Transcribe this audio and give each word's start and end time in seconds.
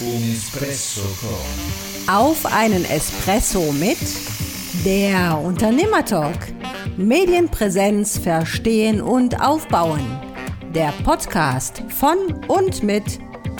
Un 0.00 0.32
Espresso 0.32 1.02
con. 1.20 2.12
Auf 2.12 2.44
einen 2.46 2.84
Espresso 2.84 3.70
mit 3.70 3.96
der 4.84 5.38
Unternehmertalk. 5.38 6.52
Medienpräsenz 6.96 8.18
verstehen 8.18 9.00
und 9.00 9.40
aufbauen. 9.40 10.04
Der 10.74 10.92
Podcast 11.04 11.84
von 11.90 12.18
und 12.48 12.82
mit 12.82 13.04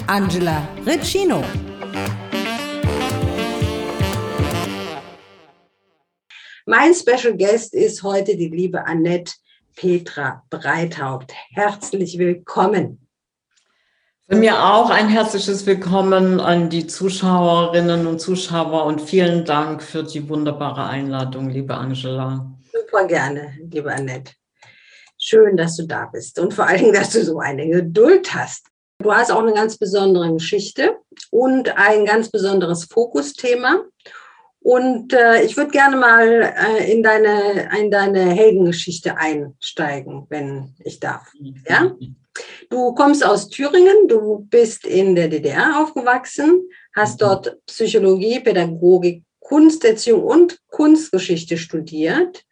Angela 0.07 0.67
Riccino. 0.85 1.41
Mein 6.65 6.93
Special 6.93 7.37
Guest 7.37 7.73
ist 7.73 8.03
heute 8.03 8.35
die 8.35 8.49
liebe 8.49 8.85
Annette 8.85 9.35
Petra 9.77 10.43
Breithaupt. 10.49 11.31
Herzlich 11.51 12.17
willkommen. 12.17 13.04
Von 14.27 14.39
mir 14.39 14.65
auch 14.65 14.89
ein 14.89 15.07
herzliches 15.07 15.67
Willkommen 15.67 16.39
an 16.39 16.71
die 16.71 16.87
Zuschauerinnen 16.87 18.07
und 18.07 18.19
Zuschauer 18.19 18.85
und 18.85 18.99
vielen 18.99 19.45
Dank 19.45 19.83
für 19.83 20.01
die 20.01 20.27
wunderbare 20.27 20.85
Einladung, 20.85 21.51
liebe 21.51 21.75
Angela. 21.75 22.51
Super 22.73 23.05
gerne, 23.05 23.53
liebe 23.69 23.93
Annette. 23.93 24.33
Schön, 25.19 25.55
dass 25.55 25.77
du 25.77 25.85
da 25.85 26.09
bist 26.11 26.39
und 26.39 26.55
vor 26.55 26.65
allen 26.65 26.79
Dingen, 26.79 26.93
dass 26.93 27.11
du 27.11 27.23
so 27.23 27.37
eine 27.37 27.69
Geduld 27.69 28.33
hast. 28.33 28.65
Du 28.97 29.13
hast 29.13 29.31
auch 29.31 29.43
eine 29.43 29.53
ganz 29.53 29.77
besondere 29.77 30.33
Geschichte 30.33 30.97
und 31.29 31.77
ein 31.77 32.07
ganz 32.07 32.31
besonderes 32.31 32.85
Fokusthema. 32.85 33.83
Und 34.59 35.13
äh, 35.13 35.43
ich 35.43 35.55
würde 35.55 35.69
gerne 35.69 35.97
mal 35.97 36.51
äh, 36.57 36.91
in, 36.91 37.03
deine, 37.03 37.69
in 37.79 37.91
deine 37.91 38.21
Heldengeschichte 38.31 39.17
einsteigen, 39.17 40.25
wenn 40.29 40.73
ich 40.79 40.99
darf. 40.99 41.31
Ja? 41.69 41.91
Du 42.69 42.93
kommst 42.93 43.25
aus 43.25 43.49
Thüringen, 43.49 44.07
du 44.07 44.45
bist 44.49 44.85
in 44.85 45.15
der 45.15 45.27
DDR 45.27 45.81
aufgewachsen, 45.81 46.69
hast 46.95 47.21
mhm. 47.21 47.25
dort 47.25 47.65
Psychologie, 47.65 48.39
Pädagogik, 48.39 49.23
Kunsterziehung 49.39 50.23
und 50.23 50.59
Kunstgeschichte 50.67 51.57
studiert. 51.57 52.43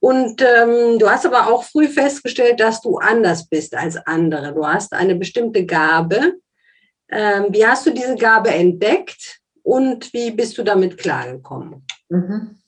Und 0.00 0.42
ähm, 0.42 0.98
du 0.98 1.08
hast 1.08 1.24
aber 1.24 1.46
auch 1.46 1.64
früh 1.64 1.88
festgestellt, 1.88 2.60
dass 2.60 2.82
du 2.82 2.98
anders 2.98 3.48
bist 3.48 3.74
als 3.74 3.96
andere. 4.06 4.52
Du 4.52 4.66
hast 4.66 4.92
eine 4.92 5.14
bestimmte 5.14 5.64
Gabe. 5.64 6.34
Ähm, 7.08 7.46
wie 7.50 7.66
hast 7.66 7.86
du 7.86 7.90
diese 7.90 8.16
Gabe 8.16 8.50
entdeckt 8.50 9.40
und 9.62 10.12
wie 10.12 10.30
bist 10.30 10.58
du 10.58 10.62
damit 10.62 10.98
klargekommen? 10.98 11.86
Mhm. 12.10 12.58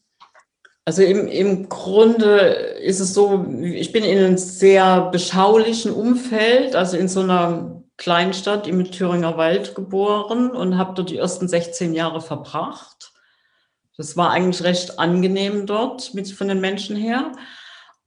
Also 0.86 1.02
im, 1.02 1.26
im 1.26 1.68
Grunde 1.68 2.75
ist 2.80 3.00
es 3.00 3.14
so, 3.14 3.46
ich 3.62 3.92
bin 3.92 4.04
in 4.04 4.18
einem 4.18 4.38
sehr 4.38 5.10
beschaulichen 5.10 5.92
Umfeld, 5.92 6.76
also 6.76 6.96
in 6.96 7.08
so 7.08 7.20
einer 7.20 7.82
Kleinstadt 7.96 8.66
im 8.66 8.90
Thüringer 8.90 9.36
Wald 9.36 9.74
geboren 9.74 10.50
und 10.50 10.76
habe 10.76 10.94
dort 10.94 11.10
die 11.10 11.16
ersten 11.16 11.48
16 11.48 11.94
Jahre 11.94 12.20
verbracht. 12.20 13.12
Das 13.96 14.16
war 14.16 14.30
eigentlich 14.30 14.62
recht 14.62 14.98
angenehm 14.98 15.66
dort 15.66 16.12
mit, 16.12 16.30
von 16.30 16.48
den 16.48 16.60
Menschen 16.60 16.96
her. 16.96 17.32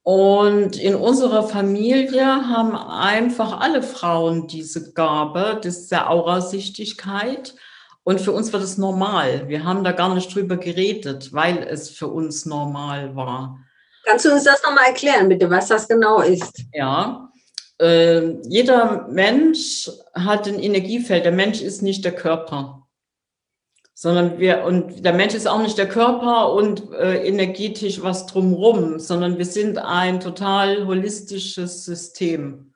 Und 0.03 0.77
in 0.77 0.95
unserer 0.95 1.43
Familie 1.43 2.25
haben 2.25 2.75
einfach 2.75 3.59
alle 3.59 3.81
Frauen 3.81 4.47
diese 4.47 4.93
Gabe 4.93 5.59
das 5.61 5.87
der 5.87 6.09
Aurasichtigkeit. 6.09 7.55
Und 8.03 8.21
für 8.21 8.31
uns 8.31 8.53
war 8.53 8.59
das 8.59 8.77
normal. 8.77 9.47
Wir 9.49 9.63
haben 9.63 9.83
da 9.83 9.91
gar 9.91 10.13
nicht 10.13 10.33
drüber 10.33 10.57
geredet, 10.57 11.33
weil 11.33 11.59
es 11.59 11.89
für 11.89 12.07
uns 12.07 12.45
normal 12.45 13.15
war. 13.15 13.59
Kannst 14.09 14.25
du 14.25 14.31
uns 14.31 14.43
das 14.43 14.63
nochmal 14.63 14.87
erklären, 14.87 15.29
bitte, 15.29 15.51
was 15.51 15.67
das 15.67 15.87
genau 15.87 16.21
ist? 16.21 16.63
Ja, 16.73 17.31
äh, 17.79 18.31
jeder 18.47 19.07
Mensch 19.07 19.87
hat 20.15 20.47
ein 20.47 20.59
Energiefeld. 20.59 21.25
Der 21.25 21.31
Mensch 21.31 21.61
ist 21.61 21.83
nicht 21.83 22.03
der 22.03 22.15
Körper, 22.15 22.87
sondern 23.93 24.39
wir, 24.39 24.63
und 24.63 25.05
der 25.05 25.13
Mensch 25.13 25.35
ist 25.35 25.47
auch 25.47 25.61
nicht 25.61 25.77
der 25.77 25.87
Körper 25.87 26.51
und 26.53 26.91
äh, 26.93 27.27
energetisch 27.27 28.01
was 28.01 28.25
drumrum, 28.25 28.97
sondern 28.97 29.37
wir 29.37 29.45
sind 29.45 29.77
ein 29.77 30.19
total 30.19 30.87
holistisches 30.87 31.85
System. 31.85 32.73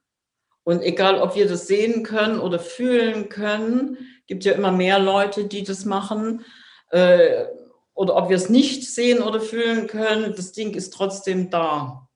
Und 0.64 0.84
egal, 0.84 1.20
ob 1.20 1.36
wir 1.36 1.48
das 1.48 1.66
sehen 1.66 2.04
können 2.04 2.40
oder 2.40 2.60
fühlen 2.60 3.30
können, 3.30 3.98
gibt 4.28 4.46
ja 4.46 4.52
immer 4.52 4.72
mehr 4.72 5.00
Leute, 5.00 5.46
die 5.46 5.64
das 5.64 5.84
machen. 5.84 6.46
Äh, 6.92 7.46
oder 7.94 8.16
ob 8.16 8.30
wir 8.30 8.38
es 8.38 8.50
nicht 8.50 8.84
sehen 8.90 9.22
oder 9.22 9.40
fühlen 9.40 9.88
können, 9.88 10.34
das 10.36 10.52
Ding 10.52 10.74
ist 10.74 10.94
trotzdem 10.94 11.50
da. 11.50 12.08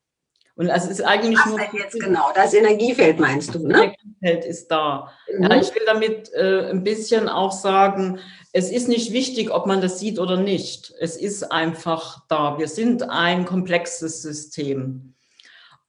Und 0.56 0.70
es 0.70 0.88
ist 0.88 1.02
eigentlich 1.02 1.38
Was 1.38 1.52
nur. 1.52 1.60
jetzt 1.80 2.00
genau? 2.00 2.32
Das 2.34 2.56
Energiefeld 2.56 3.20
meinst 3.20 3.54
du, 3.54 3.60
ne? 3.60 3.74
Das 3.74 3.82
Energiefeld 3.84 4.46
ist 4.46 4.68
da. 4.70 5.12
Mhm. 5.32 5.44
Ja, 5.44 5.56
ich 5.56 5.74
will 5.76 5.84
damit 5.86 6.34
äh, 6.34 6.70
ein 6.72 6.84
bisschen 6.84 7.30
auch 7.30 7.52
sagen, 7.52 8.20
es 8.54 8.72
ist 8.72 8.88
nicht 8.88 9.12
wichtig, 9.12 9.52
ob 9.52 9.68
man 9.68 9.82
das 9.82 10.00
sieht 10.00 10.18
oder 10.18 10.36
nicht. 10.36 10.96
Es 11.00 11.16
ist 11.16 11.52
einfach 11.52 12.24
da. 12.28 12.58
Wir 12.58 12.68
sind 12.68 13.08
ein 13.08 13.46
komplexes 13.46 14.24
System. 14.24 15.14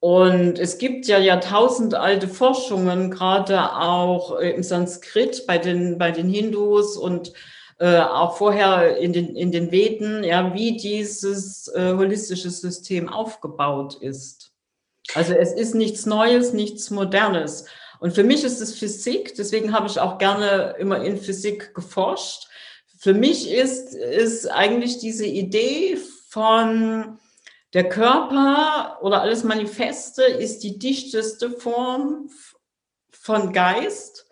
Und 0.00 0.58
es 0.58 0.76
gibt 0.76 1.06
ja 1.06 1.18
jahrtausendalte 1.18 2.28
Forschungen, 2.28 3.10
gerade 3.10 3.74
auch 3.74 4.38
äh, 4.38 4.50
im 4.50 4.62
Sanskrit 4.62 5.46
bei 5.46 5.56
den, 5.56 5.96
bei 5.96 6.10
den 6.10 6.28
Hindus 6.28 6.98
und 6.98 7.32
äh, 7.78 8.00
auch 8.00 8.36
vorher 8.36 8.96
in 8.98 9.12
den, 9.12 9.36
in 9.36 9.52
den 9.52 9.70
Veden, 9.70 10.24
ja, 10.24 10.52
wie 10.54 10.76
dieses 10.76 11.68
äh, 11.68 11.94
holistische 11.94 12.50
System 12.50 13.08
aufgebaut 13.08 13.96
ist. 14.00 14.52
Also 15.14 15.34
es 15.34 15.52
ist 15.52 15.74
nichts 15.74 16.04
Neues, 16.04 16.52
nichts 16.52 16.90
Modernes. 16.90 17.66
Und 18.00 18.14
für 18.14 18.24
mich 18.24 18.44
ist 18.44 18.60
es 18.60 18.78
Physik, 18.78 19.34
deswegen 19.36 19.72
habe 19.72 19.86
ich 19.86 19.98
auch 19.98 20.18
gerne 20.18 20.76
immer 20.78 21.02
in 21.04 21.18
Physik 21.18 21.74
geforscht. 21.74 22.48
Für 22.98 23.14
mich 23.14 23.50
ist, 23.50 23.94
ist 23.94 24.46
eigentlich 24.46 24.98
diese 24.98 25.26
Idee 25.26 25.98
von 26.28 27.18
der 27.74 27.88
Körper 27.88 28.98
oder 29.02 29.22
alles 29.22 29.44
Manifeste 29.44 30.22
ist 30.24 30.62
die 30.64 30.78
dichteste 30.78 31.50
Form 31.50 32.30
von 33.10 33.52
Geist 33.52 34.27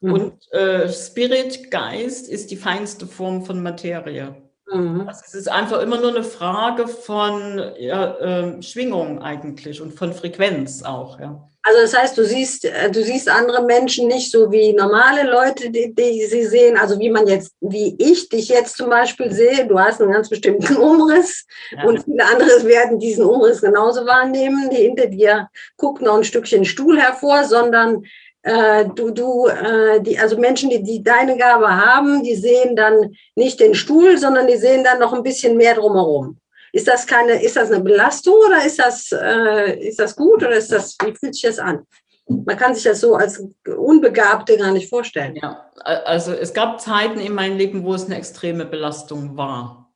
mhm. 0.00 0.12
und 0.12 0.52
äh, 0.52 0.88
Spirit, 0.88 1.70
Geist, 1.70 2.28
ist 2.28 2.50
die 2.50 2.56
feinste 2.56 3.06
Form 3.06 3.44
von 3.44 3.62
Materie. 3.62 4.34
Mhm. 4.70 5.08
Also 5.08 5.22
es 5.26 5.34
ist 5.34 5.48
einfach 5.48 5.80
immer 5.80 6.00
nur 6.00 6.10
eine 6.10 6.24
Frage 6.24 6.88
von 6.88 7.62
ja, 7.78 8.16
äh, 8.18 8.62
Schwingung 8.62 9.20
eigentlich 9.22 9.80
und 9.80 9.94
von 9.94 10.12
Frequenz 10.12 10.82
auch. 10.82 11.18
Ja. 11.18 11.48
Also 11.62 11.82
das 11.82 11.96
heißt, 11.96 12.18
du 12.18 12.24
siehst, 12.24 12.64
äh, 12.64 12.90
du 12.90 13.02
siehst 13.02 13.28
andere 13.28 13.64
Menschen 13.64 14.08
nicht 14.08 14.30
so 14.30 14.50
wie 14.50 14.72
normale 14.72 15.30
Leute, 15.30 15.70
die, 15.70 15.94
die 15.94 16.24
sie 16.24 16.44
sehen. 16.44 16.78
Also 16.78 16.98
wie 16.98 17.10
man 17.10 17.26
jetzt, 17.26 17.52
wie 17.60 17.94
ich 17.98 18.28
dich 18.28 18.48
jetzt 18.48 18.76
zum 18.76 18.88
Beispiel 18.88 19.32
sehe. 19.32 19.66
Du 19.66 19.78
hast 19.78 20.00
einen 20.00 20.12
ganz 20.12 20.28
bestimmten 20.28 20.76
Umriss 20.78 21.46
ja. 21.70 21.84
und 21.84 22.04
viele 22.04 22.24
andere 22.24 22.64
werden 22.66 22.98
diesen 22.98 23.24
Umriss 23.24 23.60
genauso 23.60 24.06
wahrnehmen. 24.06 24.70
Die 24.70 24.76
hinter 24.76 25.06
dir 25.06 25.48
guckt 25.76 26.00
noch 26.00 26.16
ein 26.16 26.24
Stückchen 26.24 26.64
Stuhl 26.64 26.98
hervor, 26.98 27.44
sondern 27.44 28.04
du, 28.42 29.10
du, 29.10 29.46
äh, 29.46 30.00
die, 30.00 30.18
also 30.18 30.38
Menschen, 30.38 30.70
die, 30.70 30.82
die 30.82 31.02
deine 31.02 31.36
Gabe 31.36 31.68
haben, 31.68 32.22
die 32.22 32.36
sehen 32.36 32.76
dann 32.76 33.14
nicht 33.34 33.60
den 33.60 33.74
Stuhl, 33.74 34.16
sondern 34.16 34.46
die 34.46 34.56
sehen 34.56 34.84
dann 34.84 35.00
noch 35.00 35.12
ein 35.12 35.22
bisschen 35.22 35.56
mehr 35.56 35.74
drumherum. 35.74 36.38
Ist 36.72 36.86
das 36.86 37.06
keine, 37.06 37.42
ist 37.42 37.56
das 37.56 37.70
eine 37.70 37.82
Belastung 37.82 38.34
oder 38.46 38.64
ist 38.64 38.78
das, 38.78 39.10
äh, 39.12 39.88
ist 39.88 39.98
das 39.98 40.14
gut 40.14 40.42
oder 40.42 40.56
ist 40.56 40.70
das, 40.70 40.96
wie 41.02 41.14
fühlt 41.14 41.34
sich 41.34 41.42
das 41.42 41.58
an? 41.58 41.86
Man 42.26 42.58
kann 42.58 42.74
sich 42.74 42.84
das 42.84 43.00
so 43.00 43.14
als 43.14 43.42
Unbegabte 43.66 44.58
gar 44.58 44.70
nicht 44.70 44.90
vorstellen. 44.90 45.36
Ja, 45.36 45.70
also 45.82 46.32
es 46.32 46.52
gab 46.52 46.78
Zeiten 46.78 47.20
in 47.20 47.34
meinem 47.34 47.56
Leben, 47.56 47.84
wo 47.84 47.94
es 47.94 48.04
eine 48.04 48.16
extreme 48.16 48.66
Belastung 48.66 49.36
war. 49.38 49.90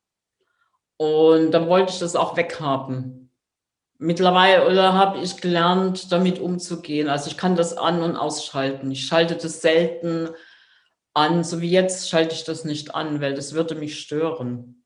Und 0.97 1.51
dann 1.51 1.67
wollte 1.67 1.93
ich 1.93 1.99
das 1.99 2.15
auch 2.15 2.35
weghaben. 2.35 3.22
Mittlerweile 3.99 4.93
habe 4.93 5.19
ich 5.19 5.37
gelernt, 5.37 6.11
damit 6.11 6.39
umzugehen. 6.39 7.07
Also 7.07 7.29
ich 7.29 7.37
kann 7.37 7.55
das 7.55 7.77
an- 7.77 8.01
und 8.01 8.15
ausschalten. 8.15 8.91
Ich 8.91 9.05
schalte 9.05 9.35
das 9.35 9.61
selten 9.61 10.29
an, 11.13 11.43
so 11.43 11.61
wie 11.61 11.69
jetzt 11.69 12.09
schalte 12.09 12.33
ich 12.33 12.43
das 12.43 12.65
nicht 12.65 12.95
an, 12.95 13.21
weil 13.21 13.33
das 13.33 13.53
würde 13.53 13.75
mich 13.75 13.99
stören. 13.99 14.83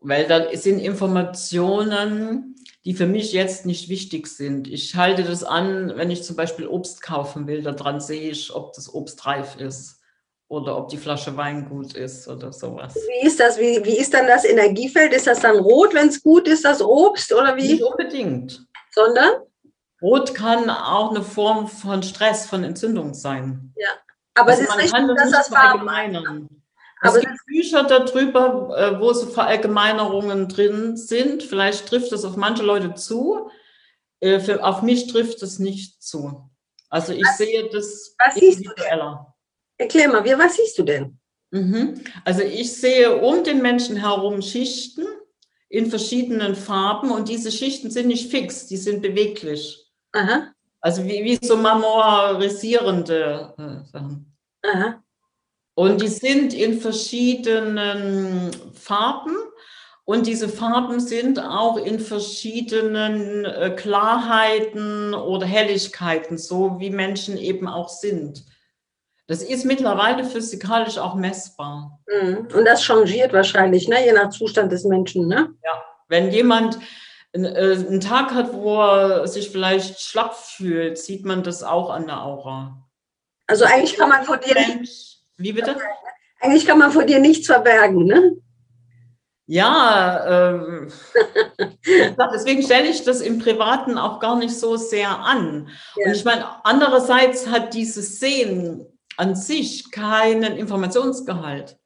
Weil 0.00 0.26
da 0.26 0.54
sind 0.56 0.78
Informationen, 0.78 2.56
die 2.84 2.94
für 2.94 3.06
mich 3.06 3.32
jetzt 3.32 3.66
nicht 3.66 3.88
wichtig 3.88 4.26
sind. 4.26 4.68
Ich 4.68 4.94
halte 4.94 5.22
das 5.22 5.44
an, 5.44 5.96
wenn 5.96 6.10
ich 6.10 6.22
zum 6.22 6.36
Beispiel 6.36 6.66
Obst 6.66 7.02
kaufen 7.02 7.46
will, 7.46 7.62
daran 7.62 8.00
sehe 8.00 8.30
ich, 8.30 8.52
ob 8.54 8.72
das 8.74 8.92
Obst 8.92 9.26
reif 9.26 9.56
ist 9.56 9.97
oder 10.48 10.78
ob 10.78 10.88
die 10.88 10.96
Flasche 10.96 11.36
Wein 11.36 11.68
gut 11.68 11.94
ist 11.94 12.26
oder 12.26 12.52
sowas. 12.52 12.94
Wie 12.94 13.26
ist 13.26 13.38
das? 13.38 13.58
Wie, 13.58 13.84
wie 13.84 13.98
ist 13.98 14.14
dann 14.14 14.26
das 14.26 14.44
Energiefeld? 14.44 15.12
Ist 15.12 15.26
das 15.26 15.40
dann 15.40 15.58
rot, 15.58 15.94
wenn 15.94 16.08
es 16.08 16.22
gut 16.22 16.48
ist, 16.48 16.64
das 16.64 16.80
Obst 16.80 17.32
oder 17.32 17.56
wie? 17.56 17.72
Nicht 17.72 17.82
unbedingt. 17.82 18.66
Sondern? 18.90 19.42
Rot 20.00 20.34
kann 20.34 20.70
auch 20.70 21.10
eine 21.10 21.22
Form 21.22 21.68
von 21.68 22.02
Stress, 22.02 22.46
von 22.46 22.64
Entzündung 22.64 23.14
sein. 23.14 23.74
Ja, 23.76 23.88
aber 24.34 24.50
also 24.50 24.62
es 24.62 24.68
ist 24.68 24.78
richtig, 24.78 25.06
das 25.08 25.16
dass 25.16 25.30
das 25.30 25.48
verallgemeinern. 25.48 26.48
Es 27.02 27.10
aber 27.10 27.20
gibt 27.20 27.46
Bücher 27.46 27.84
darüber, 27.84 28.76
äh, 28.76 29.00
wo 29.00 29.12
so 29.12 29.26
Verallgemeinerungen 29.26 30.48
drin 30.48 30.96
sind. 30.96 31.42
Vielleicht 31.42 31.86
trifft 31.88 32.10
das 32.10 32.24
auf 32.24 32.36
manche 32.36 32.62
Leute 32.62 32.94
zu. 32.94 33.50
Äh, 34.20 34.40
für, 34.40 34.64
auf 34.64 34.82
mich 34.82 35.06
trifft 35.08 35.42
es 35.42 35.58
nicht 35.58 36.02
zu. 36.02 36.50
Also 36.88 37.12
ich 37.12 37.22
was, 37.22 37.38
sehe 37.38 37.68
das 37.68 38.16
was 38.18 38.34
siehst 38.34 38.66
du 38.66 38.72
denn? 38.72 39.00
Erklär 39.78 40.08
mal, 40.08 40.24
wie, 40.24 40.36
was 40.38 40.56
siehst 40.56 40.78
du 40.78 40.82
denn? 40.82 41.18
Mhm. 41.50 42.02
Also 42.24 42.42
ich 42.42 42.72
sehe 42.72 43.16
um 43.16 43.42
den 43.44 43.62
Menschen 43.62 43.96
herum 43.96 44.42
Schichten 44.42 45.06
in 45.68 45.86
verschiedenen 45.88 46.54
Farben 46.54 47.10
und 47.10 47.28
diese 47.28 47.50
Schichten 47.50 47.90
sind 47.90 48.08
nicht 48.08 48.30
fix, 48.30 48.66
die 48.66 48.76
sind 48.76 49.02
beweglich. 49.02 49.86
Aha, 50.12 50.52
Also 50.80 51.04
wie, 51.04 51.24
wie 51.24 51.38
so 51.40 51.56
marmorisierende 51.56 53.54
äh, 53.56 53.84
Sachen. 53.90 54.36
aha. 54.62 55.02
Und 55.74 56.00
die 56.02 56.08
sind 56.08 56.54
in 56.54 56.80
verschiedenen 56.80 58.50
Farben 58.74 59.36
und 60.04 60.26
diese 60.26 60.48
Farben 60.48 60.98
sind 61.00 61.38
auch 61.38 61.76
in 61.76 62.00
verschiedenen 62.00 63.44
äh, 63.44 63.70
Klarheiten 63.76 65.14
oder 65.14 65.46
Helligkeiten, 65.46 66.36
so 66.36 66.80
wie 66.80 66.90
Menschen 66.90 67.36
eben 67.36 67.68
auch 67.68 67.90
sind. 67.90 68.44
Das 69.28 69.42
ist 69.42 69.66
mittlerweile 69.66 70.24
physikalisch 70.24 70.96
auch 70.96 71.14
messbar. 71.14 72.00
Mhm. 72.06 72.48
Und 72.52 72.64
das 72.64 72.82
changiert 72.82 73.34
wahrscheinlich, 73.34 73.86
ne? 73.86 74.04
je 74.04 74.12
nach 74.12 74.30
Zustand 74.30 74.72
des 74.72 74.84
Menschen. 74.84 75.28
Ne? 75.28 75.54
Wenn 76.08 76.30
jemand 76.30 76.78
einen, 77.34 77.44
äh, 77.44 77.76
einen 77.86 78.00
Tag 78.00 78.32
hat, 78.32 78.54
wo 78.54 78.80
er 78.80 79.28
sich 79.28 79.50
vielleicht 79.50 80.00
schlapp 80.00 80.34
fühlt, 80.34 80.96
sieht 80.96 81.26
man 81.26 81.42
das 81.42 81.62
auch 81.62 81.90
an 81.90 82.06
der 82.06 82.24
Aura. 82.24 82.88
Also 83.46 83.66
eigentlich 83.66 83.96
kann 83.96 84.08
man 84.08 84.24
vor 84.24 84.38
dir, 84.38 84.54
Mensch, 84.54 85.18
wie 85.36 85.52
bitte? 85.52 85.76
eigentlich 86.40 86.66
kann 86.66 86.78
man 86.78 86.90
vor 86.90 87.04
dir 87.04 87.18
nichts 87.18 87.46
verbergen. 87.46 88.06
Ne? 88.06 88.36
Ja, 89.44 90.54
ähm, 90.56 90.90
deswegen 92.34 92.62
stelle 92.62 92.88
ich 92.88 93.04
das 93.04 93.20
im 93.20 93.38
Privaten 93.38 93.98
auch 93.98 94.20
gar 94.20 94.36
nicht 94.36 94.58
so 94.58 94.76
sehr 94.76 95.10
an. 95.18 95.68
Ja. 95.96 96.06
Und 96.06 96.16
ich 96.16 96.24
meine, 96.24 96.46
andererseits 96.64 97.46
hat 97.48 97.74
dieses 97.74 98.20
Sehen 98.20 98.86
an 99.18 99.34
sich 99.34 99.90
keinen 99.90 100.56
Informationsgehalt. 100.56 101.76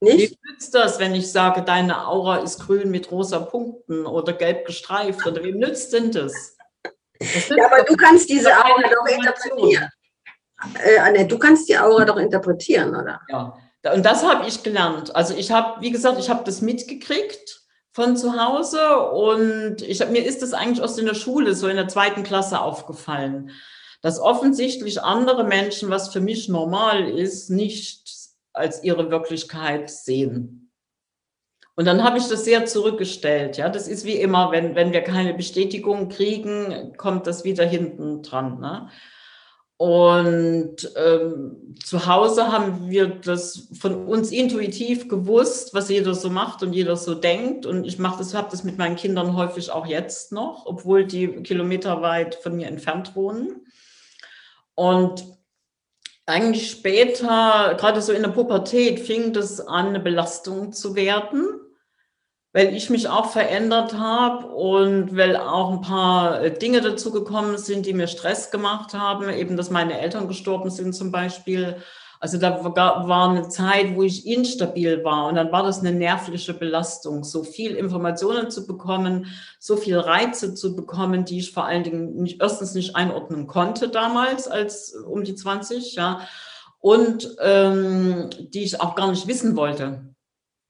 Wie 0.00 0.14
Nicht? 0.14 0.38
nützt 0.44 0.74
das, 0.74 0.98
wenn 0.98 1.14
ich 1.14 1.30
sage, 1.30 1.62
deine 1.62 2.08
Aura 2.08 2.38
ist 2.38 2.60
grün 2.60 2.90
mit 2.90 3.10
rosa 3.10 3.38
Punkten 3.38 4.06
oder 4.06 4.32
gelb 4.32 4.66
gestreift? 4.66 5.26
Oder 5.26 5.42
wem 5.44 5.58
nützt 5.58 5.92
denn 5.92 6.10
das? 6.10 6.56
das 7.18 7.48
Ja, 7.48 7.66
aber 7.66 7.84
du 7.84 7.96
kannst 7.96 8.28
diese 8.28 8.50
Aura 8.50 8.82
doch 8.82 9.06
interpretieren. 9.06 9.88
Äh, 10.82 10.98
Annette, 10.98 11.28
du 11.28 11.38
kannst 11.38 11.68
die 11.68 11.78
Aura 11.78 12.04
doch 12.04 12.16
interpretieren, 12.16 12.94
oder? 12.94 13.20
Ja, 13.28 13.54
und 13.94 14.04
das 14.04 14.24
habe 14.24 14.46
ich 14.48 14.62
gelernt. 14.62 15.14
Also 15.14 15.34
ich 15.34 15.50
habe, 15.52 15.80
wie 15.80 15.90
gesagt, 15.90 16.18
ich 16.18 16.28
habe 16.28 16.44
das 16.44 16.60
mitgekriegt 16.60 17.62
von 17.92 18.16
zu 18.16 18.36
Hause 18.36 19.00
und 19.10 19.82
ich 19.82 20.00
hab, 20.00 20.10
mir 20.10 20.24
ist 20.24 20.42
das 20.42 20.52
eigentlich 20.54 20.82
aus 20.82 20.98
in 20.98 21.06
der 21.06 21.14
Schule, 21.14 21.54
so 21.54 21.68
in 21.68 21.76
der 21.76 21.88
zweiten 21.88 22.24
Klasse 22.24 22.60
aufgefallen, 22.60 23.52
dass 24.02 24.18
offensichtlich 24.18 25.02
andere 25.02 25.44
Menschen, 25.44 25.90
was 25.90 26.12
für 26.12 26.20
mich 26.20 26.48
normal 26.48 27.08
ist, 27.08 27.50
nicht 27.50 28.10
als 28.52 28.82
ihre 28.82 29.10
Wirklichkeit 29.10 29.90
sehen. 29.90 30.70
Und 31.76 31.86
dann 31.86 32.04
habe 32.04 32.18
ich 32.18 32.28
das 32.28 32.44
sehr 32.44 32.66
zurückgestellt. 32.66 33.56
Ja, 33.56 33.68
das 33.68 33.88
ist 33.88 34.04
wie 34.04 34.16
immer, 34.16 34.50
wenn, 34.52 34.74
wenn 34.74 34.92
wir 34.92 35.00
keine 35.00 35.32
Bestätigung 35.34 36.08
kriegen, 36.08 36.92
kommt 36.96 37.26
das 37.26 37.44
wieder 37.44 37.64
hinten 37.64 38.22
dran. 38.22 38.60
Ne? 38.60 38.90
Und 39.78 40.92
ähm, 40.94 41.74
zu 41.82 42.06
Hause 42.06 42.52
haben 42.52 42.90
wir 42.90 43.06
das 43.06 43.70
von 43.80 44.04
uns 44.06 44.30
intuitiv 44.30 45.08
gewusst, 45.08 45.72
was 45.72 45.88
jeder 45.88 46.14
so 46.14 46.28
macht 46.28 46.62
und 46.62 46.74
jeder 46.74 46.96
so 46.96 47.14
denkt. 47.14 47.64
Und 47.64 47.84
ich 47.86 47.98
mache 47.98 48.18
das, 48.18 48.34
habe 48.34 48.50
das 48.50 48.62
mit 48.62 48.76
meinen 48.76 48.96
Kindern 48.96 49.34
häufig 49.34 49.70
auch 49.70 49.86
jetzt 49.86 50.32
noch, 50.32 50.66
obwohl 50.66 51.06
die 51.06 51.28
kilometerweit 51.28 52.34
von 52.34 52.56
mir 52.56 52.66
entfernt 52.66 53.16
wohnen. 53.16 53.66
Und 54.74 55.24
eigentlich 56.26 56.70
später, 56.70 57.76
gerade 57.78 58.02
so 58.02 58.12
in 58.12 58.22
der 58.22 58.30
Pubertät, 58.30 59.00
fing 59.00 59.32
das 59.32 59.60
an, 59.60 59.88
eine 59.88 60.00
Belastung 60.00 60.72
zu 60.72 60.94
werden 60.94 61.60
weil 62.52 62.74
ich 62.74 62.90
mich 62.90 63.08
auch 63.08 63.30
verändert 63.30 63.94
habe 63.94 64.46
und 64.48 65.16
weil 65.16 65.36
auch 65.36 65.70
ein 65.70 65.80
paar 65.82 66.42
äh, 66.42 66.52
Dinge 66.52 66.80
dazu 66.80 67.12
gekommen 67.12 67.58
sind, 67.58 67.86
die 67.86 67.92
mir 67.92 68.08
Stress 68.08 68.50
gemacht 68.50 68.92
haben, 68.92 69.28
eben 69.30 69.56
dass 69.56 69.70
meine 69.70 70.00
Eltern 70.00 70.26
gestorben 70.28 70.70
sind 70.70 70.94
zum 70.94 71.12
Beispiel. 71.12 71.76
Also 72.22 72.36
da 72.36 72.62
war 72.62 73.30
eine 73.30 73.48
Zeit, 73.48 73.96
wo 73.96 74.02
ich 74.02 74.26
instabil 74.26 75.02
war 75.04 75.28
und 75.28 75.36
dann 75.36 75.50
war 75.52 75.62
das 75.62 75.80
eine 75.80 75.92
nervliche 75.92 76.52
Belastung, 76.52 77.24
so 77.24 77.42
viel 77.42 77.74
Informationen 77.74 78.50
zu 78.50 78.66
bekommen, 78.66 79.26
so 79.58 79.78
viel 79.78 79.98
Reize 79.98 80.54
zu 80.54 80.76
bekommen, 80.76 81.24
die 81.24 81.38
ich 81.38 81.52
vor 81.52 81.64
allen 81.64 81.82
Dingen 81.82 82.16
nicht, 82.16 82.42
erstens 82.42 82.74
nicht 82.74 82.94
einordnen 82.94 83.46
konnte 83.46 83.88
damals 83.88 84.48
als 84.48 84.94
um 84.94 85.24
die 85.24 85.34
20, 85.34 85.94
ja, 85.94 86.20
und 86.78 87.36
ähm, 87.40 88.28
die 88.38 88.64
ich 88.64 88.82
auch 88.82 88.94
gar 88.94 89.08
nicht 89.08 89.26
wissen 89.26 89.56
wollte. 89.56 90.04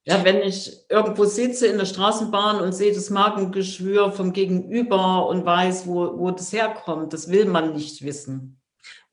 Ja, 0.06 0.24
wenn 0.24 0.42
ich 0.42 0.88
irgendwo 0.88 1.24
sitze 1.24 1.66
in 1.66 1.78
der 1.78 1.84
Straßenbahn 1.84 2.60
und 2.60 2.72
sehe 2.72 2.94
das 2.94 3.10
Magengeschwür 3.10 4.12
vom 4.12 4.32
Gegenüber 4.32 5.28
und 5.28 5.44
weiß, 5.44 5.88
wo, 5.88 6.16
wo 6.16 6.30
das 6.30 6.52
herkommt, 6.52 7.12
das 7.12 7.28
will 7.28 7.46
man 7.46 7.74
nicht 7.74 8.04
wissen. 8.04 8.59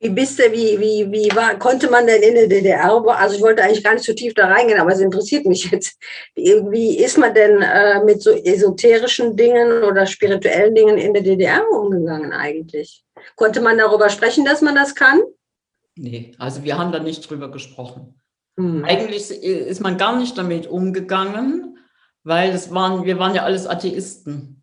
Wie 0.00 0.10
bist 0.10 0.38
du, 0.38 0.44
wie, 0.52 0.78
wie, 0.78 1.10
wie 1.10 1.34
war, 1.34 1.58
konnte 1.58 1.90
man 1.90 2.06
denn 2.06 2.22
in 2.22 2.34
der 2.34 2.46
DDR, 2.46 2.84
also 2.84 3.34
ich 3.34 3.42
wollte 3.42 3.64
eigentlich 3.64 3.82
gar 3.82 3.94
nicht 3.94 4.04
so 4.04 4.12
tief 4.12 4.32
da 4.34 4.46
reingehen, 4.46 4.78
aber 4.78 4.92
es 4.92 5.00
interessiert 5.00 5.44
mich 5.44 5.70
jetzt. 5.70 5.98
Wie, 6.36 6.98
ist 6.98 7.18
man 7.18 7.34
denn 7.34 7.62
äh, 7.62 8.04
mit 8.04 8.22
so 8.22 8.30
esoterischen 8.30 9.36
Dingen 9.36 9.82
oder 9.82 10.06
spirituellen 10.06 10.74
Dingen 10.74 10.98
in 10.98 11.14
der 11.14 11.22
DDR 11.22 11.68
umgegangen 11.68 12.32
eigentlich? 12.32 13.04
Konnte 13.34 13.60
man 13.60 13.76
darüber 13.76 14.08
sprechen, 14.08 14.44
dass 14.44 14.62
man 14.62 14.76
das 14.76 14.94
kann? 14.94 15.20
Nee, 15.96 16.32
also 16.38 16.62
wir 16.62 16.78
haben 16.78 16.92
da 16.92 17.00
nicht 17.00 17.28
drüber 17.28 17.50
gesprochen. 17.50 18.20
Hm. 18.56 18.84
Eigentlich 18.84 19.30
ist 19.30 19.80
man 19.80 19.98
gar 19.98 20.16
nicht 20.16 20.38
damit 20.38 20.68
umgegangen, 20.68 21.78
weil 22.22 22.50
es 22.50 22.72
waren, 22.72 23.04
wir 23.04 23.18
waren 23.18 23.34
ja 23.34 23.42
alles 23.42 23.66
Atheisten. 23.66 24.57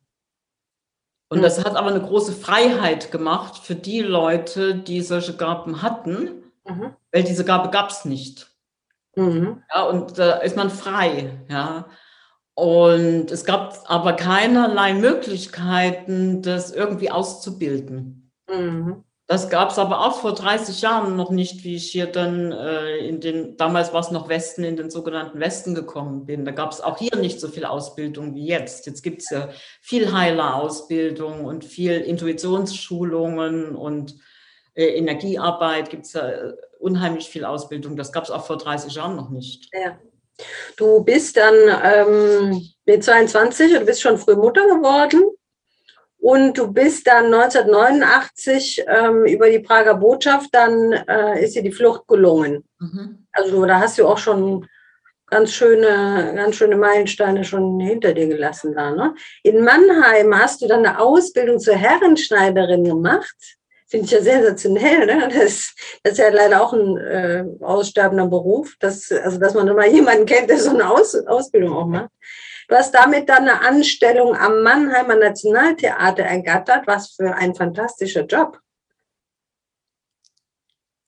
Und 1.35 1.41
das 1.41 1.63
hat 1.63 1.75
aber 1.75 1.89
eine 1.89 2.01
große 2.01 2.33
Freiheit 2.33 3.11
gemacht 3.11 3.57
für 3.63 3.75
die 3.75 4.01
Leute, 4.01 4.75
die 4.75 5.01
solche 5.01 5.35
Gaben 5.35 5.81
hatten, 5.81 6.41
Mhm. 6.67 6.95
weil 7.11 7.23
diese 7.23 7.45
Gabe 7.45 7.69
gab 7.69 7.89
es 7.91 8.05
nicht. 8.05 8.51
Mhm. 9.15 9.61
Ja, 9.73 9.83
und 9.83 10.17
da 10.17 10.33
ist 10.37 10.55
man 10.57 10.69
frei, 10.69 11.39
ja. 11.49 11.85
Und 12.55 13.31
es 13.31 13.45
gab 13.45 13.77
aber 13.85 14.13
keinerlei 14.13 14.93
Möglichkeiten, 14.93 16.41
das 16.41 16.71
irgendwie 16.71 17.11
auszubilden. 17.11 18.31
Mhm. 18.49 19.04
Das 19.27 19.49
gab 19.49 19.71
es 19.71 19.79
aber 19.79 20.01
auch 20.01 20.21
vor 20.21 20.35
30 20.35 20.81
Jahren 20.81 21.15
noch 21.15 21.31
nicht, 21.31 21.63
wie 21.63 21.75
ich 21.75 21.89
hier 21.89 22.05
dann 22.05 22.51
äh, 22.51 22.97
in 22.97 23.19
den, 23.19 23.57
damals 23.57 23.91
war 23.91 24.01
es 24.01 24.11
noch 24.11 24.29
Westen, 24.29 24.63
in 24.63 24.75
den 24.75 24.91
sogenannten 24.91 25.39
Westen 25.39 25.73
gekommen 25.73 26.27
bin. 26.27 26.45
Da 26.45 26.51
gab 26.51 26.71
es 26.71 26.79
auch 26.79 26.99
hier 26.99 27.15
nicht 27.15 27.39
so 27.39 27.47
viel 27.47 27.65
Ausbildung 27.65 28.35
wie 28.35 28.45
jetzt. 28.45 28.85
Jetzt 28.85 29.01
gibt 29.01 29.23
es 29.23 29.31
ja 29.31 29.49
viel 29.81 30.13
Heilerausbildung 30.13 31.43
und 31.43 31.65
viel 31.65 32.01
Intuitionsschulungen 32.01 33.75
und 33.75 34.15
äh, 34.75 34.89
Energiearbeit 34.89 35.89
gibt 35.89 36.05
es 36.05 36.13
ja 36.13 36.29
äh, 36.29 36.53
unheimlich 36.77 37.27
viel 37.27 37.45
Ausbildung. 37.45 37.95
Das 37.95 38.11
gab 38.11 38.25
es 38.25 38.31
auch 38.31 38.45
vor 38.45 38.57
30 38.57 38.93
Jahren 38.93 39.15
noch 39.15 39.31
nicht. 39.31 39.69
Ja. 39.73 39.97
Du 40.77 41.03
bist 41.03 41.37
dann 41.37 41.55
ähm, 41.83 42.61
mit 42.85 43.03
22, 43.03 43.73
du 43.73 43.85
bist 43.85 44.01
schon 44.01 44.19
früh 44.19 44.35
Mutter 44.35 44.67
geworden 44.67 45.31
und 46.25 46.57
du 46.57 46.73
bist 46.73 47.05
dann 47.05 47.25
1989 47.25 48.83
ähm, 48.87 49.25
über 49.25 49.47
die 49.47 49.59
Prager 49.59 49.93
Botschaft, 49.93 50.49
dann 50.53 50.91
äh, 50.91 51.43
ist 51.43 51.55
dir 51.55 51.61
die 51.61 51.71
Flucht 51.71 52.07
gelungen. 52.07 52.63
Mhm. 52.79 53.27
Also 53.31 53.63
da 53.67 53.79
hast 53.79 53.99
du 53.99 54.07
auch 54.07 54.17
schon 54.17 54.65
ganz 55.27 55.53
schöne, 55.53 56.33
ganz 56.35 56.55
schöne 56.55 56.77
Meilensteine 56.77 57.43
schon 57.43 57.79
hinter 57.79 58.15
dir 58.15 58.25
gelassen 58.27 58.73
da. 58.73 58.89
Ne? 58.89 59.13
In 59.43 59.63
Mannheim 59.63 60.35
hast 60.35 60.63
du 60.63 60.67
dann 60.67 60.83
eine 60.83 60.99
Ausbildung 60.99 61.59
zur 61.59 61.75
Herrenschneiderin 61.75 62.85
gemacht. 62.85 63.35
Finde 63.87 64.07
ich 64.07 64.11
ja 64.11 64.21
sensationell. 64.21 65.05
Ne? 65.05 65.29
Das, 65.31 65.75
das 66.01 66.13
ist 66.13 66.17
ja 66.17 66.29
leider 66.29 66.63
auch 66.63 66.73
ein 66.73 66.97
äh, 66.97 67.45
aussterbender 67.61 68.25
Beruf. 68.25 68.73
Das, 68.79 69.11
also, 69.11 69.37
dass 69.37 69.53
man 69.53 69.67
mal 69.75 69.91
jemanden 69.91 70.25
kennt, 70.25 70.49
der 70.49 70.57
so 70.57 70.71
eine 70.71 70.89
Aus, 70.89 71.13
Ausbildung 71.27 71.73
auch 71.73 71.85
macht. 71.85 72.09
Du 72.67 72.75
hast 72.75 72.93
damit 72.93 73.29
dann 73.29 73.47
eine 73.47 73.61
Anstellung 73.61 74.35
am 74.35 74.63
Mannheimer 74.63 75.15
Nationaltheater 75.15 76.23
ergattert. 76.23 76.87
Was 76.87 77.13
für 77.13 77.33
ein 77.33 77.53
fantastischer 77.53 78.25
Job. 78.25 78.59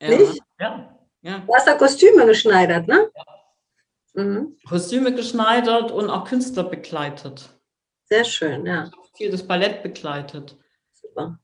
Ja. 0.02 0.10
Nicht? 0.10 0.42
Ja, 0.60 0.98
ja. 1.22 1.40
Du 1.40 1.56
hast 1.56 1.68
da 1.68 1.74
Kostüme 1.74 2.26
geschneidert, 2.26 2.88
ne? 2.88 3.12
Mhm. 4.14 4.58
Kostüme 4.68 5.14
geschneidert 5.14 5.92
und 5.92 6.10
auch 6.10 6.28
Künstler 6.28 6.64
begleitet. 6.64 7.50
Sehr 8.06 8.24
schön, 8.24 8.66
ja. 8.66 8.90
Viel 9.16 9.32
das 9.32 9.46
Ballett 9.46 9.84
begleitet. 9.84 10.58
Super. 10.94 11.40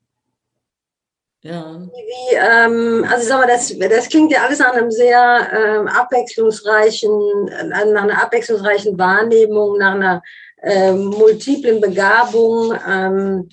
Ja. 1.43 1.77
Wie, 1.77 2.35
ähm, 2.35 3.05
also 3.09 3.21
ich 3.21 3.27
sag 3.27 3.39
mal, 3.39 3.47
das, 3.47 3.77
das 3.77 4.07
klingt 4.07 4.31
ja 4.31 4.45
alles 4.45 4.59
nach 4.59 4.71
einem 4.71 4.89
sehr 4.89 5.49
ähm, 5.53 5.87
abwechslungsreichen, 5.87 7.47
äh, 7.49 7.85
nach 7.85 8.03
einer 8.03 8.23
abwechslungsreichen 8.23 8.97
Wahrnehmung, 8.97 9.77
nach 9.77 9.95
einer 9.95 10.23
ähm, 10.61 11.07
multiplen 11.07 11.81
Begabung. 11.81 12.73
Ähm, 12.87 13.49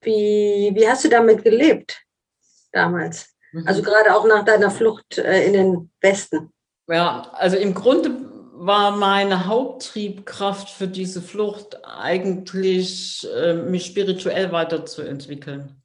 wie, 0.00 0.72
wie 0.74 0.88
hast 0.88 1.04
du 1.04 1.08
damit 1.08 1.44
gelebt 1.44 2.02
damals? 2.72 3.36
Mhm. 3.52 3.68
Also 3.68 3.82
gerade 3.82 4.12
auch 4.12 4.26
nach 4.26 4.44
deiner 4.44 4.72
Flucht 4.72 5.18
äh, 5.18 5.46
in 5.46 5.52
den 5.52 5.90
Westen. 6.00 6.52
Ja, 6.88 7.30
also 7.34 7.56
im 7.56 7.72
Grunde 7.72 8.10
war 8.54 8.90
meine 8.96 9.46
Haupttriebkraft 9.46 10.68
für 10.68 10.88
diese 10.88 11.22
Flucht 11.22 11.78
eigentlich, 11.84 13.24
äh, 13.32 13.54
mich 13.54 13.86
spirituell 13.86 14.50
weiterzuentwickeln. 14.50 15.79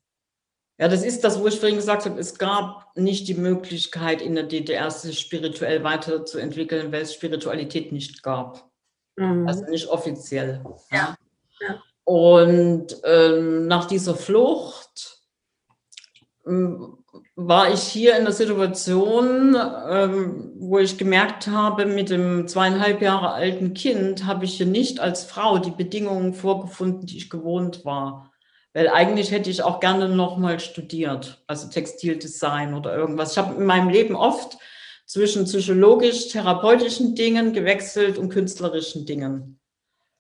Ja, 0.78 0.90
das 0.90 1.04
ist 1.04 1.24
das, 1.24 1.40
wo 1.40 1.48
ich 1.48 1.60
vorhin 1.60 1.78
gesagt 1.78 2.06
habe, 2.06 2.20
es 2.20 2.38
gab 2.38 2.92
nicht 2.96 3.28
die 3.30 3.34
Möglichkeit 3.34 4.22
in 4.22 4.36
der 4.36 4.44
DDR, 4.44 4.92
sich 4.92 5.20
spirituell 5.20 5.84
weiterzuentwickeln, 5.84 6.92
weil 6.92 7.04
es 7.04 7.14
Spiritualität 7.14 7.94
nicht 7.94 8.24
gab. 8.24 8.70
Mhm. 9.16 9.48
Also 9.48 9.64
nicht 9.66 9.88
offiziell. 9.88 10.62
Ja. 10.92 11.16
ja. 11.62 11.82
Und 12.04 12.98
ähm, 13.04 13.68
nach 13.68 13.86
dieser 13.86 14.16
Flucht 14.16 15.22
ähm, 16.46 16.98
war 17.36 17.74
ich 17.74 17.82
hier 17.82 18.18
in 18.18 18.26
der 18.26 18.34
Situation, 18.34 19.56
ähm, 19.90 20.52
wo 20.58 20.80
ich 20.80 20.98
gemerkt 20.98 21.48
habe, 21.48 21.86
mit 21.86 22.10
dem 22.10 22.48
zweieinhalb 22.48 23.02
Jahre 23.02 23.32
alten 23.32 23.74
Kind 23.74 24.26
habe 24.26 24.46
ich 24.46 24.58
hier 24.58 24.66
nicht 24.66 25.00
als 25.00 25.24
Frau 25.24 25.58
die 25.58 25.72
Bedingungen 25.72 26.34
vorgefunden, 26.34 27.06
die 27.06 27.18
ich 27.18 27.30
gewohnt 27.30 27.86
war. 27.86 28.32
Weil 28.76 28.90
eigentlich 28.90 29.32
hätte 29.32 29.50
ich 29.50 29.64
auch 29.64 29.80
gerne 29.80 30.10
nochmal 30.10 30.60
studiert, 30.60 31.42
also 31.48 31.70
Textildesign 31.70 32.74
oder 32.74 32.94
irgendwas. 32.94 33.32
Ich 33.32 33.38
habe 33.38 33.56
in 33.56 33.66
meinem 33.66 33.88
Leben 33.88 34.18
oft 34.18 34.58
zwischen 35.06 35.46
psychologisch-therapeutischen 35.46 37.16
Dingen 37.16 37.54
gewechselt 37.54 38.18
und 38.18 38.28
künstlerischen 38.28 39.06
Dingen. 39.06 39.62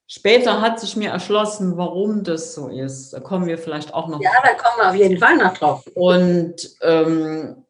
Später 0.07 0.61
hat 0.61 0.79
sich 0.79 0.95
mir 0.95 1.09
erschlossen, 1.09 1.75
warum 1.75 2.23
das 2.23 2.55
so 2.55 2.69
ist. 2.69 3.11
Da 3.11 3.19
kommen 3.19 3.45
wir 3.45 3.57
vielleicht 3.57 3.93
auch 3.93 4.07
noch. 4.07 4.21
Ja, 4.21 4.31
da 4.41 4.53
kommen 4.53 4.77
wir 4.77 4.89
auf 4.89 4.95
jeden 4.95 5.17
Fall 5.17 5.35
noch 5.35 5.57
drauf. 5.57 5.83
Und 5.93 6.55
ähm, 6.81 7.64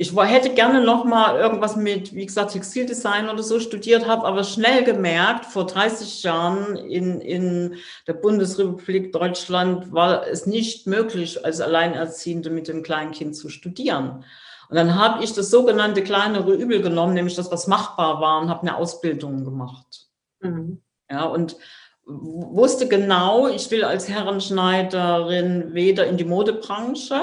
ich 0.00 0.16
hätte 0.16 0.54
gerne 0.54 0.82
noch 0.82 1.04
mal 1.04 1.38
irgendwas 1.38 1.76
mit, 1.76 2.14
wie 2.14 2.24
gesagt, 2.24 2.52
Textildesign 2.52 3.28
oder 3.28 3.42
so 3.42 3.60
studiert, 3.60 4.08
habe 4.08 4.26
aber 4.26 4.44
schnell 4.44 4.82
gemerkt, 4.82 5.44
vor 5.44 5.66
30 5.66 6.22
Jahren 6.22 6.74
in, 6.76 7.20
in 7.20 7.76
der 8.06 8.14
Bundesrepublik 8.14 9.12
Deutschland 9.12 9.92
war 9.92 10.26
es 10.26 10.46
nicht 10.46 10.86
möglich, 10.86 11.44
als 11.44 11.60
Alleinerziehende 11.60 12.48
mit 12.48 12.66
dem 12.66 12.82
Kleinkind 12.82 13.36
zu 13.36 13.50
studieren. 13.50 14.24
Und 14.70 14.76
dann 14.76 14.94
habe 14.94 15.22
ich 15.22 15.34
das 15.34 15.50
sogenannte 15.50 16.02
kleinere 16.02 16.54
Übel 16.54 16.80
genommen, 16.80 17.12
nämlich 17.12 17.36
das, 17.36 17.50
was 17.50 17.66
machbar 17.66 18.22
war, 18.22 18.40
und 18.40 18.48
habe 18.48 18.62
eine 18.62 18.78
Ausbildung 18.78 19.44
gemacht. 19.44 20.06
Mhm. 20.40 20.80
Ja, 21.10 21.24
und 21.24 21.58
wusste 22.06 22.88
genau, 22.88 23.48
ich 23.48 23.70
will 23.70 23.84
als 23.84 24.08
Herrenschneiderin 24.08 25.74
weder 25.74 26.06
in 26.06 26.16
die 26.16 26.24
Modebranche, 26.24 27.20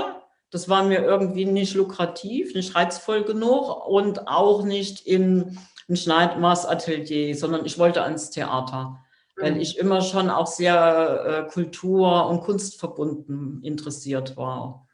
das 0.51 0.69
war 0.69 0.83
mir 0.83 1.03
irgendwie 1.03 1.45
nicht 1.45 1.75
lukrativ, 1.75 2.55
nicht 2.55 2.75
reizvoll 2.75 3.23
genug 3.23 3.85
und 3.87 4.27
auch 4.27 4.63
nicht 4.63 5.05
in 5.05 5.57
ein 5.89 5.95
Schneidmaßatelier, 5.95 7.35
sondern 7.35 7.65
ich 7.65 7.79
wollte 7.79 8.03
ans 8.03 8.29
Theater, 8.29 8.99
mhm. 9.35 9.41
weil 9.41 9.61
ich 9.61 9.77
immer 9.77 10.01
schon 10.01 10.29
auch 10.29 10.47
sehr 10.47 11.47
äh, 11.47 11.51
kultur- 11.51 12.27
und 12.27 12.41
kunstverbunden 12.41 13.61
interessiert 13.63 14.37
war. 14.37 14.87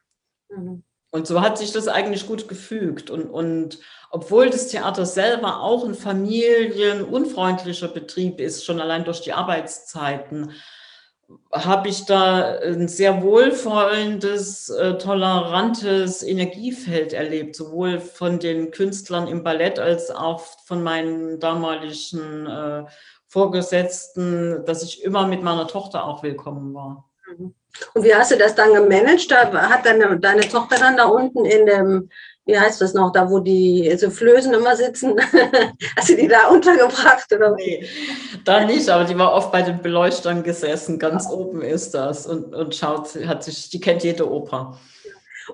Mhm. 0.50 0.83
Und 1.12 1.27
so 1.27 1.41
hat 1.41 1.60
sich 1.60 1.72
das 1.72 1.88
eigentlich 1.88 2.25
gut 2.25 2.48
gefügt. 2.48 3.12
Und, 3.12 3.25
und 3.29 3.77
obwohl 4.10 4.50
das 4.50 4.69
Theater 4.69 5.05
selber 5.05 5.62
auch 5.62 5.86
ein 5.86 5.93
familienunfreundlicher 5.93 7.88
Betrieb 7.88 8.39
ist, 8.39 8.65
schon 8.65 8.81
allein 8.81 9.03
durch 9.03 9.22
die 9.22 9.33
Arbeitszeiten, 9.33 10.53
habe 11.51 11.89
ich 11.89 12.05
da 12.05 12.57
ein 12.59 12.87
sehr 12.87 13.21
wohlvollendes, 13.21 14.69
äh, 14.69 14.97
tolerantes 14.97 16.23
Energiefeld 16.23 17.13
erlebt, 17.13 17.55
sowohl 17.55 17.99
von 17.99 18.39
den 18.39 18.71
Künstlern 18.71 19.27
im 19.27 19.43
Ballett 19.43 19.79
als 19.79 20.11
auch 20.11 20.41
von 20.65 20.83
meinen 20.83 21.39
damaligen 21.39 22.47
äh, 22.47 22.83
Vorgesetzten, 23.27 24.63
dass 24.65 24.83
ich 24.83 25.03
immer 25.03 25.27
mit 25.27 25.41
meiner 25.41 25.67
Tochter 25.67 26.05
auch 26.05 26.23
willkommen 26.23 26.73
war. 26.73 27.09
Mhm. 27.27 27.55
Und 27.93 28.03
wie 28.03 28.13
hast 28.13 28.31
du 28.31 28.37
das 28.37 28.53
dann 28.53 28.73
gemanagt? 28.73 29.31
Hat 29.31 29.85
deine, 29.85 30.19
deine 30.19 30.41
Tochter 30.41 30.77
dann 30.77 30.97
da 30.97 31.05
unten 31.05 31.45
in 31.45 31.65
dem, 31.65 32.09
wie 32.45 32.59
heißt 32.59 32.81
das 32.81 32.93
noch, 32.93 33.12
da 33.12 33.29
wo 33.29 33.39
die 33.39 33.95
Soufflösen 33.97 34.53
immer 34.53 34.75
sitzen, 34.75 35.15
hast 35.97 36.09
du 36.09 36.15
die 36.15 36.27
da 36.27 36.47
untergebracht? 36.47 37.31
Oder? 37.33 37.55
Nee, 37.55 37.88
da 38.43 38.65
nicht, 38.65 38.89
aber 38.89 39.05
die 39.05 39.17
war 39.17 39.33
oft 39.33 39.51
bei 39.51 39.62
den 39.62 39.81
Beleuchtern 39.81 40.43
gesessen, 40.43 41.00
ganz 41.00 41.25
ja. 41.25 41.31
oben 41.31 41.62
ist 41.62 41.93
das 41.93 42.25
und, 42.25 42.53
und 42.53 42.75
schaut, 42.75 43.15
hat 43.25 43.43
sich, 43.43 43.69
die 43.69 43.79
kennt 43.79 44.03
jede 44.03 44.29
Oper. 44.29 44.77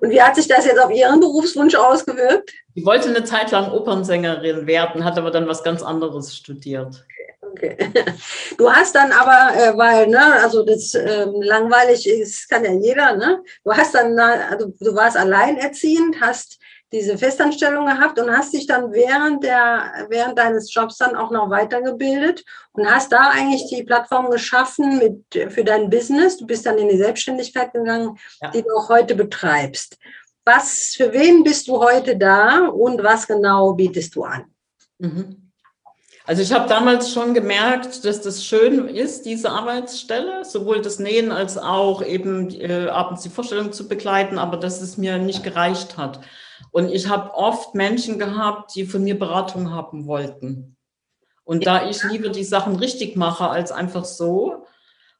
Und 0.02 0.12
wie 0.12 0.22
hat 0.22 0.36
sich 0.36 0.48
das 0.48 0.66
jetzt 0.66 0.80
auf 0.80 0.92
Ihren 0.92 1.20
Berufswunsch 1.20 1.76
ausgewirkt? 1.76 2.52
Die 2.76 2.86
wollte 2.86 3.10
eine 3.10 3.24
Zeit 3.24 3.52
lang 3.52 3.72
Opernsängerin 3.72 4.68
werden, 4.68 5.04
hat 5.04 5.18
aber 5.18 5.32
dann 5.32 5.48
was 5.48 5.64
ganz 5.64 5.82
anderes 5.82 6.36
studiert. 6.36 7.06
Okay. 7.42 7.78
Du 8.58 8.70
hast 8.70 8.94
dann 8.94 9.12
aber, 9.14 9.56
äh, 9.56 9.78
weil, 9.78 10.08
ne, 10.08 10.22
also 10.44 10.66
das 10.66 10.94
ähm, 10.94 11.42
langweilig 11.42 12.08
ist, 12.08 12.50
kann 12.50 12.66
ja 12.66 12.74
jeder, 12.74 13.16
ne? 13.16 13.42
Du 13.64 13.72
hast 13.72 13.96
dann, 13.96 14.20
also 14.20 14.74
du 14.80 14.96
warst 14.96 15.16
alleinerziehend, 15.16 16.18
hast 16.20 16.59
diese 16.92 17.18
Festanstellung 17.18 17.86
gehabt 17.86 18.20
und 18.20 18.32
hast 18.32 18.54
dich 18.54 18.66
dann 18.66 18.92
während 18.92 19.44
der, 19.44 20.08
während 20.10 20.38
deines 20.38 20.74
Jobs 20.74 20.98
dann 20.98 21.16
auch 21.16 21.30
noch 21.30 21.50
weitergebildet 21.50 22.44
und 22.72 22.90
hast 22.90 23.12
da 23.12 23.30
eigentlich 23.30 23.68
die 23.70 23.84
Plattform 23.84 24.32
geschaffen 24.32 24.98
mit, 24.98 25.52
für 25.52 25.64
dein 25.64 25.90
Business. 25.90 26.38
Du 26.38 26.48
bist 26.48 26.66
dann 26.66 26.78
in 26.78 26.90
die 26.90 26.98
Selbstständigkeit 26.98 27.74
gegangen, 27.74 28.18
ja. 28.42 28.50
die 28.52 28.64
du 28.64 28.70
auch 28.76 28.90
heute 28.90 29.16
betreibst. 29.16 29.98
Was, 30.46 30.96
für 30.96 31.14
wen 31.14 31.44
bist 31.44 31.68
du 31.68 31.80
heute 31.80 32.18
da 32.18 32.68
und 32.68 33.04
was 33.04 33.28
genau 33.28 33.74
bietest 33.74 34.16
du 34.16 34.24
an? 34.24 34.46
Mhm. 34.98 35.52
Also 36.26 36.44
ich 36.44 36.54
habe 36.54 36.70
damals 36.70 37.12
schon 37.12 37.34
gemerkt, 37.34 38.06
dass 38.06 38.22
das 38.22 38.46
schön 38.46 38.88
ist, 38.88 39.26
diese 39.26 39.50
Arbeitsstelle, 39.50 40.46
sowohl 40.46 40.80
das 40.80 41.00
Nähen 41.00 41.32
als 41.32 41.58
auch 41.58 42.04
eben 42.04 42.52
äh, 42.52 42.88
abends 42.88 43.24
die 43.24 43.30
Vorstellung 43.30 43.72
zu 43.72 43.88
begleiten, 43.88 44.38
aber 44.38 44.58
dass 44.58 44.80
es 44.82 44.98
mir 44.98 45.18
nicht 45.18 45.44
gereicht 45.44 45.98
hat. 45.98 46.20
Und 46.72 46.90
ich 46.90 47.08
habe 47.10 47.34
oft 47.34 47.76
Menschen 47.76 48.20
gehabt, 48.20 48.76
die 48.76 48.86
von 48.86 49.04
mir 49.04 49.18
Beratung 49.18 49.72
haben 49.72 50.06
wollten. 50.06 50.76
Und 51.44 51.66
da 51.66 51.90
ich 51.90 52.04
lieber 52.04 52.30
die 52.30 52.44
Sachen 52.44 52.76
richtig 52.76 53.16
mache 53.16 53.50
als 53.50 53.72
einfach 53.72 54.06
so, 54.06 54.66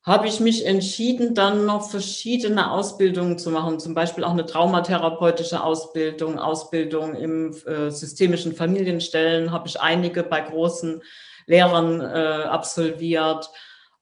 habe 0.04 0.28
ich 0.28 0.40
mich 0.40 0.66
entschieden, 0.66 1.36
dann 1.36 1.66
noch 1.66 1.90
verschiedene 1.90 2.72
Ausbildungen 2.72 3.38
zu 3.38 3.52
machen, 3.52 3.80
zum 3.80 3.94
Beispiel 3.94 4.24
auch 4.24 4.32
eine 4.32 4.46
traumatherapeutische 4.46 5.64
Ausbildung, 5.64 6.40
Ausbildung 6.40 7.16
im 7.16 7.54
äh, 7.66 7.90
systemischen 7.90 8.56
Familienstellen, 8.56 9.52
habe 9.52 9.68
ich 9.68 9.82
einige 9.82 10.24
bei 10.24 10.42
großen 10.42 11.02
Lehrern 11.48 12.00
äh, 12.00 12.44
absolviert 12.44 13.50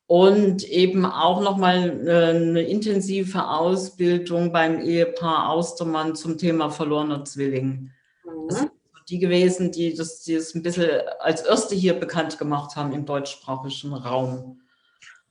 und 0.08 0.64
eben 0.64 1.06
auch 1.06 1.42
nochmal 1.42 2.08
äh, 2.08 2.36
eine 2.36 2.62
intensive 2.62 3.46
Ausbildung 3.46 4.52
beim 4.54 4.80
Ehepaar 4.80 5.50
Austermann 5.50 6.16
zum 6.16 6.38
Thema 6.38 6.70
verlorener 6.70 7.26
Zwilling. 7.26 7.92
Mhm. 8.24 8.48
Das 8.48 8.60
sind 8.60 8.72
die 9.10 9.20
gewesen, 9.20 9.72
die 9.72 9.94
das, 9.94 10.24
die 10.24 10.36
das 10.36 10.54
ein 10.54 10.64
bisschen 10.64 11.02
als 11.20 11.42
erste 11.42 11.76
hier 11.76 11.94
bekannt 11.94 12.38
gemacht 12.38 12.76
haben 12.76 12.94
im 12.94 13.06
deutschsprachigen 13.06 13.94
Raum. 13.94 14.62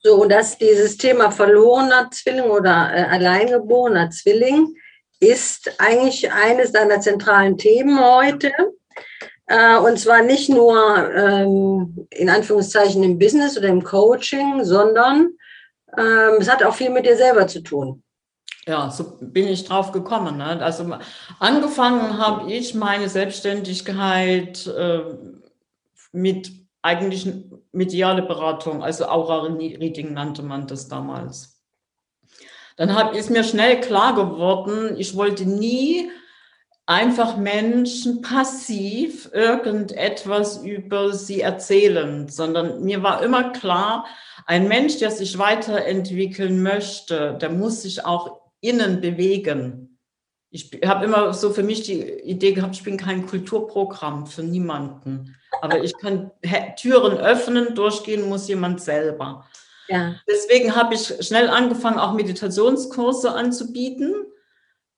So, 0.02 0.22
und 0.22 0.30
dass 0.30 0.56
dieses 0.56 0.96
Thema 0.96 1.30
verlorener 1.30 2.10
Zwilling 2.10 2.50
oder 2.50 2.90
äh, 2.94 3.02
alleingeborener 3.04 4.10
Zwilling 4.10 4.74
ist 5.20 5.74
eigentlich 5.78 6.30
eines 6.30 6.72
deiner 6.72 7.00
zentralen 7.00 7.56
Themen 7.56 7.98
heute. 7.98 8.52
Äh, 9.46 9.78
und 9.78 9.98
zwar 9.98 10.22
nicht 10.22 10.48
nur 10.48 10.76
ähm, 11.14 12.08
in 12.10 12.28
Anführungszeichen 12.28 13.02
im 13.02 13.18
Business 13.18 13.56
oder 13.56 13.68
im 13.68 13.82
Coaching, 13.84 14.64
sondern 14.64 15.30
ähm, 15.96 16.36
es 16.38 16.50
hat 16.50 16.64
auch 16.64 16.74
viel 16.74 16.90
mit 16.90 17.06
dir 17.06 17.16
selber 17.16 17.46
zu 17.46 17.60
tun. 17.62 18.02
Ja, 18.66 18.90
so 18.90 19.18
bin 19.20 19.46
ich 19.46 19.64
drauf 19.64 19.92
gekommen. 19.92 20.38
Ne? 20.38 20.60
Also 20.60 20.98
angefangen 21.38 22.18
habe 22.18 22.52
ich 22.52 22.74
meine 22.74 23.08
Selbstständigkeit 23.08 24.66
äh, 24.66 25.02
mit 26.10 26.50
eigentlich 26.82 27.28
mediale 27.72 28.22
Beratung, 28.22 28.82
also 28.82 29.06
Aura-Reading 29.06 30.12
nannte 30.12 30.42
man 30.42 30.66
das 30.66 30.88
damals. 30.88 31.60
Dann 32.76 32.94
hab, 32.94 33.14
ist 33.14 33.30
mir 33.30 33.44
schnell 33.44 33.80
klar 33.80 34.14
geworden, 34.14 34.96
ich 34.98 35.16
wollte 35.16 35.46
nie 35.46 36.10
einfach 36.86 37.36
Menschen 37.36 38.22
passiv 38.22 39.28
irgendetwas 39.32 40.58
über 40.58 41.12
sie 41.12 41.40
erzählen, 41.40 42.28
sondern 42.28 42.84
mir 42.84 43.02
war 43.02 43.22
immer 43.22 43.50
klar, 43.50 44.06
ein 44.46 44.68
Mensch, 44.68 44.98
der 44.98 45.10
sich 45.10 45.36
weiterentwickeln 45.38 46.62
möchte, 46.62 47.36
der 47.40 47.50
muss 47.50 47.82
sich 47.82 48.04
auch 48.04 48.40
innen 48.60 49.00
bewegen. 49.00 49.98
Ich 50.50 50.70
habe 50.86 51.04
immer 51.04 51.34
so 51.34 51.50
für 51.50 51.64
mich 51.64 51.82
die 51.82 52.02
Idee 52.02 52.52
gehabt, 52.52 52.76
ich 52.76 52.84
bin 52.84 52.96
kein 52.96 53.26
Kulturprogramm 53.26 54.26
für 54.26 54.44
niemanden. 54.44 55.36
Aber 55.60 55.82
ich 55.82 55.96
kann 55.98 56.30
Türen 56.76 57.18
öffnen, 57.18 57.74
durchgehen 57.74 58.28
muss 58.28 58.46
jemand 58.46 58.80
selber. 58.80 59.46
Ja. 59.88 60.14
Deswegen 60.28 60.76
habe 60.76 60.94
ich 60.94 61.14
schnell 61.20 61.48
angefangen, 61.48 61.98
auch 61.98 62.12
Meditationskurse 62.12 63.32
anzubieten, 63.32 64.14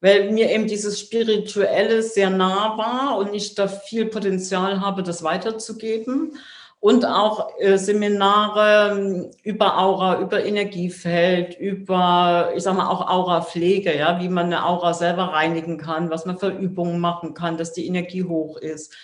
weil 0.01 0.31
mir 0.31 0.51
eben 0.51 0.67
dieses 0.67 1.01
Spirituelle 1.01 2.03
sehr 2.03 2.31
nah 2.31 2.79
war 2.79 3.19
und 3.19 3.35
ich 3.35 3.55
da 3.55 3.67
viel 3.67 4.07
Potenzial 4.07 4.81
habe, 4.81 5.03
das 5.03 5.23
weiterzugeben. 5.23 6.39
Und 6.81 7.05
auch 7.05 7.59
äh, 7.59 7.77
Seminare 7.77 8.97
ähm, 8.97 9.31
über 9.43 9.79
Aura, 9.79 10.21
über 10.21 10.45
Energiefeld, 10.45 11.59
über, 11.59 12.53
ich 12.55 12.63
sag 12.63 12.77
mal, 12.77 12.87
auch 12.87 13.09
Aurapflege, 13.09 13.97
ja, 13.97 14.21
wie 14.21 14.29
man 14.29 14.47
eine 14.47 14.65
Aura 14.65 14.95
selber 14.95 15.25
reinigen 15.25 15.79
kann, 15.79 16.09
was 16.09 16.25
man 16.25 16.39
für 16.39 16.51
Übungen 16.51 17.01
machen 17.01 17.35
kann, 17.35 17.57
dass 17.57 17.73
die 17.73 17.89
Energie 17.89 18.23
hoch 18.23 18.57
ist. 18.59 18.95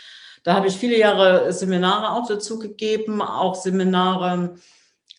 Da 0.45 0.55
habe 0.55 0.69
ich 0.69 0.77
viele 0.77 0.97
Jahre 0.97 1.53
Seminare 1.53 2.13
auch 2.13 2.29
dazu 2.29 2.61
gegeben, 2.61 3.21
auch 3.21 3.57
Seminare, 3.57 4.55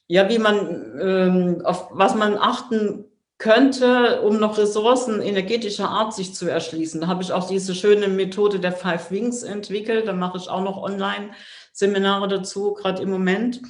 ja, 0.07 0.29
wie 0.29 0.39
man, 0.39 0.99
ähm, 1.01 1.61
auf 1.65 1.89
was 1.91 2.15
man 2.15 2.37
achten 2.37 3.03
könnte, 3.37 4.21
um 4.21 4.39
noch 4.39 4.57
Ressourcen 4.57 5.21
energetischer 5.21 5.89
Art 5.89 6.13
sich 6.13 6.33
zu 6.33 6.47
erschließen. 6.47 7.01
Da 7.01 7.07
habe 7.07 7.21
ich 7.21 7.33
auch 7.33 7.47
diese 7.47 7.75
schöne 7.75 8.07
Methode 8.07 8.59
der 8.59 8.71
Five 8.71 9.11
Wings 9.11 9.43
entwickelt. 9.43 10.07
Da 10.07 10.13
mache 10.13 10.37
ich 10.37 10.49
auch 10.49 10.63
noch 10.63 10.81
Online-Seminare 10.81 12.27
dazu, 12.27 12.73
gerade 12.73 13.01
im 13.01 13.11
Moment. 13.11 13.61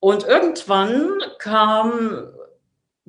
Und 0.00 0.24
irgendwann 0.24 1.10
kamen 1.38 2.28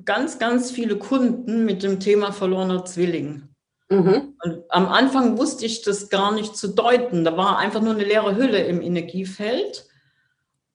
ganz, 0.04 0.38
ganz 0.38 0.70
viele 0.70 0.96
Kunden 0.96 1.64
mit 1.64 1.82
dem 1.82 2.00
Thema 2.00 2.32
verlorener 2.32 2.84
Zwilling. 2.84 3.48
Mhm. 3.88 4.34
Und 4.42 4.62
am 4.68 4.86
Anfang 4.86 5.38
wusste 5.38 5.66
ich 5.66 5.82
das 5.82 6.08
gar 6.08 6.32
nicht 6.32 6.56
zu 6.56 6.68
deuten. 6.68 7.24
Da 7.24 7.36
war 7.36 7.58
einfach 7.58 7.82
nur 7.82 7.94
eine 7.94 8.04
leere 8.04 8.36
Hülle 8.36 8.62
im 8.64 8.80
Energiefeld, 8.80 9.86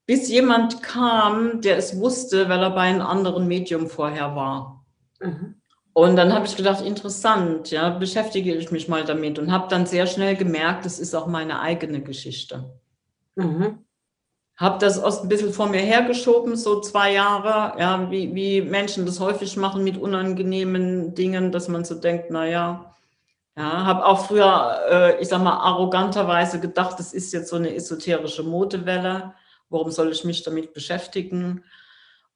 bis 0.06 0.28
jemand 0.28 0.84
kam, 0.84 1.62
der 1.62 1.78
es 1.78 1.98
wusste, 2.00 2.50
weil 2.50 2.62
er 2.62 2.72
bei 2.72 2.82
einem 2.82 3.02
anderen 3.02 3.48
Medium 3.48 3.88
vorher 3.88 4.36
war. 4.36 4.85
Mhm. 5.20 5.56
Und 5.94 6.18
dann 6.18 6.34
habe 6.34 6.46
ich 6.46 6.58
gedacht, 6.58 6.82
interessant, 6.82 7.72
ja, 7.72 7.90
beschäftige 7.90 8.54
ich 8.54 8.70
mich 8.70 8.90
mal 8.90 9.06
damit 9.06 9.40
und 9.40 9.52
habe 9.52 9.70
dann 9.70 9.86
sehr 9.86 10.08
schnell 10.08 10.36
gemerkt, 10.36 10.86
das 10.86 11.00
ist 11.00 11.16
auch 11.16 11.26
meine 11.28 11.62
eigene 11.62 12.02
Geschichte. 12.02 12.66
Mhm. 13.36 13.86
Habe 14.58 14.78
das 14.80 15.02
oft 15.02 15.24
ein 15.24 15.30
bisschen 15.30 15.54
vor 15.54 15.68
mir 15.68 15.80
hergeschoben, 15.80 16.58
so 16.58 16.82
zwei 16.82 17.14
Jahre, 17.14 17.80
ja, 17.80 18.12
wie, 18.12 18.36
wie 18.36 18.62
Menschen 18.62 19.06
das 19.06 19.20
häufig 19.22 19.56
machen 19.56 19.84
mit 19.84 19.98
unangenehmen 19.98 21.16
Dingen, 21.16 21.52
dass 21.52 21.70
man 21.70 21.86
so 21.86 21.96
denkt, 21.96 22.30
naja, 22.30 22.94
ja, 23.58 23.86
habe 23.86 24.06
auch 24.06 24.26
früher, 24.26 24.82
äh, 24.90 25.22
ich 25.22 25.30
sag 25.30 25.42
mal, 25.42 25.58
arroganterweise 25.58 26.60
gedacht, 26.60 27.00
das 27.00 27.14
ist 27.14 27.32
jetzt 27.32 27.50
so 27.50 27.56
eine 27.56 27.74
esoterische 27.74 28.44
Modewelle. 28.44 29.34
Warum 29.70 29.92
soll 29.92 30.12
ich 30.12 30.26
mich 30.26 30.44
damit 30.44 30.74
beschäftigen? 30.74 31.64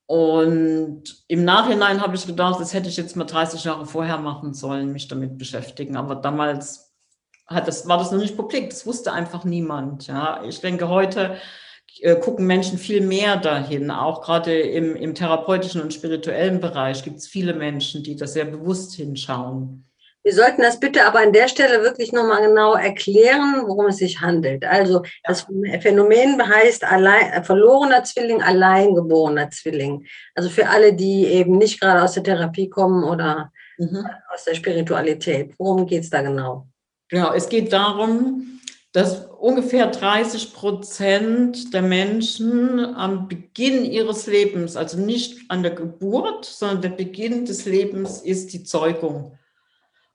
Und 0.10 1.04
im 1.28 1.46
Nachhinein 1.46 2.02
habe 2.02 2.16
ich 2.16 2.26
gedacht, 2.26 2.60
das 2.60 2.74
hätte 2.74 2.90
ich 2.90 2.98
jetzt 2.98 3.16
mal 3.16 3.26
30 3.26 3.64
Jahre 3.66 3.86
vorher 3.86 4.18
machen 4.18 4.56
sollen, 4.56 4.92
mich 4.92 5.08
damit 5.08 5.38
beschäftigen. 5.38 5.96
Aber 5.96 6.16
damals 6.16 6.96
hat 7.46 7.68
das, 7.68 7.88
war 7.88 8.00
das 8.00 8.12
noch 8.12 8.18
nicht 8.18 8.36
publik, 8.36 8.72
das 8.72 8.88
wusste 8.88 9.14
einfach 9.14 9.44
niemand. 9.44 10.08
Ja. 10.08 10.44
Ich 10.44 10.62
denke, 10.62 10.90
heute 10.90 11.36
äh, 12.00 12.16
gucken 12.16 12.48
Menschen 12.48 12.80
viel 12.80 13.02
mehr 13.02 13.38
dahin. 13.38 13.92
Auch 13.92 14.24
gerade 14.24 14.60
im, 14.60 14.96
im 14.96 15.14
therapeutischen 15.14 15.80
und 15.80 15.94
spirituellen 15.94 16.60
Bereich 16.60 17.04
gibt 17.04 17.18
es 17.18 17.28
viele 17.28 17.54
Menschen, 17.54 18.02
die 18.02 18.16
da 18.16 18.26
sehr 18.26 18.46
bewusst 18.46 18.96
hinschauen. 18.96 19.89
Wir 20.24 20.34
sollten 20.34 20.62
das 20.62 20.80
bitte 20.80 21.06
aber 21.06 21.20
an 21.20 21.32
der 21.32 21.48
Stelle 21.48 21.82
wirklich 21.82 22.12
nochmal 22.12 22.46
genau 22.46 22.76
erklären, 22.76 23.64
worum 23.66 23.88
es 23.88 23.98
sich 23.98 24.20
handelt. 24.20 24.66
Also 24.66 25.04
das 25.24 25.48
Phänomen 25.82 26.46
heißt 26.46 26.84
allein, 26.84 27.32
äh, 27.32 27.44
verlorener 27.44 28.04
Zwilling, 28.04 28.42
alleingeborener 28.42 29.50
Zwilling. 29.50 30.06
Also 30.36 30.50
für 30.50 30.68
alle, 30.68 30.94
die 30.94 31.26
eben 31.26 31.58
nicht 31.58 31.80
gerade 31.80 32.04
aus 32.04 32.14
der 32.14 32.24
Therapie 32.24 32.70
kommen 32.70 33.06
oder 33.06 33.52
mhm. 33.78 34.06
aus 34.34 34.44
der 34.44 34.56
Spiritualität. 34.56 35.54
Worum 35.58 35.86
geht 35.86 36.04
es 36.04 36.10
da 36.10 36.22
genau? 36.22 36.68
Genau, 37.08 37.34
es 37.34 37.48
geht 37.48 37.72
darum, 37.72 38.60
dass 38.92 39.26
ungefähr 39.40 39.88
30 39.88 40.54
Prozent 40.54 41.74
der 41.74 41.82
Menschen 41.82 42.80
am 42.96 43.28
Beginn 43.28 43.86
ihres 43.86 44.28
Lebens, 44.28 44.76
also 44.76 45.00
nicht 45.00 45.40
an 45.50 45.64
der 45.64 45.72
Geburt, 45.72 46.46
sondern 46.46 46.82
der 46.82 46.90
Beginn 46.90 47.46
des 47.46 47.66
Lebens 47.66 48.22
ist 48.22 48.52
die 48.52 48.64
Zeugung. 48.64 49.39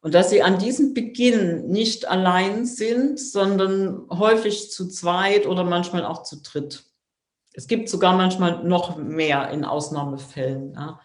Und 0.05 0.13
dass 0.13 0.29
sie 0.29 0.43
an 0.43 0.59
diesem 0.59 0.93
Beginn 0.93 1.69
nicht 1.69 2.07
allein 2.07 2.67
sind, 2.67 3.19
sondern 3.19 4.07
häufig 4.11 4.71
zu 4.71 4.87
zweit 4.87 5.47
oder 5.47 5.65
manchmal 5.65 6.05
auch 6.05 6.25
zu 6.25 6.43
dritt. 6.43 6.85
Es 7.55 7.69
gibt 7.69 7.89
sogar 7.89 8.15
manchmal 8.15 8.63
noch 8.65 8.99
mehr 8.99 9.49
in 9.49 9.65
Ausnahmefällen. 9.65 10.75
Ja. 10.75 11.01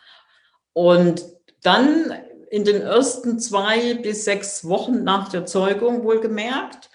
Und 0.73 1.23
dann 1.61 2.11
in 2.51 2.65
den 2.65 2.81
ersten 2.81 3.39
zwei 3.39 3.93
bis 3.93 4.25
sechs 4.25 4.67
Wochen 4.67 5.05
nach 5.05 5.29
der 5.29 5.45
Zeugung 5.45 6.03
wohlgemerkt, 6.03 6.89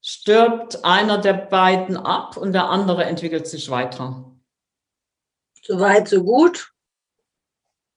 stirbt 0.00 0.82
einer 0.82 1.18
der 1.18 1.34
beiden 1.34 1.98
ab 1.98 2.38
und 2.38 2.54
der 2.54 2.70
andere 2.70 3.04
entwickelt 3.04 3.46
sich 3.46 3.68
weiter. 3.68 4.32
So 5.62 5.78
weit, 5.78 6.08
so 6.08 6.24
gut. 6.24 6.72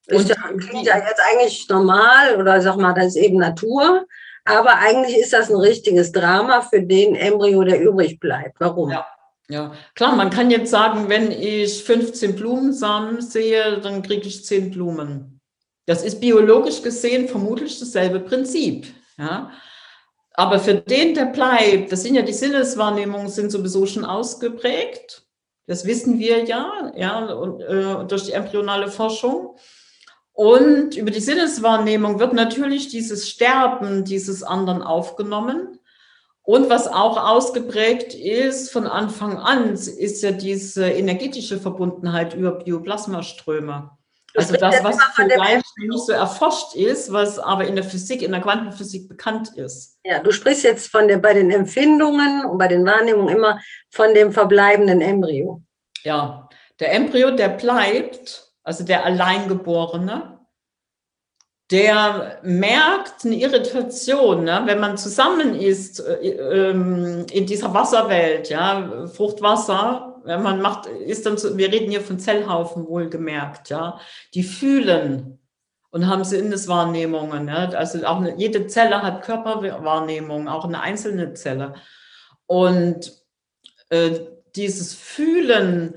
Ist 0.07 0.29
ja, 0.29 0.35
klingt 0.35 0.85
ja 0.85 0.97
jetzt 0.97 1.21
eigentlich 1.31 1.67
normal 1.69 2.37
oder 2.37 2.61
sag 2.61 2.77
mal, 2.77 2.93
das 2.93 3.07
ist 3.07 3.17
eben 3.17 3.37
Natur. 3.37 4.05
Aber 4.45 4.77
eigentlich 4.77 5.17
ist 5.17 5.33
das 5.33 5.49
ein 5.49 5.57
richtiges 5.57 6.11
Drama 6.11 6.61
für 6.61 6.81
den 6.81 7.15
Embryo, 7.15 7.63
der 7.63 7.81
übrig 7.81 8.19
bleibt. 8.19 8.59
Warum? 8.59 8.89
Ja. 8.89 9.05
Ja, 9.49 9.73
klar, 9.95 10.15
man 10.15 10.29
kann 10.29 10.49
jetzt 10.49 10.71
sagen, 10.71 11.09
wenn 11.09 11.29
ich 11.29 11.83
15 11.83 12.37
Blumensamen 12.37 13.21
sehe, 13.21 13.81
dann 13.81 14.01
kriege 14.01 14.25
ich 14.25 14.45
10 14.45 14.71
Blumen. 14.71 15.41
Das 15.85 16.03
ist 16.03 16.21
biologisch 16.21 16.81
gesehen 16.81 17.27
vermutlich 17.27 17.77
dasselbe 17.77 18.21
Prinzip. 18.21 18.87
Ja? 19.17 19.51
Aber 20.35 20.57
für 20.59 20.75
den, 20.75 21.15
der 21.15 21.25
bleibt, 21.25 21.91
das 21.91 22.03
sind 22.03 22.15
ja 22.15 22.21
die 22.21 22.31
Sinneswahrnehmungen, 22.31 23.27
sind 23.27 23.51
sowieso 23.51 23.85
schon 23.85 24.05
ausgeprägt. 24.05 25.23
Das 25.67 25.85
wissen 25.85 26.17
wir 26.17 26.45
ja, 26.45 26.93
ja 26.95 27.25
und, 27.33 27.61
äh, 27.61 28.05
durch 28.07 28.23
die 28.23 28.31
embryonale 28.31 28.89
Forschung. 28.89 29.57
Und 30.33 30.95
über 30.95 31.11
die 31.11 31.19
Sinneswahrnehmung 31.19 32.19
wird 32.19 32.33
natürlich 32.33 32.87
dieses 32.87 33.29
Sterben 33.29 34.05
dieses 34.05 34.43
anderen 34.43 34.81
aufgenommen. 34.81 35.79
Und 36.43 36.69
was 36.69 36.87
auch 36.87 37.17
ausgeprägt 37.17 38.13
ist 38.13 38.71
von 38.71 38.87
Anfang 38.87 39.37
an, 39.37 39.73
ist 39.73 40.23
ja 40.23 40.31
diese 40.31 40.89
energetische 40.89 41.59
Verbundenheit 41.59 42.33
über 42.33 42.51
Bioplasmaströme. 42.51 43.91
Also 44.35 44.55
das, 44.55 44.83
was 44.83 44.97
vielleicht 45.15 45.65
nicht 45.77 45.99
so 45.99 46.13
erforscht 46.13 46.75
ist, 46.75 47.11
was 47.11 47.37
aber 47.37 47.67
in 47.67 47.75
der 47.75 47.83
Physik, 47.83 48.21
in 48.21 48.31
der 48.31 48.41
Quantenphysik 48.41 49.09
bekannt 49.09 49.49
ist. 49.57 49.99
Ja, 50.05 50.19
du 50.19 50.31
sprichst 50.31 50.63
jetzt 50.63 50.87
von 50.87 51.07
der, 51.07 51.17
bei 51.17 51.33
den 51.33 51.51
Empfindungen 51.51 52.45
und 52.45 52.57
bei 52.57 52.69
den 52.69 52.85
Wahrnehmungen 52.85 53.35
immer 53.35 53.59
von 53.89 54.13
dem 54.13 54.31
verbleibenden 54.31 55.01
Embryo. 55.01 55.61
Ja, 56.03 56.47
der 56.79 56.93
Embryo, 56.93 57.31
der 57.31 57.49
bleibt 57.49 58.50
also 58.63 58.83
der 58.83 59.05
Alleingeborene, 59.05 60.39
der 61.71 62.39
merkt 62.43 63.25
eine 63.25 63.35
Irritation, 63.35 64.43
ne? 64.43 64.63
wenn 64.65 64.79
man 64.79 64.97
zusammen 64.97 65.55
ist 65.55 66.01
äh, 66.01 66.29
ähm, 66.29 67.25
in 67.31 67.45
dieser 67.45 67.73
Wasserwelt, 67.73 68.49
ja, 68.49 69.07
Fruchtwasser, 69.07 70.19
wenn 70.25 70.43
man 70.43 70.61
macht, 70.61 70.85
ist 70.85 71.25
dann 71.25 71.37
so, 71.37 71.57
wir 71.57 71.71
reden 71.71 71.89
hier 71.89 72.01
von 72.01 72.19
Zellhaufen 72.19 72.87
wohlgemerkt, 72.87 73.69
ja, 73.69 73.99
die 74.33 74.43
fühlen 74.43 75.39
und 75.91 76.07
haben 76.07 76.25
Sinneswahrnehmungen, 76.25 77.47
ja? 77.47 77.69
also 77.69 78.05
auch 78.05 78.17
eine, 78.17 78.35
jede 78.35 78.67
Zelle 78.67 79.01
hat 79.01 79.23
Körperwahrnehmung, 79.23 80.49
auch 80.49 80.65
eine 80.65 80.81
einzelne 80.81 81.33
Zelle 81.33 81.73
und 82.47 83.13
äh, 83.89 84.19
dieses 84.55 84.93
Fühlen 84.93 85.95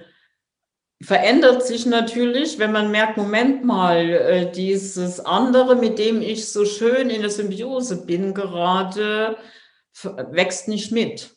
verändert 1.05 1.67
sich 1.67 1.87
natürlich, 1.87 2.59
wenn 2.59 2.73
man 2.73 2.91
merkt, 2.91 3.17
Moment 3.17 3.65
mal, 3.65 4.11
äh, 4.11 4.51
dieses 4.51 5.21
andere, 5.21 5.77
mit 5.77 5.99
dem 5.99 6.23
ich 6.23 6.49
so 6.51 6.65
schön 6.65 7.11
in 7.11 7.21
der 7.21 7.31
Symbiose 7.31 8.07
bin, 8.07 8.35
gerade 8.35 9.37
wächst 10.31 10.69
nicht 10.69 10.93
mit. 10.93 11.31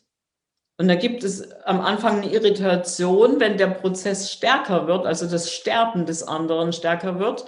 Und 0.78 0.88
da 0.88 0.94
gibt 0.94 1.24
es 1.24 1.50
am 1.64 1.80
Anfang 1.80 2.22
eine 2.22 2.32
Irritation, 2.32 3.40
wenn 3.40 3.58
der 3.58 3.66
Prozess 3.68 4.32
stärker 4.32 4.86
wird, 4.86 5.06
also 5.06 5.26
das 5.26 5.52
Sterben 5.52 6.06
des 6.06 6.22
anderen 6.22 6.72
stärker 6.72 7.18
wird, 7.18 7.44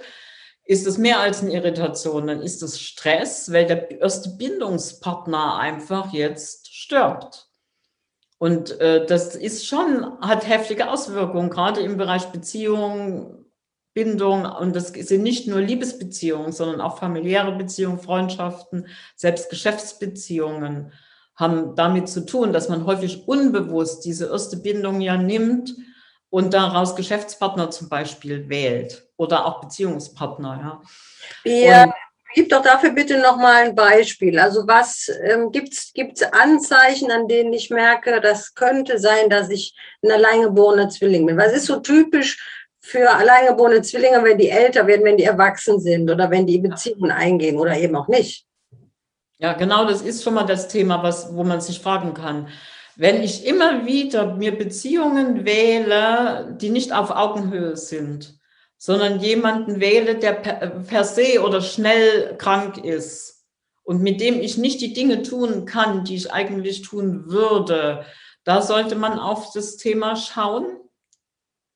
ist 0.65 0.85
es 0.85 0.97
mehr 0.97 1.19
als 1.19 1.41
eine 1.41 1.53
Irritation, 1.53 2.27
dann 2.27 2.41
ist 2.41 2.61
es 2.61 2.79
Stress, 2.79 3.51
weil 3.51 3.65
der 3.65 3.99
erste 3.99 4.29
Bindungspartner 4.29 5.57
einfach 5.57 6.13
jetzt 6.13 6.73
stirbt. 6.73 7.50
Und 8.41 8.81
äh, 8.81 9.05
das 9.05 9.35
ist 9.35 9.67
schon, 9.67 10.19
hat 10.19 10.49
heftige 10.49 10.89
Auswirkungen, 10.89 11.51
gerade 11.51 11.81
im 11.81 11.97
Bereich 11.97 12.31
Beziehung, 12.31 13.45
Bindung. 13.93 14.45
Und 14.45 14.75
das 14.75 14.87
sind 14.87 15.21
nicht 15.21 15.47
nur 15.47 15.61
Liebesbeziehungen, 15.61 16.51
sondern 16.51 16.81
auch 16.81 16.97
familiäre 16.97 17.51
Beziehungen, 17.51 17.99
Freundschaften, 17.99 18.87
selbst 19.15 19.51
Geschäftsbeziehungen 19.51 20.91
haben 21.35 21.75
damit 21.75 22.09
zu 22.09 22.25
tun, 22.25 22.51
dass 22.51 22.67
man 22.67 22.87
häufig 22.87 23.27
unbewusst 23.27 24.05
diese 24.05 24.31
erste 24.31 24.57
Bindung 24.57 25.01
ja 25.01 25.17
nimmt 25.17 25.75
und 26.31 26.55
daraus 26.55 26.95
Geschäftspartner 26.95 27.69
zum 27.69 27.89
Beispiel 27.89 28.49
wählt 28.49 29.07
oder 29.17 29.45
auch 29.45 29.61
Beziehungspartner. 29.61 30.57
Ja. 30.57 30.81
Wir, 31.43 31.93
Gib 32.33 32.49
doch 32.49 32.61
dafür 32.61 32.91
bitte 32.91 33.19
nochmal 33.19 33.65
ein 33.65 33.75
Beispiel. 33.75 34.39
Also 34.39 34.65
was 34.67 35.09
ähm, 35.23 35.51
gibt 35.51 35.73
es 35.73 36.23
Anzeichen, 36.31 37.11
an 37.11 37.27
denen 37.27 37.51
ich 37.51 37.69
merke, 37.69 38.21
das 38.21 38.53
könnte 38.53 38.99
sein, 38.99 39.29
dass 39.29 39.49
ich 39.49 39.75
ein 40.03 40.11
alleingeborener 40.11 40.89
Zwilling 40.89 41.25
bin? 41.25 41.37
Was 41.37 41.53
ist 41.53 41.65
so 41.65 41.79
typisch 41.79 42.39
für 42.79 43.09
alleingeborene 43.09 43.81
Zwillinge, 43.81 44.23
wenn 44.23 44.37
die 44.37 44.49
älter 44.49 44.87
werden, 44.87 45.05
wenn 45.05 45.17
die 45.17 45.25
erwachsen 45.25 45.79
sind 45.79 46.09
oder 46.09 46.29
wenn 46.29 46.47
die 46.47 46.57
Beziehungen 46.57 47.11
eingehen 47.11 47.57
oder 47.57 47.77
eben 47.77 47.95
auch 47.95 48.07
nicht? 48.07 48.45
Ja, 49.37 49.53
genau, 49.53 49.85
das 49.85 50.01
ist 50.01 50.23
schon 50.23 50.35
mal 50.35 50.45
das 50.45 50.67
Thema, 50.67 51.01
was, 51.03 51.35
wo 51.35 51.43
man 51.43 51.61
sich 51.61 51.79
fragen 51.79 52.13
kann. 52.13 52.47
Wenn 52.95 53.23
ich 53.23 53.45
immer 53.45 53.85
wieder 53.85 54.35
mir 54.35 54.55
Beziehungen 54.55 55.45
wähle, 55.45 56.55
die 56.59 56.69
nicht 56.69 56.93
auf 56.93 57.09
Augenhöhe 57.09 57.75
sind, 57.75 58.39
sondern 58.83 59.19
jemanden 59.19 59.79
wähle, 59.79 60.15
der 60.15 60.33
per, 60.33 60.69
per 60.81 61.03
se 61.03 61.43
oder 61.43 61.61
schnell 61.61 62.35
krank 62.39 62.83
ist 62.83 63.45
und 63.83 64.01
mit 64.01 64.19
dem 64.19 64.41
ich 64.41 64.57
nicht 64.57 64.81
die 64.81 64.93
Dinge 64.93 65.21
tun 65.21 65.65
kann, 65.65 66.03
die 66.03 66.15
ich 66.15 66.33
eigentlich 66.33 66.81
tun 66.81 67.27
würde, 67.27 68.03
da 68.43 68.63
sollte 68.63 68.95
man 68.95 69.19
auf 69.19 69.53
das 69.53 69.77
Thema 69.77 70.15
schauen. 70.15 70.79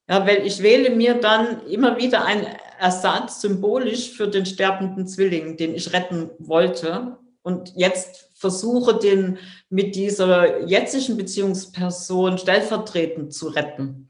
Ja, 0.10 0.26
weil 0.26 0.48
ich 0.48 0.64
wähle 0.64 0.90
mir 0.90 1.14
dann 1.14 1.68
immer 1.68 1.98
wieder 1.98 2.26
einen 2.26 2.48
Ersatz 2.80 3.40
symbolisch 3.40 4.10
für 4.10 4.28
den 4.28 4.48
sterbenden 4.48 5.08
Zwilling, 5.08 5.58
den 5.58 5.76
ich 5.76 5.94
retten 5.94 6.32
wollte 6.40 7.20
und 7.44 7.72
jetzt 7.76 8.32
versuche, 8.34 8.98
den 8.98 9.38
mit 9.70 9.96
dieser 9.96 10.66
jetzigen 10.66 11.18
Beziehungsperson 11.18 12.40
stellvertretend 12.40 13.32
zu 13.32 13.50
retten. 13.50 14.10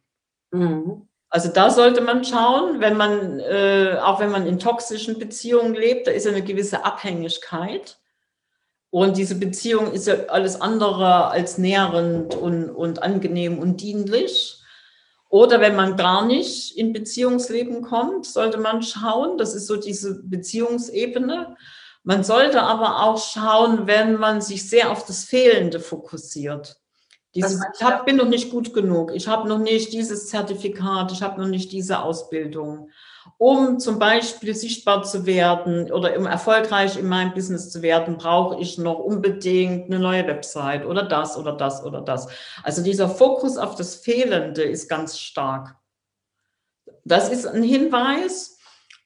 Mhm. 0.51 1.09
Also 1.35 1.49
da 1.49 1.69
sollte 1.69 1.99
man 1.99 2.23
schauen, 2.23 2.79
wenn 2.79 2.95
man, 2.95 3.41
äh, 3.41 3.97
auch 4.01 4.21
wenn 4.21 4.31
man 4.31 4.47
in 4.47 4.57
toxischen 4.57 5.19
Beziehungen 5.19 5.73
lebt, 5.75 6.07
da 6.07 6.11
ist 6.11 6.23
ja 6.23 6.31
eine 6.31 6.41
gewisse 6.41 6.85
Abhängigkeit. 6.85 7.97
Und 8.89 9.17
diese 9.17 9.35
Beziehung 9.35 9.91
ist 9.91 10.07
ja 10.07 10.15
alles 10.29 10.61
andere 10.61 11.27
als 11.27 11.57
nährend 11.57 12.35
und, 12.35 12.69
und 12.69 13.03
angenehm 13.03 13.59
und 13.59 13.81
dienlich. 13.81 14.61
Oder 15.27 15.59
wenn 15.59 15.75
man 15.75 15.97
gar 15.97 16.25
nicht 16.25 16.77
in 16.77 16.93
Beziehungsleben 16.93 17.81
kommt, 17.81 18.25
sollte 18.25 18.57
man 18.57 18.81
schauen, 18.81 19.37
das 19.37 19.55
ist 19.55 19.67
so 19.67 19.75
diese 19.75 20.23
Beziehungsebene. 20.23 21.57
Man 22.03 22.23
sollte 22.23 22.61
aber 22.61 23.03
auch 23.03 23.21
schauen, 23.21 23.87
wenn 23.87 24.15
man 24.15 24.39
sich 24.39 24.69
sehr 24.69 24.89
auf 24.89 25.05
das 25.05 25.25
Fehlende 25.25 25.81
fokussiert. 25.81 26.77
Dieses, 27.35 27.59
ich 27.77 27.83
hab, 27.83 28.05
bin 28.05 28.15
noch 28.15 28.29
nicht 28.29 28.49
gut 28.49 28.73
genug, 28.73 29.11
ich 29.13 29.27
habe 29.27 29.47
noch 29.49 29.57
nicht 29.57 29.91
dieses 29.91 30.27
Zertifikat, 30.27 31.11
ich 31.11 31.21
habe 31.21 31.41
noch 31.41 31.49
nicht 31.49 31.71
diese 31.73 31.99
Ausbildung. 31.99 32.89
Um 33.37 33.79
zum 33.79 33.99
Beispiel 33.99 34.55
sichtbar 34.55 35.03
zu 35.03 35.25
werden 35.25 35.91
oder 35.91 36.17
um 36.17 36.27
erfolgreich 36.27 36.97
in 36.97 37.07
meinem 37.07 37.33
Business 37.33 37.71
zu 37.71 37.81
werden, 37.81 38.17
brauche 38.17 38.61
ich 38.61 38.77
noch 38.77 38.99
unbedingt 38.99 39.87
eine 39.87 39.99
neue 39.99 40.25
Website 40.27 40.85
oder 40.85 41.03
das 41.03 41.37
oder 41.37 41.51
das 41.51 41.83
oder 41.83 42.01
das. 42.01 42.27
Also 42.63 42.81
dieser 42.81 43.09
Fokus 43.09 43.57
auf 43.57 43.75
das 43.75 43.95
Fehlende 43.95 44.63
ist 44.63 44.87
ganz 44.87 45.19
stark. 45.19 45.75
Das 47.03 47.29
ist 47.29 47.45
ein 47.45 47.63
Hinweis. 47.63 48.57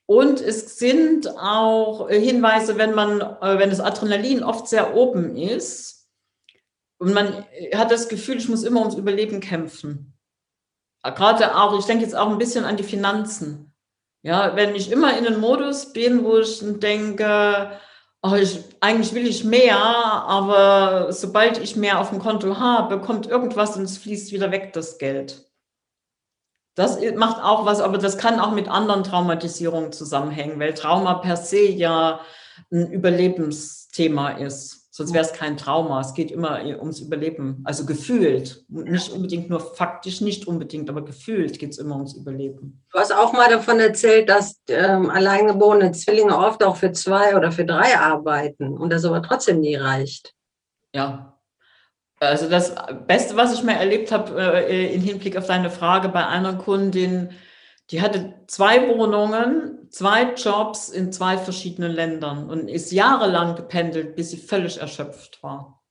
Und 0.06 0.40
es 0.40 0.78
sind 0.78 1.28
auch 1.38 2.08
Hinweise, 2.08 2.76
wenn 2.76 2.94
man, 2.94 3.20
äh, 3.20 3.58
wenn 3.58 3.70
das 3.70 3.80
Adrenalin 3.80 4.42
oft 4.42 4.68
sehr 4.68 4.96
oben 4.96 5.36
ist, 5.36 5.99
und 7.00 7.14
man 7.14 7.44
hat 7.74 7.90
das 7.90 8.08
Gefühl, 8.08 8.36
ich 8.36 8.48
muss 8.48 8.62
immer 8.62 8.80
ums 8.80 8.94
Überleben 8.94 9.40
kämpfen. 9.40 10.12
Gerade 11.02 11.56
auch, 11.56 11.78
ich 11.78 11.86
denke 11.86 12.04
jetzt 12.04 12.14
auch 12.14 12.28
ein 12.28 12.36
bisschen 12.36 12.66
an 12.66 12.76
die 12.76 12.82
Finanzen. 12.82 13.74
Ja, 14.22 14.54
wenn 14.54 14.74
ich 14.74 14.92
immer 14.92 15.16
in 15.16 15.26
einem 15.26 15.40
Modus 15.40 15.94
bin, 15.94 16.24
wo 16.24 16.36
ich 16.36 16.60
denke, 16.62 17.70
oh, 18.22 18.34
ich, 18.34 18.62
eigentlich 18.80 19.14
will 19.14 19.26
ich 19.26 19.44
mehr, 19.44 19.78
aber 19.78 21.10
sobald 21.10 21.56
ich 21.56 21.74
mehr 21.74 22.00
auf 22.00 22.10
dem 22.10 22.18
Konto 22.18 22.58
habe, 22.58 23.00
kommt 23.00 23.26
irgendwas 23.26 23.78
und 23.78 23.84
es 23.84 23.96
fließt 23.96 24.32
wieder 24.32 24.50
weg, 24.50 24.74
das 24.74 24.98
Geld. 24.98 25.50
Das 26.74 26.98
macht 27.16 27.42
auch 27.42 27.64
was, 27.64 27.80
aber 27.80 27.96
das 27.96 28.18
kann 28.18 28.38
auch 28.38 28.52
mit 28.52 28.68
anderen 28.68 29.04
Traumatisierungen 29.04 29.92
zusammenhängen, 29.92 30.60
weil 30.60 30.74
Trauma 30.74 31.14
per 31.14 31.38
se 31.38 31.66
ja 31.66 32.20
ein 32.70 32.92
Überlebensthema 32.92 34.32
ist. 34.32 34.79
Sonst 35.00 35.14
wäre 35.14 35.24
es 35.24 35.32
kein 35.32 35.56
Trauma. 35.56 36.02
Es 36.02 36.12
geht 36.12 36.30
immer 36.30 36.62
ums 36.62 37.00
Überleben. 37.00 37.62
Also 37.64 37.86
gefühlt. 37.86 38.62
Nicht 38.68 39.10
unbedingt 39.10 39.48
nur 39.48 39.58
faktisch, 39.58 40.20
nicht 40.20 40.46
unbedingt, 40.46 40.90
aber 40.90 41.02
gefühlt 41.02 41.58
geht 41.58 41.70
es 41.70 41.78
immer 41.78 41.94
ums 41.94 42.12
Überleben. 42.12 42.84
Du 42.92 42.98
hast 42.98 43.10
auch 43.10 43.32
mal 43.32 43.48
davon 43.48 43.80
erzählt, 43.80 44.28
dass 44.28 44.60
ähm, 44.68 45.08
alleingeborene 45.08 45.92
Zwillinge 45.92 46.36
oft 46.36 46.62
auch 46.62 46.76
für 46.76 46.92
zwei 46.92 47.34
oder 47.34 47.50
für 47.50 47.64
drei 47.64 47.96
arbeiten 47.96 48.76
und 48.76 48.92
das 48.92 49.06
aber 49.06 49.22
trotzdem 49.22 49.60
nie 49.60 49.74
reicht. 49.74 50.34
Ja. 50.94 51.38
Also 52.18 52.50
das 52.50 52.74
Beste, 53.06 53.38
was 53.38 53.54
ich 53.54 53.62
mal 53.62 53.76
erlebt 53.76 54.12
habe 54.12 54.38
äh, 54.68 54.94
im 54.94 55.00
Hinblick 55.00 55.38
auf 55.38 55.46
deine 55.46 55.70
Frage 55.70 56.10
bei 56.10 56.26
einer 56.26 56.58
Kundin, 56.58 57.30
die 57.90 58.00
hatte 58.00 58.34
zwei 58.46 58.88
Wohnungen, 58.88 59.90
zwei 59.90 60.34
Jobs 60.34 60.88
in 60.88 61.12
zwei 61.12 61.36
verschiedenen 61.36 61.90
Ländern 61.90 62.48
und 62.48 62.68
ist 62.68 62.92
jahrelang 62.92 63.56
gependelt, 63.56 64.14
bis 64.14 64.30
sie 64.30 64.36
völlig 64.36 64.78
erschöpft 64.78 65.42
war. 65.42 65.82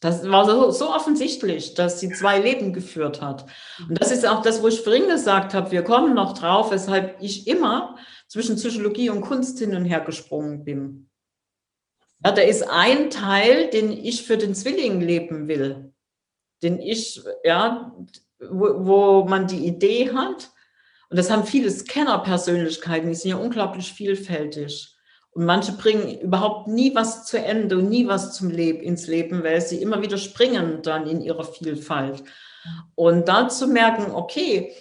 Das 0.00 0.28
war 0.28 0.44
so, 0.44 0.70
so 0.72 0.92
offensichtlich, 0.94 1.74
dass 1.74 2.00
sie 2.00 2.10
zwei 2.10 2.38
Leben 2.38 2.72
geführt 2.72 3.22
hat. 3.22 3.46
Und 3.88 4.00
das 4.00 4.10
ist 4.10 4.26
auch 4.26 4.42
das, 4.42 4.62
wo 4.62 4.68
ich 4.68 4.82
vorhin 4.82 5.08
gesagt 5.08 5.54
habe, 5.54 5.70
wir 5.70 5.84
kommen 5.84 6.14
noch 6.14 6.36
drauf, 6.36 6.70
weshalb 6.70 7.16
ich 7.22 7.46
immer 7.46 7.96
zwischen 8.28 8.56
Psychologie 8.56 9.08
und 9.08 9.22
Kunst 9.22 9.58
hin 9.58 9.74
und 9.74 9.86
her 9.86 10.00
gesprungen 10.00 10.64
bin. 10.64 11.08
Ja, 12.24 12.32
da 12.32 12.42
ist 12.42 12.68
ein 12.68 13.08
Teil, 13.08 13.70
den 13.70 13.90
ich 13.92 14.24
für 14.24 14.36
den 14.36 14.54
Zwilling 14.54 15.00
leben 15.00 15.48
will, 15.48 15.94
den 16.62 16.78
ich, 16.78 17.22
ja, 17.44 17.94
wo, 18.40 18.86
wo 18.86 19.24
man 19.24 19.46
die 19.46 19.66
Idee 19.66 20.12
hat, 20.12 20.50
und 21.08 21.16
das 21.16 21.30
haben 21.30 21.44
viele 21.44 21.70
Scanner-Persönlichkeiten, 21.70 23.08
die 23.08 23.14
sind 23.14 23.30
ja 23.30 23.36
unglaublich 23.36 23.92
vielfältig. 23.92 24.92
Und 25.30 25.44
manche 25.44 25.72
bringen 25.72 26.18
überhaupt 26.18 26.66
nie 26.66 26.94
was 26.94 27.26
zu 27.26 27.38
Ende 27.38 27.78
und 27.78 27.90
nie 27.90 28.08
was 28.08 28.34
zum 28.34 28.50
Leben, 28.50 28.80
ins 28.80 29.06
Leben, 29.06 29.44
weil 29.44 29.60
sie 29.60 29.82
immer 29.82 30.02
wieder 30.02 30.16
springen 30.16 30.80
dann 30.82 31.06
in 31.06 31.20
ihrer 31.20 31.44
Vielfalt. 31.44 32.24
Und 32.94 33.28
da 33.28 33.48
zu 33.48 33.68
merken, 33.68 34.12
okay, 34.12 34.72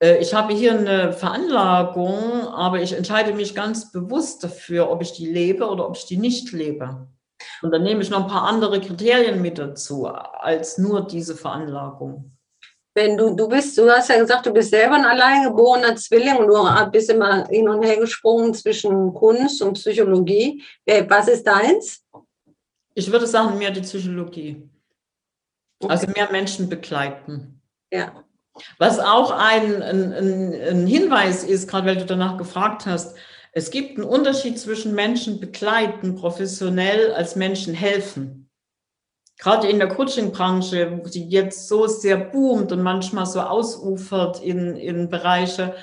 äh, 0.00 0.18
ich 0.18 0.34
habe 0.34 0.52
hier 0.52 0.78
eine 0.78 1.12
Veranlagung, 1.12 2.48
aber 2.48 2.82
ich 2.82 2.92
entscheide 2.92 3.32
mich 3.32 3.54
ganz 3.54 3.92
bewusst 3.92 4.44
dafür, 4.44 4.90
ob 4.90 5.00
ich 5.00 5.12
die 5.12 5.30
lebe 5.30 5.68
oder 5.68 5.88
ob 5.88 5.96
ich 5.96 6.06
die 6.06 6.18
nicht 6.18 6.52
lebe. 6.52 7.06
Und 7.62 7.70
dann 7.70 7.84
nehme 7.84 8.02
ich 8.02 8.10
noch 8.10 8.24
ein 8.24 8.30
paar 8.30 8.48
andere 8.48 8.80
Kriterien 8.80 9.40
mit 9.40 9.58
dazu, 9.58 10.06
als 10.06 10.76
nur 10.76 11.06
diese 11.06 11.36
Veranlagung 11.36 12.33
wenn 12.94 13.16
du, 13.16 13.34
du 13.34 13.48
bist, 13.48 13.76
du 13.76 13.90
hast 13.90 14.08
ja 14.08 14.18
gesagt, 14.18 14.46
du 14.46 14.52
bist 14.52 14.70
selber 14.70 14.94
ein 14.94 15.04
alleingeborener 15.04 15.96
Zwilling 15.96 16.36
und 16.36 16.46
du 16.46 16.90
bist 16.90 17.10
immer 17.10 17.46
hin 17.48 17.68
und 17.68 17.82
her 17.82 17.96
gesprungen 17.96 18.54
zwischen 18.54 19.12
Kunst 19.12 19.60
und 19.62 19.74
Psychologie. 19.74 20.62
Was 21.08 21.28
ist 21.28 21.44
deins? 21.44 22.04
Ich 22.94 23.10
würde 23.10 23.26
sagen, 23.26 23.58
mehr 23.58 23.72
die 23.72 23.80
Psychologie. 23.80 24.68
Okay. 25.80 25.92
Also 25.92 26.06
mehr 26.06 26.30
Menschen 26.30 26.68
begleiten. 26.68 27.60
Ja. 27.92 28.24
Was 28.78 29.00
auch 29.00 29.32
ein, 29.32 29.82
ein, 29.82 30.12
ein 30.12 30.86
Hinweis 30.86 31.42
ist, 31.42 31.68
gerade 31.68 31.88
weil 31.88 31.96
du 31.96 32.06
danach 32.06 32.38
gefragt 32.38 32.86
hast, 32.86 33.16
es 33.50 33.70
gibt 33.70 33.98
einen 33.98 34.06
Unterschied 34.06 34.58
zwischen 34.58 34.94
Menschen 34.94 35.40
begleiten, 35.40 36.14
professionell, 36.14 37.12
als 37.12 37.34
Menschen 37.34 37.74
helfen 37.74 38.43
gerade 39.38 39.68
in 39.68 39.78
der 39.78 39.88
Coaching-Branche, 39.88 41.02
die 41.12 41.28
jetzt 41.28 41.68
so 41.68 41.86
sehr 41.86 42.16
boomt 42.16 42.72
und 42.72 42.82
manchmal 42.82 43.26
so 43.26 43.40
ausufert 43.40 44.42
in, 44.42 44.76
in 44.76 45.08
Bereiche, 45.08 45.74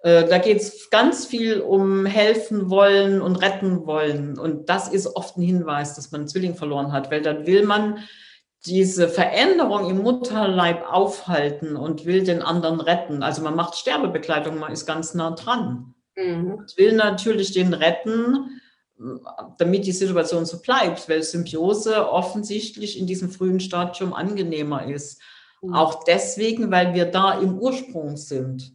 äh, 0.00 0.28
da 0.28 0.38
geht 0.38 0.58
es 0.58 0.90
ganz 0.90 1.26
viel 1.26 1.60
um 1.60 2.06
helfen 2.06 2.70
wollen 2.70 3.20
und 3.20 3.36
retten 3.36 3.86
wollen. 3.86 4.38
Und 4.38 4.68
das 4.68 4.88
ist 4.88 5.16
oft 5.16 5.36
ein 5.36 5.42
Hinweis, 5.42 5.94
dass 5.94 6.10
man 6.12 6.22
einen 6.22 6.28
Zwilling 6.28 6.54
verloren 6.54 6.92
hat, 6.92 7.10
weil 7.10 7.22
dann 7.22 7.46
will 7.46 7.64
man 7.64 7.98
diese 8.66 9.08
Veränderung 9.08 9.88
im 9.88 10.02
Mutterleib 10.02 10.84
aufhalten 10.90 11.76
und 11.76 12.06
will 12.06 12.24
den 12.24 12.42
anderen 12.42 12.80
retten. 12.80 13.22
Also 13.22 13.42
man 13.42 13.54
macht 13.54 13.76
Sterbebegleitung, 13.76 14.58
man 14.58 14.72
ist 14.72 14.86
ganz 14.86 15.14
nah 15.14 15.30
dran. 15.30 15.94
Mhm. 16.16 16.64
Will 16.76 16.92
natürlich 16.92 17.52
den 17.52 17.72
retten, 17.72 18.60
damit 19.58 19.86
die 19.86 19.92
Situation 19.92 20.44
so 20.44 20.60
bleibt, 20.60 21.08
weil 21.08 21.22
Symbiose 21.22 22.10
offensichtlich 22.10 22.98
in 22.98 23.06
diesem 23.06 23.30
frühen 23.30 23.60
Stadium 23.60 24.12
angenehmer 24.12 24.86
ist. 24.86 25.20
Mhm. 25.62 25.74
Auch 25.74 26.04
deswegen, 26.04 26.70
weil 26.70 26.94
wir 26.94 27.06
da 27.06 27.40
im 27.40 27.58
Ursprung 27.58 28.16
sind. 28.16 28.74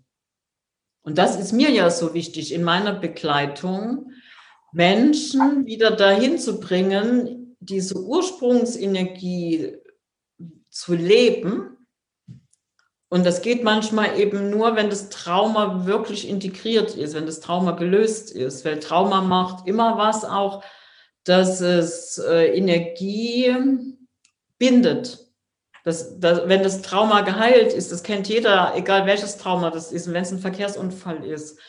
Und 1.01 1.17
das 1.17 1.37
ist 1.37 1.51
mir 1.51 1.69
ja 1.69 1.89
so 1.89 2.13
wichtig 2.13 2.53
in 2.53 2.63
meiner 2.63 2.93
Begleitung, 2.93 4.11
Menschen 4.71 5.65
wieder 5.65 5.91
dahin 5.91 6.39
zu 6.39 6.59
bringen, 6.59 7.55
diese 7.59 8.01
Ursprungsenergie 8.01 9.77
zu 10.69 10.95
leben 10.95 11.72
Und 13.13 13.27
das 13.27 13.43
geht 13.43 13.63
manchmal 13.63 14.19
eben 14.19 14.49
nur, 14.49 14.75
wenn 14.75 14.89
das 14.89 15.09
Trauma 15.09 15.85
wirklich 15.85 16.27
integriert 16.27 16.95
ist, 16.95 17.13
wenn 17.13 17.27
das 17.27 17.41
Trauma 17.41 17.73
gelöst 17.73 18.31
ist. 18.31 18.65
Weil 18.65 18.79
Trauma 18.79 19.21
macht 19.21 19.67
immer 19.67 19.99
was 19.99 20.25
auch, 20.25 20.63
dass 21.23 21.61
es 21.61 22.17
äh, 22.17 22.57
Energie 22.57 23.55
bindet. 24.57 25.27
Das, 25.83 26.19
das, 26.19 26.47
wenn 26.49 26.63
das 26.63 26.81
Trauma 26.81 27.21
geheilt 27.21 27.71
ist, 27.71 27.91
das 27.91 28.01
kennt 28.01 28.27
jeder, 28.27 28.73
egal 28.75 29.05
welches 29.05 29.37
Trauma 29.37 29.69
das 29.69 29.91
ist, 29.91 30.11
wenn 30.11 30.23
es 30.23 30.31
ein 30.31 30.39
Verkehrsunfall 30.39 31.23
ist, 31.23 31.59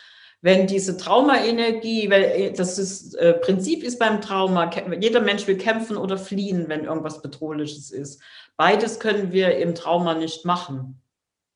wenn 0.40 0.66
diese 0.66 0.96
Traumaenergie, 0.96 2.08
weil 2.08 2.22
äh, 2.22 2.52
das 2.52 2.78
ist, 2.78 3.16
äh, 3.16 3.34
Prinzip 3.34 3.82
ist 3.82 3.98
beim 3.98 4.22
Trauma, 4.22 4.70
jeder 4.98 5.20
Mensch 5.20 5.46
will 5.46 5.58
kämpfen 5.58 5.98
oder 5.98 6.16
fliehen, 6.16 6.70
wenn 6.70 6.84
irgendwas 6.84 7.20
Bedrohliches 7.20 7.90
ist. 7.90 8.22
Beides 8.56 8.98
können 8.98 9.30
wir 9.30 9.58
im 9.58 9.74
Trauma 9.74 10.14
nicht 10.14 10.46
machen. 10.46 11.02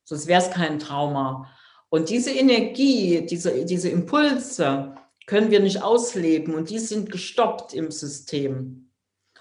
Sonst 0.09 0.25
wäre 0.25 0.41
es 0.41 0.49
kein 0.49 0.79
Trauma. 0.79 1.47
Und 1.89 2.09
diese 2.09 2.31
Energie, 2.31 3.27
diese, 3.27 3.63
diese 3.65 3.89
Impulse 3.89 4.95
können 5.27 5.51
wir 5.51 5.59
nicht 5.59 5.83
ausleben 5.83 6.55
und 6.55 6.71
die 6.71 6.79
sind 6.79 7.11
gestoppt 7.11 7.75
im 7.75 7.91
System. 7.91 8.89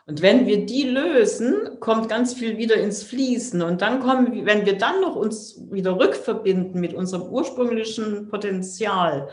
Und 0.04 0.20
wenn 0.20 0.46
wir 0.46 0.66
die 0.66 0.82
lösen, 0.82 1.80
kommt 1.80 2.10
ganz 2.10 2.34
viel 2.34 2.58
wieder 2.58 2.76
ins 2.76 3.02
Fließen. 3.02 3.62
Und 3.62 3.80
dann 3.80 4.00
kommen, 4.00 4.44
wenn 4.44 4.66
wir 4.66 4.76
dann 4.76 5.00
noch 5.00 5.16
uns 5.16 5.58
wieder 5.70 5.98
rückverbinden 5.98 6.78
mit 6.78 6.92
unserem 6.92 7.22
ursprünglichen 7.22 8.28
Potenzial, 8.28 9.30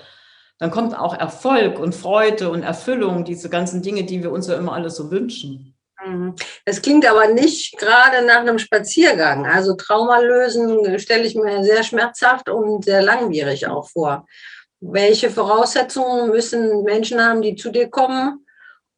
dann 0.58 0.71
kommt 0.71 0.98
auch 0.98 1.13
Erfolg 1.13 1.80
und 1.80 1.93
Freude 1.93 2.50
und 2.50 2.63
Erfüllung, 2.63 3.26
diese 3.26 3.50
ganzen 3.50 3.82
Dinge, 3.82 4.06
die 4.06 4.24
wir 4.24 4.32
uns 4.32 4.48
ja 4.48 4.56
immer 4.56 4.71
alle 4.71 4.89
so 4.89 5.12
wünschen. 5.12 5.75
Mhm. 6.06 6.36
Es 6.65 6.82
klingt 6.82 7.06
aber 7.06 7.28
nicht 7.28 7.78
gerade 7.78 8.26
nach 8.26 8.39
einem 8.39 8.60
Spaziergang. 8.60 9.46
Also 9.46 9.76
Trauma 9.76 10.20
lösen 10.20 11.00
stelle 11.00 11.24
ich 11.24 11.36
mir 11.36 11.63
sehr 11.63 11.84
schmerzhaft 11.84 12.50
und 12.50 12.86
sehr 12.86 13.02
langwierig 13.02 13.68
auch 13.68 13.89
vor. 13.89 14.26
Welche 14.80 15.30
Voraussetzungen 15.30 16.30
müssen 16.30 16.84
Menschen 16.84 17.24
haben, 17.24 17.41
die 17.41 17.56
zu 17.56 17.72
dir 17.72 17.89
kommen, 17.89 18.46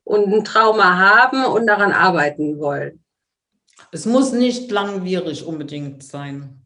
und 0.08 0.34
ein 0.34 0.44
Trauma 0.44 0.98
haben 0.98 1.46
und 1.46 1.68
daran 1.68 1.92
arbeiten 1.92 2.60
wollen. 2.60 3.04
Es 3.92 4.06
muss 4.06 4.32
nicht 4.32 4.72
langwierig 4.72 5.46
unbedingt 5.46 6.04
sein. 6.04 6.62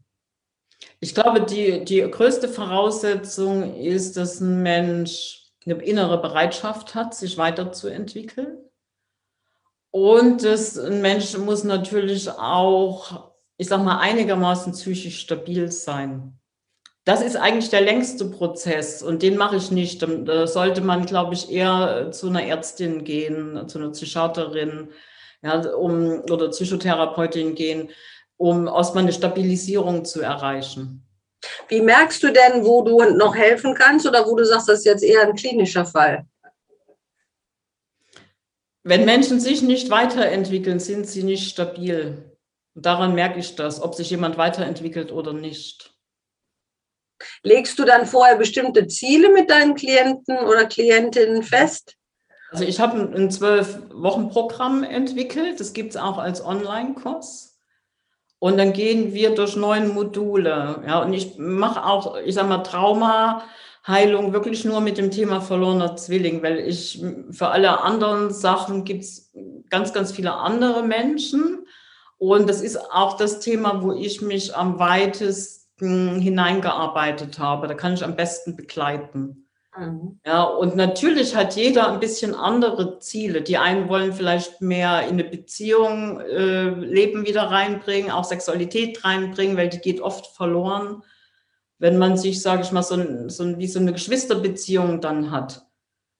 Ich 1.00 1.14
glaube, 1.14 1.42
die, 1.42 1.84
die 1.84 2.00
größte 2.00 2.48
Voraussetzung 2.48 3.76
ist, 3.76 4.16
dass 4.16 4.40
ein 4.40 4.62
Mensch 4.62 5.50
eine 5.64 5.82
innere 5.82 6.20
Bereitschaft 6.20 6.94
hat, 6.94 7.14
sich 7.14 7.36
weiterzuentwickeln. 7.36 8.58
Und 9.92 10.42
dass 10.42 10.76
ein 10.76 11.00
Mensch 11.00 11.36
muss 11.38 11.62
natürlich 11.62 12.28
auch, 12.28 13.30
ich 13.56 13.68
sag 13.68 13.84
mal, 13.84 14.00
einigermaßen 14.00 14.72
psychisch 14.72 15.20
stabil 15.20 15.70
sein 15.70 16.40
das 17.04 17.20
ist 17.20 17.36
eigentlich 17.36 17.70
der 17.70 17.80
längste 17.80 18.26
Prozess 18.26 19.02
und 19.02 19.22
den 19.22 19.36
mache 19.36 19.56
ich 19.56 19.70
nicht. 19.70 20.02
Da 20.02 20.46
sollte 20.46 20.82
man, 20.82 21.04
glaube 21.04 21.34
ich, 21.34 21.50
eher 21.50 22.12
zu 22.12 22.28
einer 22.28 22.44
Ärztin 22.44 23.02
gehen, 23.04 23.68
zu 23.68 23.78
einer 23.78 23.90
Psychiaterin 23.90 24.88
ja, 25.42 25.60
um, 25.74 26.22
oder 26.30 26.50
Psychotherapeutin 26.50 27.56
gehen, 27.56 27.90
um 28.36 28.68
erstmal 28.68 29.02
eine 29.02 29.12
Stabilisierung 29.12 30.04
zu 30.04 30.20
erreichen. 30.20 31.04
Wie 31.66 31.80
merkst 31.80 32.22
du 32.22 32.32
denn, 32.32 32.64
wo 32.64 32.82
du 32.82 33.02
noch 33.16 33.34
helfen 33.34 33.74
kannst 33.74 34.06
oder 34.06 34.24
wo 34.24 34.36
du 34.36 34.46
sagst, 34.46 34.68
das 34.68 34.80
ist 34.80 34.84
jetzt 34.84 35.02
eher 35.02 35.22
ein 35.22 35.34
klinischer 35.34 35.84
Fall? 35.84 36.24
Wenn 38.84 39.04
Menschen 39.04 39.40
sich 39.40 39.62
nicht 39.62 39.90
weiterentwickeln, 39.90 40.80
sind 40.80 41.06
sie 41.06 41.22
nicht 41.22 41.50
stabil. 41.50 42.36
Und 42.74 42.86
daran 42.86 43.14
merke 43.14 43.38
ich 43.38 43.54
das, 43.54 43.80
ob 43.80 43.94
sich 43.94 44.10
jemand 44.10 44.38
weiterentwickelt 44.38 45.12
oder 45.12 45.32
nicht. 45.32 45.94
Legst 47.44 47.78
du 47.78 47.84
dann 47.84 48.06
vorher 48.06 48.36
bestimmte 48.36 48.88
Ziele 48.88 49.32
mit 49.32 49.50
deinen 49.50 49.74
Klienten 49.74 50.38
oder 50.38 50.66
Klientinnen 50.66 51.42
fest? 51.44 51.96
Also 52.50 52.64
ich 52.64 52.80
habe 52.80 53.00
ein 53.14 53.30
Zwölf-Wochen-Programm 53.30 54.82
entwickelt. 54.82 55.60
Das 55.60 55.72
gibt 55.72 55.90
es 55.90 55.96
auch 55.96 56.18
als 56.18 56.44
Online-Kurs. 56.44 57.58
Und 58.40 58.58
dann 58.58 58.72
gehen 58.72 59.14
wir 59.14 59.34
durch 59.36 59.54
neun 59.54 59.94
Module. 59.94 60.82
Ja, 60.84 61.00
und 61.02 61.12
ich 61.12 61.38
mache 61.38 61.84
auch, 61.84 62.16
ich 62.16 62.34
sage 62.34 62.48
mal, 62.48 62.58
Traumaheilung 63.82 64.32
wirklich 64.32 64.64
nur 64.64 64.80
mit 64.80 64.98
dem 64.98 65.10
Thema 65.10 65.40
verlorener 65.40 65.96
Zwilling, 65.96 66.42
weil 66.42 66.58
ich 66.58 67.02
für 67.30 67.48
alle 67.48 67.80
anderen 67.80 68.32
Sachen 68.32 68.84
gibt 68.84 69.02
es 69.02 69.32
ganz, 69.70 69.92
ganz 69.92 70.12
viele 70.12 70.34
andere 70.34 70.82
Menschen. 70.82 71.66
Und 72.18 72.48
das 72.48 72.60
ist 72.60 72.78
auch 72.92 73.16
das 73.16 73.40
Thema, 73.40 73.82
wo 73.82 73.92
ich 73.92 74.22
mich 74.22 74.54
am 74.54 74.78
weitesten 74.78 76.20
hineingearbeitet 76.20 77.38
habe. 77.38 77.66
Da 77.66 77.74
kann 77.74 77.94
ich 77.94 78.04
am 78.04 78.14
besten 78.14 78.56
begleiten. 78.56 79.48
Mhm. 79.76 80.20
Ja, 80.24 80.44
und 80.44 80.76
natürlich 80.76 81.34
hat 81.34 81.56
jeder 81.56 81.90
ein 81.90 81.98
bisschen 81.98 82.34
andere 82.34 83.00
Ziele. 83.00 83.42
Die 83.42 83.56
einen 83.56 83.88
wollen 83.88 84.12
vielleicht 84.12 84.60
mehr 84.60 85.02
in 85.02 85.14
eine 85.14 85.24
Beziehung 85.24 86.20
äh, 86.20 86.68
Leben 86.68 87.26
wieder 87.26 87.44
reinbringen, 87.44 88.12
auch 88.12 88.24
Sexualität 88.24 89.04
reinbringen, 89.04 89.56
weil 89.56 89.70
die 89.70 89.78
geht 89.78 90.00
oft 90.00 90.26
verloren, 90.36 91.02
wenn 91.82 91.98
man 91.98 92.16
sich, 92.16 92.40
sage 92.40 92.62
ich 92.62 92.70
mal, 92.70 92.84
so, 92.84 92.96
so 93.28 93.58
wie 93.58 93.66
so 93.66 93.80
eine 93.80 93.92
Geschwisterbeziehung 93.92 95.00
dann 95.00 95.32
hat, 95.32 95.66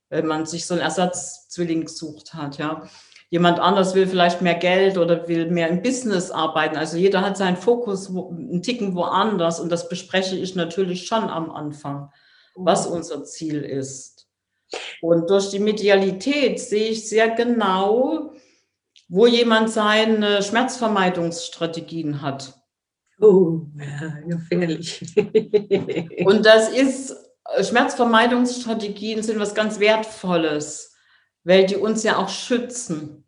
wenn 0.08 0.26
man 0.26 0.44
sich 0.44 0.66
so 0.66 0.74
einen 0.74 0.82
Ersatzzwilling 0.82 1.84
gesucht 1.84 2.34
hat, 2.34 2.58
ja. 2.58 2.88
Jemand 3.30 3.60
anders 3.60 3.94
will 3.94 4.08
vielleicht 4.08 4.42
mehr 4.42 4.56
Geld 4.56 4.98
oder 4.98 5.28
will 5.28 5.48
mehr 5.50 5.68
im 5.68 5.80
Business 5.80 6.32
arbeiten. 6.32 6.76
Also 6.76 6.98
jeder 6.98 7.22
hat 7.22 7.36
seinen 7.36 7.56
Fokus 7.56 8.12
wo, 8.12 8.30
einen 8.30 8.62
Ticken 8.62 8.96
woanders 8.96 9.60
und 9.60 9.70
das 9.70 9.88
bespreche 9.88 10.36
ich 10.36 10.56
natürlich 10.56 11.06
schon 11.06 11.30
am 11.30 11.50
Anfang, 11.52 12.10
was 12.56 12.88
mhm. 12.88 12.96
unser 12.96 13.24
Ziel 13.24 13.62
ist. 13.62 14.26
Und 15.00 15.30
durch 15.30 15.50
die 15.50 15.60
Medialität 15.60 16.58
sehe 16.58 16.90
ich 16.90 17.08
sehr 17.08 17.30
genau, 17.30 18.32
wo 19.08 19.28
jemand 19.28 19.70
seine 19.70 20.42
Schmerzvermeidungsstrategien 20.42 22.20
hat. 22.20 22.61
Oh, 23.22 23.60
ja, 23.78 24.18
gefährlich. 24.26 25.14
und 26.26 26.44
das 26.44 26.70
ist, 26.70 27.14
Schmerzvermeidungsstrategien 27.60 29.22
sind 29.22 29.38
was 29.38 29.54
ganz 29.54 29.78
Wertvolles, 29.78 30.96
weil 31.44 31.66
die 31.66 31.76
uns 31.76 32.02
ja 32.02 32.16
auch 32.16 32.28
schützen. 32.28 33.24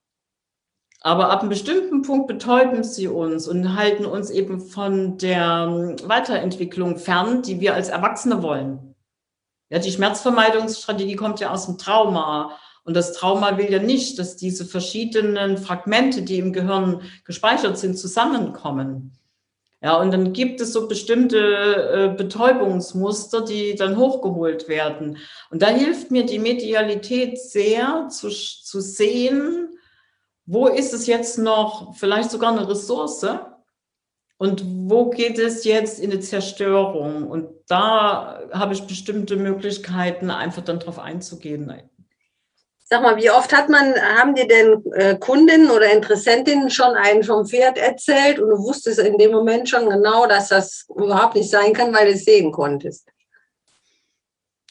Aber 1.01 1.31
ab 1.31 1.41
einem 1.41 1.51
bestimmten 1.51 2.03
Punkt 2.03 2.27
betäuben 2.27 2.83
sie 2.83 3.07
uns 3.07 3.47
und 3.47 3.77
halten 3.77 4.05
uns 4.05 4.31
eben 4.31 4.61
von 4.61 5.17
der 5.19 5.69
ähm, 5.69 5.97
Weiterentwicklung 6.09 6.97
fern, 6.99 7.43
die 7.43 7.61
wir 7.61 7.75
als 7.75 7.89
Erwachsene 7.89 8.43
wollen. 8.43 8.97
Ja, 9.71 9.79
die 9.79 9.93
Schmerzvermeidungsstrategie 9.93 11.15
kommt 11.15 11.39
ja 11.39 11.53
aus 11.53 11.67
dem 11.67 11.79
Trauma. 11.79 12.59
Und 12.83 12.95
das 12.95 13.13
Trauma 13.13 13.59
will 13.59 13.71
ja 13.71 13.79
nicht, 13.79 14.19
dass 14.19 14.37
diese 14.37 14.65
verschiedenen 14.65 15.57
Fragmente, 15.57 16.23
die 16.23 16.39
im 16.39 16.53
Gehirn 16.53 17.03
gespeichert 17.25 17.79
sind, 17.79 17.97
zusammenkommen. 17.97 19.17
Ja, 19.85 20.01
und 20.01 20.15
dann 20.15 20.33
gibt 20.33 20.63
es 20.63 20.73
so 20.73 20.89
bestimmte 20.89 21.37
äh, 21.37 22.17
Betäubungsmuster, 22.17 23.43
die 23.43 23.75
dann 23.75 23.99
hochgeholt 23.99 24.67
werden. 24.67 25.19
Und 25.51 25.61
da 25.61 25.67
hilft 25.67 26.11
mir 26.11 26.25
die 26.25 26.39
Medialität 26.39 27.39
sehr 27.39 28.09
zu, 28.09 28.31
zu 28.31 28.81
sehen, 28.81 29.69
wo 30.47 30.69
ist 30.69 30.95
es 30.95 31.07
jetzt 31.07 31.37
noch 31.37 31.95
vielleicht 31.97 32.31
sogar 32.31 32.53
eine 32.53 32.67
Ressource 32.67 33.27
und 34.39 34.65
wo 34.65 35.11
geht 35.11 35.39
es 35.39 35.65
jetzt 35.65 36.01
in 36.01 36.11
die 36.11 36.21
Zerstörung? 36.21 37.29
Und 37.29 37.51
da 37.69 38.41
habe 38.53 38.73
ich 38.73 38.87
bestimmte 38.87 39.37
Möglichkeiten, 39.37 40.31
einfach 40.31 40.63
dann 40.63 40.79
drauf 40.79 40.99
einzugehen. 40.99 41.71
Sag 42.95 43.03
mal, 43.03 43.17
wie 43.17 43.29
oft 43.29 43.53
hat 43.53 43.69
man, 43.69 43.93
haben 43.97 44.37
dir 44.37 44.47
denn 44.47 44.81
äh, 44.93 45.17
Kundinnen 45.19 45.69
oder 45.69 45.93
Interessentinnen 45.93 46.71
schon 46.71 46.95
einen 46.95 47.25
vom 47.25 47.45
Pferd 47.45 47.77
erzählt 47.77 48.39
und 48.39 48.51
du 48.51 48.59
wusstest 48.59 49.01
in 49.01 49.19
dem 49.19 49.33
Moment 49.33 49.69
schon 49.69 49.91
genau, 49.91 50.29
dass 50.29 50.51
das 50.51 50.87
überhaupt 50.95 51.35
nicht 51.35 51.51
sein 51.51 51.73
kann, 51.73 51.93
weil 51.93 52.07
du 52.07 52.13
es 52.13 52.25
sehen 52.25 52.53
konntest? 52.53 53.09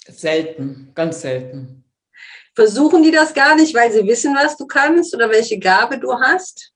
Selten, 0.07 0.93
ganz 0.95 1.19
selten. 1.19 1.83
Versuchen 2.55 3.03
die 3.03 3.11
das 3.11 3.33
gar 3.33 3.57
nicht, 3.57 3.75
weil 3.75 3.91
sie 3.91 4.07
wissen, 4.07 4.33
was 4.35 4.55
du 4.55 4.67
kannst 4.67 5.13
oder 5.13 5.29
welche 5.29 5.59
Gabe 5.59 5.99
du 5.99 6.13
hast? 6.13 6.71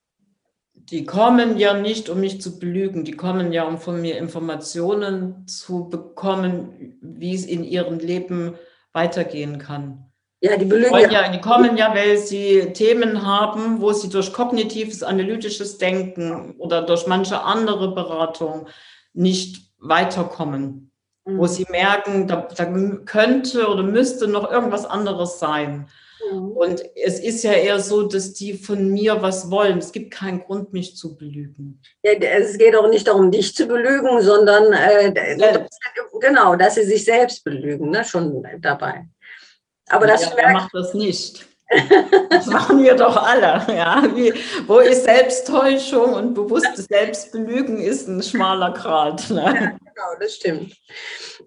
Die 0.73 1.05
kommen 1.05 1.57
ja 1.57 1.75
nicht, 1.75 2.09
um 2.09 2.19
mich 2.19 2.41
zu 2.41 2.59
belügen. 2.59 3.05
Die 3.05 3.15
kommen 3.15 3.53
ja, 3.53 3.63
um 3.63 3.77
von 3.79 4.01
mir 4.01 4.17
Informationen 4.17 5.47
zu 5.47 5.87
bekommen, 5.87 6.97
wie 7.01 7.33
es 7.33 7.45
in 7.45 7.63
ihrem 7.63 7.99
Leben 7.99 8.55
weitergehen 8.91 9.59
kann. 9.59 10.06
Ja, 10.39 10.55
die 10.55 10.65
belügen 10.65 10.99
ja. 10.99 11.09
ja. 11.09 11.31
Die 11.31 11.41
kommen 11.41 11.77
ja, 11.77 11.93
weil 11.95 12.17
sie 12.17 12.73
Themen 12.73 13.25
haben, 13.25 13.81
wo 13.81 13.91
sie 13.91 14.09
durch 14.09 14.33
kognitives, 14.33 15.03
analytisches 15.03 15.77
Denken 15.77 16.55
oder 16.59 16.83
durch 16.83 17.07
manche 17.07 17.41
andere 17.41 17.93
Beratung 17.93 18.67
nicht 19.13 19.71
weiterkommen 19.79 20.87
wo 21.27 21.43
mhm. 21.43 21.47
sie 21.47 21.65
merken, 21.69 22.27
da, 22.27 22.47
da, 22.55 22.65
könnte 23.05 23.67
oder 23.67 23.83
müsste 23.83 24.27
noch 24.27 24.49
irgendwas 24.49 24.85
anderes 24.85 25.39
sein. 25.39 25.87
Mhm. 26.31 26.51
Und 26.51 26.83
es 26.95 27.19
ist 27.19 27.43
ja 27.43 27.51
eher 27.51 27.79
so, 27.79 28.03
dass 28.03 28.33
die 28.33 28.53
von 28.53 28.89
mir 28.91 29.21
was 29.21 29.51
wollen. 29.51 29.77
Es 29.77 29.91
gibt 29.91 30.11
keinen 30.11 30.39
Grund, 30.39 30.71
mich 30.71 30.95
zu 30.95 31.17
belügen. 31.17 31.81
Ja, 32.03 32.13
es 32.13 32.57
geht 32.57 32.75
auch 32.75 32.89
nicht 32.89 33.07
darum, 33.07 33.29
dich 33.29 33.53
zu 33.53 33.67
belügen, 33.67 34.21
sondern 34.21 34.71
äh, 34.71 35.13
genau, 36.21 36.55
dass 36.55 36.75
sie 36.75 36.85
sich 36.85 37.03
selbst 37.03 37.43
belügen, 37.43 37.89
ne? 37.89 38.05
schon 38.05 38.45
dabei. 38.59 39.07
Aber 39.89 40.07
das 40.07 40.23
ja, 40.23 40.31
wer 40.35 40.51
macht 40.51 40.73
das 40.73 40.93
nicht? 40.93 41.47
Das 42.29 42.45
machen 42.45 42.81
wir 42.81 42.95
doch 42.95 43.17
alle. 43.17 43.65
Ja? 43.75 44.03
Wie, 44.15 44.33
wo 44.67 44.79
ist 44.79 45.03
Selbsttäuschung 45.03 46.13
und 46.13 46.33
bewusstes 46.33 46.85
Selbstbelügen 46.85 47.79
ist 47.79 48.07
ein 48.07 48.23
schmaler 48.23 48.71
Grat. 48.71 49.29
Ne? 49.29 49.43
Ja, 49.43 49.51
genau, 49.51 50.19
das 50.19 50.35
stimmt. 50.35 50.73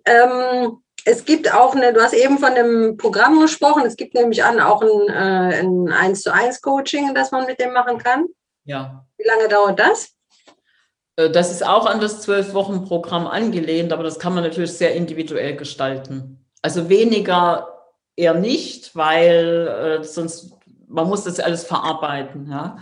Ähm, 0.04 0.82
es 1.04 1.24
gibt 1.24 1.52
auch 1.52 1.74
eine, 1.74 1.92
du 1.92 2.02
hast 2.02 2.12
eben 2.12 2.38
von 2.38 2.54
dem 2.54 2.96
Programm 2.96 3.40
gesprochen, 3.40 3.84
es 3.86 3.96
gibt 3.96 4.14
nämlich 4.14 4.44
an 4.44 4.60
auch 4.60 4.82
ein, 4.82 5.08
äh, 5.08 5.60
ein 5.60 5.90
1 5.90 6.22
zu 6.22 6.32
1 6.32 6.60
Coaching, 6.60 7.14
das 7.14 7.30
man 7.30 7.46
mit 7.46 7.58
dem 7.58 7.72
machen 7.72 7.98
kann. 7.98 8.26
Ja. 8.64 9.06
Wie 9.16 9.26
lange 9.26 9.48
dauert 9.48 9.78
das? 9.78 10.10
Äh, 11.16 11.30
das 11.30 11.50
ist 11.50 11.66
auch 11.66 11.86
an 11.86 12.00
das 12.00 12.20
Zwölf-Wochen-Programm 12.20 13.26
angelehnt, 13.26 13.92
aber 13.92 14.02
das 14.02 14.18
kann 14.18 14.34
man 14.34 14.44
natürlich 14.44 14.72
sehr 14.72 14.94
individuell 14.94 15.56
gestalten. 15.56 16.46
Also 16.62 16.88
weniger 16.90 17.79
eher 18.16 18.34
nicht, 18.34 18.94
weil 18.96 20.00
äh, 20.00 20.04
sonst, 20.04 20.52
man 20.88 21.08
muss 21.08 21.24
das 21.24 21.40
alles 21.40 21.64
verarbeiten. 21.64 22.50
Ja? 22.50 22.78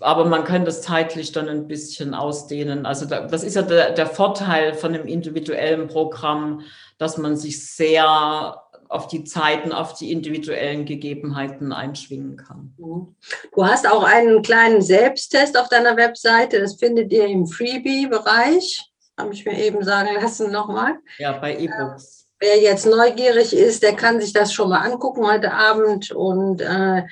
Aber 0.00 0.24
man 0.24 0.44
kann 0.44 0.64
das 0.64 0.82
zeitlich 0.82 1.32
dann 1.32 1.48
ein 1.48 1.66
bisschen 1.68 2.14
ausdehnen. 2.14 2.86
Also 2.86 3.06
da, 3.06 3.26
das 3.26 3.42
ist 3.42 3.56
ja 3.56 3.62
der, 3.62 3.92
der 3.92 4.06
Vorteil 4.06 4.74
von 4.74 4.94
einem 4.94 5.06
individuellen 5.06 5.88
Programm, 5.88 6.62
dass 6.98 7.18
man 7.18 7.36
sich 7.36 7.74
sehr 7.74 8.62
auf 8.88 9.08
die 9.08 9.24
Zeiten, 9.24 9.72
auf 9.72 9.94
die 9.94 10.12
individuellen 10.12 10.84
Gegebenheiten 10.84 11.72
einschwingen 11.72 12.36
kann. 12.36 12.74
Mhm. 12.78 13.16
Du 13.54 13.66
hast 13.66 13.90
auch 13.90 14.04
einen 14.04 14.42
kleinen 14.42 14.80
Selbsttest 14.80 15.58
auf 15.58 15.68
deiner 15.68 15.96
Webseite. 15.96 16.60
Das 16.60 16.76
findet 16.76 17.12
ihr 17.12 17.26
im 17.26 17.46
Freebie-Bereich. 17.46 18.90
Habe 19.18 19.32
ich 19.32 19.44
mir 19.44 19.58
eben 19.58 19.82
sagen 19.82 20.14
lassen 20.20 20.52
nochmal. 20.52 20.98
Ja, 21.18 21.32
bei 21.32 21.56
E-Books. 21.56 22.15
Wer 22.38 22.58
jetzt 22.60 22.86
neugierig 22.86 23.54
ist, 23.54 23.82
der 23.82 23.94
kann 23.94 24.20
sich 24.20 24.32
das 24.32 24.52
schon 24.52 24.68
mal 24.68 24.80
angucken 24.80 25.26
heute 25.26 25.52
Abend 25.52 26.10
und 26.10 26.60
äh, 26.60 27.02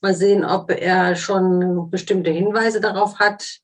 mal 0.00 0.14
sehen, 0.14 0.44
ob 0.44 0.70
er 0.70 1.14
schon 1.14 1.88
bestimmte 1.90 2.30
Hinweise 2.30 2.80
darauf 2.80 3.18
hat, 3.18 3.58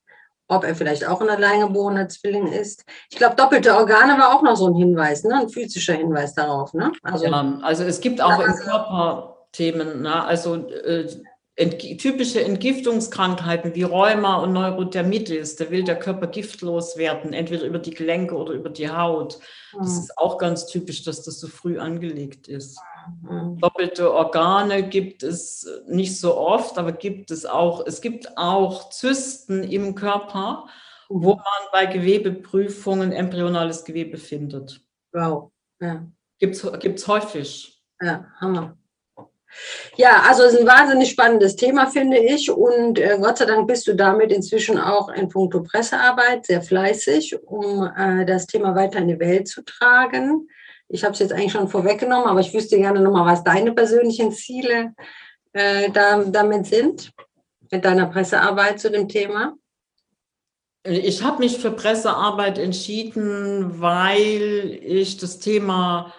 ob 0.47 0.63
er 0.63 0.75
vielleicht 0.75 1.05
auch 1.05 1.21
ein 1.21 1.29
alleingeborener 1.29 2.07
Zwilling 2.07 2.47
ist. 2.47 2.85
Ich 3.09 3.17
glaube, 3.17 3.35
doppelte 3.35 3.75
Organe 3.75 4.17
war 4.17 4.33
auch 4.33 4.41
noch 4.41 4.55
so 4.55 4.67
ein 4.67 4.75
Hinweis, 4.75 5.23
ne? 5.23 5.35
ein 5.35 5.49
physischer 5.49 5.93
Hinweis 5.93 6.33
darauf. 6.33 6.73
Ne? 6.73 6.91
Also, 7.03 7.25
ja, 7.25 7.59
also 7.61 7.83
es 7.83 7.99
gibt 7.99 8.21
auch 8.21 8.39
im 8.39 8.53
Körper 8.55 9.45
Themen, 9.51 10.01
ne? 10.01 10.23
also 10.23 10.55
äh, 10.55 11.07
ent 11.59 11.79
typische 11.99 12.43
Entgiftungskrankheiten 12.43 13.75
wie 13.75 13.83
Rheuma 13.83 14.37
und 14.37 14.53
Neurodermitis, 14.53 15.57
da 15.57 15.69
will 15.69 15.83
der 15.83 15.99
Körper 15.99 16.27
giftlos 16.27 16.97
werden, 16.97 17.33
entweder 17.33 17.65
über 17.65 17.79
die 17.79 17.93
Gelenke 17.93 18.35
oder 18.35 18.53
über 18.53 18.69
die 18.69 18.89
Haut. 18.89 19.39
Das 19.77 19.91
mhm. 19.93 19.99
ist 19.99 20.17
auch 20.17 20.37
ganz 20.37 20.67
typisch, 20.67 21.03
dass 21.03 21.23
das 21.23 21.39
so 21.39 21.47
früh 21.47 21.77
angelegt 21.77 22.47
ist. 22.47 22.79
Mhm. 23.23 23.57
Doppelte 23.59 24.13
Organe 24.13 24.87
gibt 24.87 25.21
es 25.21 25.67
nicht 25.87 26.17
so 26.17 26.37
oft, 26.37 26.77
aber 26.77 26.93
gibt 26.93 27.29
es 27.29 27.45
auch. 27.45 27.85
Es 27.85 27.99
gibt 27.99 28.37
auch 28.37 28.89
Zysten 28.89 29.63
im 29.63 29.95
Körper, 29.95 30.65
mhm. 31.09 31.23
wo 31.23 31.35
man 31.35 31.71
bei 31.73 31.85
Gewebeprüfungen 31.87 33.11
embryonales 33.11 33.83
Gewebe 33.83 34.17
findet. 34.17 34.81
Wow. 35.11 35.51
Ja. 35.81 36.05
Gibt 36.39 36.55
es 36.55 37.07
häufig. 37.07 37.83
Ja, 38.01 38.25
Hammer. 38.39 38.77
Ja, 39.97 40.23
also 40.27 40.43
es 40.43 40.53
ist 40.53 40.61
ein 40.61 40.67
wahnsinnig 40.67 41.09
spannendes 41.09 41.55
Thema, 41.55 41.87
finde 41.87 42.17
ich. 42.17 42.51
Und 42.51 42.99
äh, 42.99 43.17
Gott 43.19 43.37
sei 43.37 43.45
Dank 43.45 43.67
bist 43.67 43.87
du 43.87 43.95
damit 43.95 44.31
inzwischen 44.31 44.77
auch 44.77 45.09
in 45.09 45.29
puncto 45.29 45.63
Pressearbeit 45.63 46.45
sehr 46.45 46.61
fleißig, 46.61 47.37
um 47.45 47.89
äh, 47.97 48.25
das 48.25 48.47
Thema 48.47 48.75
weiter 48.75 48.99
in 48.99 49.07
die 49.07 49.19
Welt 49.19 49.47
zu 49.47 49.63
tragen. 49.63 50.47
Ich 50.87 51.03
habe 51.03 51.13
es 51.13 51.19
jetzt 51.19 51.33
eigentlich 51.33 51.51
schon 51.51 51.67
vorweggenommen, 51.67 52.27
aber 52.27 52.39
ich 52.39 52.53
wüsste 52.53 52.77
gerne 52.77 52.99
nochmal, 52.99 53.25
was 53.25 53.43
deine 53.43 53.73
persönlichen 53.73 54.31
Ziele 54.31 54.93
äh, 55.53 55.89
da, 55.91 56.23
damit 56.23 56.65
sind, 56.65 57.11
mit 57.71 57.85
deiner 57.85 58.07
Pressearbeit 58.07 58.79
zu 58.79 58.89
dem 58.89 59.07
Thema. 59.07 59.55
Ich 60.83 61.23
habe 61.23 61.39
mich 61.39 61.59
für 61.59 61.71
Pressearbeit 61.71 62.57
entschieden, 62.57 63.81
weil 63.81 64.79
ich 64.81 65.17
das 65.17 65.39
Thema 65.39 66.13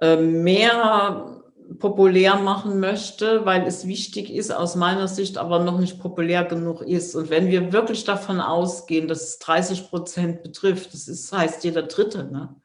äh, 0.00 0.16
mehr 0.16 1.41
populär 1.78 2.36
machen 2.36 2.80
möchte, 2.80 3.44
weil 3.44 3.66
es 3.66 3.86
wichtig 3.86 4.32
ist, 4.32 4.52
aus 4.52 4.76
meiner 4.76 5.08
Sicht 5.08 5.38
aber 5.38 5.58
noch 5.58 5.78
nicht 5.78 6.00
populär 6.00 6.44
genug 6.44 6.82
ist. 6.82 7.14
Und 7.14 7.30
wenn 7.30 7.48
wir 7.48 7.72
wirklich 7.72 8.04
davon 8.04 8.40
ausgehen, 8.40 9.08
dass 9.08 9.22
es 9.22 9.38
30 9.38 9.88
Prozent 9.88 10.42
betrifft, 10.42 10.94
das 10.94 11.08
ist, 11.08 11.32
heißt 11.32 11.64
jeder 11.64 11.82
Dritte, 11.82 12.24
ne? 12.24 12.56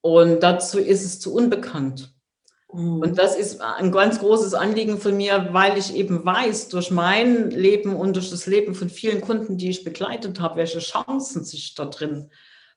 Und 0.00 0.42
dazu 0.42 0.78
ist 0.78 1.02
es 1.02 1.18
zu 1.18 1.34
unbekannt. 1.34 2.14
Mhm. 2.72 3.00
Und 3.00 3.18
das 3.18 3.36
ist 3.36 3.62
ein 3.62 3.90
ganz 3.90 4.18
großes 4.18 4.52
Anliegen 4.52 4.98
von 4.98 5.16
mir, 5.16 5.48
weil 5.52 5.78
ich 5.78 5.94
eben 5.94 6.24
weiß, 6.24 6.68
durch 6.68 6.90
mein 6.90 7.50
Leben 7.50 7.96
und 7.96 8.16
durch 8.16 8.30
das 8.30 8.46
Leben 8.46 8.74
von 8.74 8.90
vielen 8.90 9.20
Kunden, 9.20 9.56
die 9.56 9.70
ich 9.70 9.84
begleitet 9.84 10.40
habe, 10.40 10.56
welche 10.56 10.80
Chancen 10.80 11.44
sich 11.44 11.74
da 11.74 11.86
drin 11.86 12.30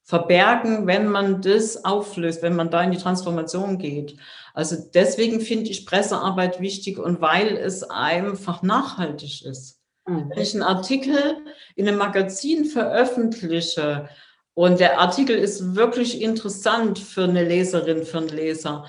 verbergen, 0.07 0.87
wenn 0.87 1.09
man 1.09 1.41
das 1.41 1.83
auflöst, 1.83 2.41
wenn 2.41 2.55
man 2.55 2.71
da 2.71 2.81
in 2.81 2.91
die 2.91 2.97
Transformation 2.97 3.77
geht. 3.77 4.15
Also 4.57 4.75
deswegen 4.91 5.39
finde 5.39 5.69
ich 5.69 5.85
Pressearbeit 5.85 6.59
wichtig 6.59 6.97
und 6.97 7.21
weil 7.21 7.57
es 7.57 7.83
einfach 7.83 8.63
nachhaltig 8.63 9.45
ist. 9.45 9.79
Mhm. 10.07 10.31
Wenn 10.31 10.41
ich 10.41 10.55
einen 10.55 10.63
Artikel 10.63 11.45
in 11.75 11.87
einem 11.87 11.99
Magazin 11.99 12.65
veröffentliche 12.65 14.09
und 14.55 14.79
der 14.79 14.99
Artikel 14.99 15.37
ist 15.37 15.75
wirklich 15.75 16.23
interessant 16.23 16.97
für 16.97 17.25
eine 17.25 17.43
Leserin, 17.43 18.03
für 18.03 18.17
einen 18.17 18.29
Leser, 18.29 18.87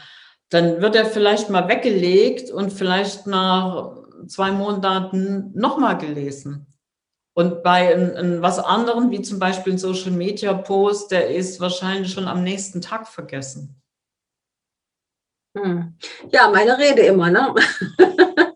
dann 0.48 0.80
wird 0.80 0.96
er 0.96 1.04
vielleicht 1.04 1.50
mal 1.50 1.68
weggelegt 1.68 2.50
und 2.50 2.72
vielleicht 2.72 3.26
nach 3.26 3.94
zwei 4.26 4.52
Monaten 4.52 5.52
nochmal 5.52 5.98
gelesen. 5.98 6.66
Und 7.34 7.62
bei 7.62 7.94
ein, 7.94 8.16
ein, 8.16 8.40
was 8.40 8.58
anderem, 8.58 9.10
wie 9.10 9.20
zum 9.20 9.38
Beispiel 9.38 9.74
ein 9.74 9.78
Social 9.78 10.12
Media 10.12 10.54
Post, 10.54 11.10
der 11.10 11.28
ist 11.28 11.60
wahrscheinlich 11.60 12.10
schon 12.10 12.26
am 12.26 12.42
nächsten 12.42 12.80
Tag 12.80 13.06
vergessen. 13.06 13.82
Hm. 15.62 15.94
Ja, 16.32 16.48
meine 16.50 16.78
Rede 16.78 17.02
immer, 17.02 17.30
ne? 17.30 17.54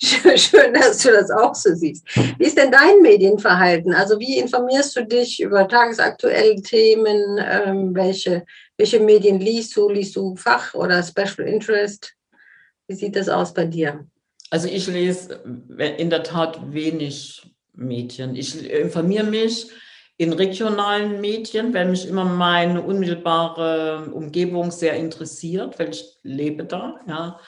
Schön, 0.00 0.74
dass 0.74 1.02
du 1.02 1.10
das 1.10 1.30
auch 1.30 1.54
so 1.54 1.74
siehst. 1.74 2.04
Wie 2.38 2.44
ist 2.44 2.58
denn 2.58 2.70
dein 2.70 3.00
Medienverhalten? 3.02 3.94
Also 3.94 4.18
wie 4.18 4.38
informierst 4.38 4.96
du 4.96 5.04
dich 5.04 5.40
über 5.40 5.68
tagesaktuelle 5.68 6.60
Themen? 6.62 7.38
Ähm, 7.38 7.94
welche, 7.94 8.44
welche 8.76 9.00
Medien 9.00 9.40
liest 9.40 9.76
du? 9.76 9.88
Liest 9.88 10.16
du 10.16 10.36
Fach 10.36 10.74
oder 10.74 11.02
Special 11.02 11.46
Interest? 11.46 12.12
Wie 12.86 12.94
sieht 12.94 13.16
das 13.16 13.28
aus 13.28 13.54
bei 13.54 13.64
dir? 13.64 14.06
Also 14.50 14.68
ich 14.68 14.86
lese 14.86 15.40
in 15.98 16.10
der 16.10 16.22
Tat 16.22 16.72
wenig 16.72 17.42
Medien. 17.74 18.34
Ich 18.34 18.70
informiere 18.70 19.24
mich 19.24 19.70
in 20.18 20.32
regionalen 20.32 21.20
Medien, 21.20 21.72
weil 21.72 21.88
mich 21.88 22.06
immer 22.06 22.24
meine 22.24 22.82
unmittelbare 22.82 24.10
Umgebung 24.12 24.72
sehr 24.72 24.94
interessiert, 24.94 25.78
weil 25.78 25.90
ich 25.90 26.18
lebe 26.22 26.64
da. 26.64 26.96
Ja. 27.06 27.40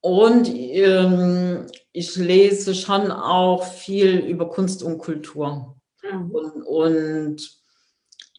Und 0.00 0.48
ähm, 0.48 1.66
ich 1.92 2.14
lese 2.14 2.76
schon 2.76 3.10
auch 3.10 3.64
viel 3.64 4.18
über 4.20 4.48
Kunst 4.48 4.84
und 4.84 4.98
Kultur. 4.98 5.76
Mhm. 6.02 6.30
Und, 6.30 6.62
und 6.62 7.50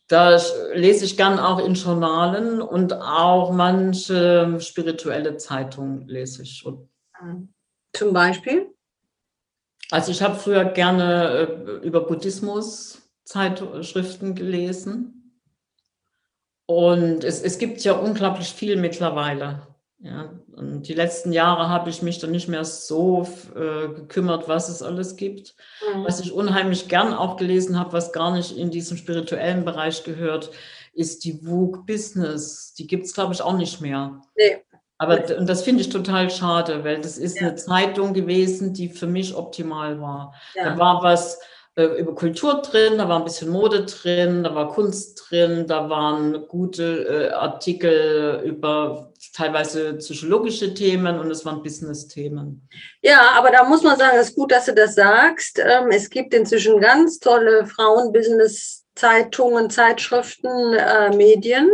da 0.08 0.40
lese 0.74 1.04
ich 1.04 1.18
gern 1.18 1.38
auch 1.38 1.60
in 1.60 1.74
Journalen 1.74 2.62
und 2.62 2.94
auch 2.94 3.52
manche 3.52 4.62
spirituelle 4.62 5.36
Zeitungen 5.36 6.08
lese 6.08 6.44
ich. 6.44 6.66
Mhm. 7.22 7.54
Zum 7.92 8.14
Beispiel? 8.14 8.74
Also 9.92 10.12
ich 10.12 10.22
habe 10.22 10.36
früher 10.36 10.64
gerne 10.64 11.50
äh, 11.82 11.86
über 11.86 12.06
Buddhismus 12.06 13.07
Zeitschriften 13.28 14.36
gelesen. 14.36 15.42
Und 16.66 17.24
es, 17.24 17.42
es 17.42 17.60
gibt 17.60 17.84
ja 17.84 17.94
unglaublich 17.94 18.50
viel 18.50 18.78
mittlerweile. 18.78 19.68
Ja, 20.00 20.32
und 20.56 20.84
die 20.88 20.94
letzten 20.94 21.34
Jahre 21.34 21.70
habe 21.70 21.90
ich 21.90 22.04
mich 22.04 22.20
dann 22.20 22.32
nicht 22.32 22.48
mehr 22.48 22.64
so 22.64 23.28
äh, 23.56 23.88
gekümmert, 23.88 24.48
was 24.48 24.70
es 24.70 24.84
alles 24.84 25.16
gibt. 25.16 25.56
Mhm. 25.94 26.04
Was 26.06 26.20
ich 26.20 26.32
unheimlich 26.32 26.88
gern 26.88 27.14
auch 27.14 27.36
gelesen 27.36 27.80
habe, 27.80 27.94
was 27.94 28.14
gar 28.14 28.32
nicht 28.32 28.56
in 28.56 28.70
diesen 28.70 28.96
spirituellen 28.98 29.66
Bereich 29.66 30.04
gehört, 30.04 30.52
ist 30.94 31.26
die 31.26 31.40
Vogue 31.44 31.84
Business. 31.86 32.74
Die 32.76 32.86
gibt 32.86 33.06
es, 33.06 33.14
glaube 33.14 33.34
ich, 33.34 33.42
auch 33.42 33.58
nicht 33.58 33.82
mehr. 33.82 34.22
Nee. 34.38 34.64
Aber 35.00 35.24
und 35.38 35.48
das 35.48 35.64
finde 35.64 35.82
ich 35.82 35.90
total 35.90 36.30
schade, 36.30 36.84
weil 36.84 37.02
das 37.02 37.18
ist 37.18 37.40
ja. 37.40 37.48
eine 37.48 37.56
Zeitung 37.56 38.14
gewesen, 38.14 38.74
die 38.74 38.90
für 38.90 39.08
mich 39.08 39.36
optimal 39.36 40.00
war. 40.00 40.34
Ja. 40.56 40.72
Da 40.72 40.78
war 40.78 41.04
was 41.04 41.40
über 41.86 42.16
Kultur 42.16 42.64
drin, 42.64 42.98
da 42.98 43.08
war 43.08 43.20
ein 43.20 43.24
bisschen 43.24 43.50
Mode 43.50 43.86
drin, 43.86 44.44
da 44.44 44.56
war 44.56 44.70
Kunst 44.70 45.30
drin, 45.30 45.68
da 45.68 45.88
waren 45.90 46.48
gute 46.48 47.30
äh, 47.30 47.34
Artikel 47.34 48.42
über 48.44 49.14
teilweise 49.36 49.94
psychologische 49.94 50.74
Themen 50.74 51.20
und 51.20 51.30
es 51.30 51.46
waren 51.46 51.62
Business-Themen. 51.62 52.68
Ja, 53.02 53.34
aber 53.36 53.52
da 53.52 53.64
muss 53.64 53.84
man 53.84 53.96
sagen, 53.98 54.18
es 54.20 54.30
ist 54.30 54.36
gut, 54.36 54.52
dass 54.52 54.66
du 54.66 54.74
das 54.74 54.96
sagst. 54.96 55.60
Ähm, 55.60 55.92
es 55.92 56.10
gibt 56.10 56.34
inzwischen 56.34 56.82
ganz 56.82 57.20
tolle 57.20 57.68
Frauen-Business-Zeitungen, 57.68 59.70
Zeitschriften, 59.70 60.74
äh, 60.74 61.16
Medien 61.16 61.70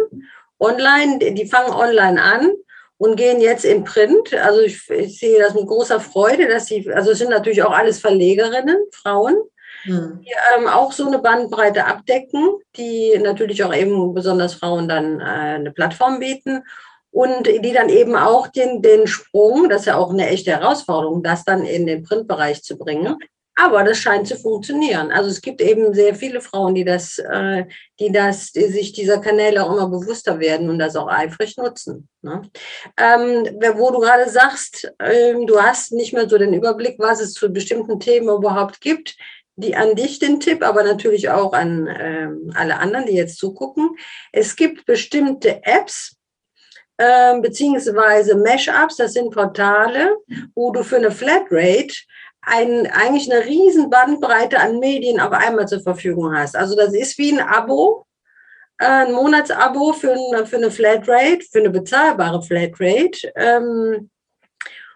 online, 0.59 1.19
die 1.19 1.45
fangen 1.45 1.73
online 1.73 2.21
an 2.21 2.51
und 2.97 3.15
gehen 3.15 3.41
jetzt 3.41 3.65
in 3.65 3.83
Print. 3.83 4.33
Also 4.33 4.61
ich, 4.61 4.89
ich, 4.89 5.19
sehe 5.19 5.39
das 5.39 5.53
mit 5.53 5.67
großer 5.67 5.99
Freude, 5.99 6.47
dass 6.47 6.67
sie, 6.67 6.91
also 6.91 7.11
es 7.11 7.19
sind 7.19 7.29
natürlich 7.29 7.63
auch 7.63 7.71
alles 7.71 7.99
Verlegerinnen, 7.99 8.77
Frauen, 8.91 9.35
hm. 9.83 10.21
die 10.21 10.33
ähm, 10.57 10.67
auch 10.67 10.91
so 10.91 11.07
eine 11.07 11.19
Bandbreite 11.19 11.85
abdecken, 11.85 12.57
die 12.75 13.17
natürlich 13.21 13.63
auch 13.63 13.73
eben 13.73 14.13
besonders 14.13 14.55
Frauen 14.55 14.87
dann 14.87 15.19
äh, 15.19 15.23
eine 15.23 15.71
Plattform 15.71 16.19
bieten 16.19 16.63
und 17.11 17.45
die 17.45 17.73
dann 17.73 17.89
eben 17.89 18.15
auch 18.15 18.47
den, 18.47 18.81
den 18.81 19.05
Sprung, 19.05 19.69
das 19.69 19.81
ist 19.81 19.87
ja 19.87 19.97
auch 19.97 20.11
eine 20.11 20.27
echte 20.29 20.51
Herausforderung, 20.51 21.21
das 21.21 21.45
dann 21.45 21.63
in 21.63 21.85
den 21.85 22.03
Printbereich 22.03 22.63
zu 22.63 22.77
bringen. 22.77 23.17
Aber 23.55 23.83
das 23.83 23.99
scheint 23.99 24.27
zu 24.27 24.35
funktionieren. 24.35 25.11
Also 25.11 25.29
es 25.29 25.39
gibt 25.39 25.61
eben 25.61 25.93
sehr 25.93 26.15
viele 26.15 26.41
Frauen, 26.41 26.73
die 26.73 26.83
das, 26.83 27.19
äh, 27.19 27.65
die 27.99 28.11
das, 28.11 28.51
die 28.51 28.63
sich 28.63 28.93
dieser 28.93 29.19
Kanäle 29.19 29.63
auch 29.63 29.71
immer 29.71 29.87
bewusster 29.89 30.39
werden 30.39 30.71
und 30.71 30.79
das 30.79 30.95
auch 30.95 31.07
eifrig 31.07 31.55
nutzen. 31.57 32.09
Ne? 32.23 32.41
Ähm, 32.97 33.45
wo 33.75 33.91
du 33.91 33.99
gerade 33.99 34.27
sagst, 34.27 34.91
ähm, 34.99 35.45
du 35.45 35.61
hast 35.61 35.91
nicht 35.91 36.13
mehr 36.13 36.27
so 36.27 36.39
den 36.39 36.53
Überblick, 36.53 36.95
was 36.97 37.21
es 37.21 37.33
zu 37.33 37.49
bestimmten 37.49 37.99
Themen 37.99 38.29
überhaupt 38.29 38.81
gibt 38.81 39.15
die 39.55 39.75
an 39.75 39.95
dich 39.95 40.19
den 40.19 40.39
Tipp, 40.39 40.63
aber 40.63 40.83
natürlich 40.83 41.29
auch 41.29 41.53
an 41.53 41.87
ähm, 41.87 42.51
alle 42.55 42.77
anderen, 42.77 43.05
die 43.05 43.13
jetzt 43.13 43.37
zugucken. 43.37 43.95
Es 44.31 44.55
gibt 44.55 44.85
bestimmte 44.85 45.61
Apps, 45.63 46.17
äh, 46.97 47.39
beziehungsweise 47.39 48.35
Mashups, 48.35 48.97
das 48.97 49.13
sind 49.13 49.31
Portale, 49.31 50.17
wo 50.55 50.71
du 50.71 50.83
für 50.83 50.97
eine 50.97 51.11
Flatrate 51.11 51.93
ein, 52.45 52.87
eigentlich 52.87 53.31
eine 53.31 53.45
riesen 53.45 53.89
Bandbreite 53.89 54.59
an 54.59 54.79
Medien 54.79 55.19
auf 55.19 55.31
einmal 55.31 55.67
zur 55.67 55.81
Verfügung 55.81 56.35
hast. 56.35 56.55
Also 56.55 56.75
das 56.75 56.93
ist 56.93 57.17
wie 57.17 57.31
ein 57.31 57.39
Abo, 57.39 58.05
äh, 58.79 58.85
ein 58.85 59.13
Monatsabo 59.13 59.93
für, 59.93 60.13
eine, 60.13 60.45
für 60.45 60.57
eine 60.57 60.71
Flatrate, 60.71 61.45
für 61.51 61.59
eine 61.59 61.69
bezahlbare 61.69 62.41
Flatrate. 62.41 63.31
Ähm, 63.35 64.09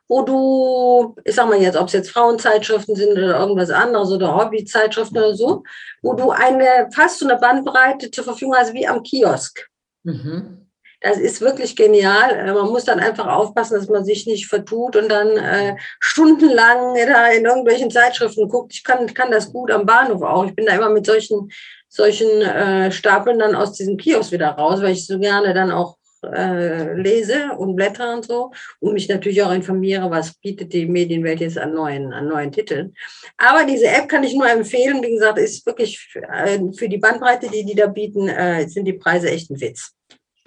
wo 0.07 0.21
du, 0.21 1.15
ich 1.25 1.35
sag 1.35 1.47
mal 1.47 1.61
jetzt, 1.61 1.77
ob 1.77 1.87
es 1.87 1.93
jetzt 1.93 2.11
Frauenzeitschriften 2.11 2.95
sind 2.95 3.11
oder 3.11 3.39
irgendwas 3.39 3.69
anderes 3.69 4.11
oder 4.11 4.35
Hobbyzeitschriften 4.35 5.17
oder 5.17 5.35
so, 5.35 5.63
wo 6.01 6.13
du 6.13 6.31
eine 6.31 6.89
fast 6.93 7.19
so 7.19 7.27
eine 7.27 7.39
Bandbreite 7.39 8.09
zur 8.09 8.23
Verfügung 8.23 8.55
hast 8.55 8.73
wie 8.73 8.87
am 8.87 9.03
Kiosk. 9.03 9.67
Mhm. 10.03 10.67
Das 11.01 11.19
ist 11.19 11.41
wirklich 11.41 11.75
genial. 11.75 12.31
Äh, 12.31 12.53
man 12.53 12.69
muss 12.69 12.85
dann 12.85 12.99
einfach 12.99 13.27
aufpassen, 13.27 13.75
dass 13.75 13.87
man 13.87 14.03
sich 14.03 14.25
nicht 14.25 14.47
vertut 14.47 14.95
und 14.95 15.09
dann 15.09 15.37
äh, 15.37 15.75
stundenlang 15.99 16.95
da 17.07 17.27
in 17.27 17.45
irgendwelchen 17.45 17.91
Zeitschriften 17.91 18.49
guckt. 18.49 18.73
Ich 18.73 18.83
kann, 18.83 19.13
kann 19.13 19.31
das 19.31 19.51
gut 19.51 19.71
am 19.71 19.85
Bahnhof 19.85 20.23
auch. 20.23 20.45
Ich 20.45 20.55
bin 20.55 20.65
da 20.65 20.73
immer 20.73 20.89
mit 20.89 21.05
solchen, 21.05 21.51
solchen 21.87 22.41
äh, 22.41 22.91
Stapeln 22.91 23.39
dann 23.39 23.55
aus 23.55 23.73
diesem 23.73 23.97
Kiosk 23.97 24.31
wieder 24.31 24.49
raus, 24.49 24.81
weil 24.81 24.93
ich 24.93 25.05
so 25.05 25.19
gerne 25.19 25.53
dann 25.53 25.71
auch 25.71 25.97
äh, 26.33 26.93
lese 26.93 27.51
und 27.57 27.75
blätter 27.75 28.13
und 28.13 28.25
so 28.25 28.51
und 28.79 28.93
mich 28.93 29.07
natürlich 29.07 29.41
auch 29.43 29.51
informiere, 29.51 30.09
was 30.09 30.33
bietet 30.35 30.73
die 30.73 30.85
Medienwelt 30.85 31.39
jetzt 31.39 31.57
an 31.57 31.73
neuen, 31.73 32.13
an 32.13 32.27
neuen 32.27 32.51
Titeln. 32.51 32.93
Aber 33.37 33.65
diese 33.65 33.87
App 33.87 34.07
kann 34.07 34.23
ich 34.23 34.33
nur 34.33 34.49
empfehlen. 34.49 35.01
Wie 35.03 35.11
gesagt, 35.11 35.37
ist 35.39 35.65
wirklich 35.65 35.99
für, 35.99 36.23
äh, 36.23 36.59
die 36.87 36.97
Bandbreite, 36.97 37.49
die 37.49 37.65
die 37.65 37.75
da 37.75 37.87
bieten, 37.87 38.27
äh, 38.27 38.67
sind 38.67 38.85
die 38.85 38.93
Preise 38.93 39.29
echt 39.29 39.49
ein 39.49 39.59
Witz. 39.59 39.93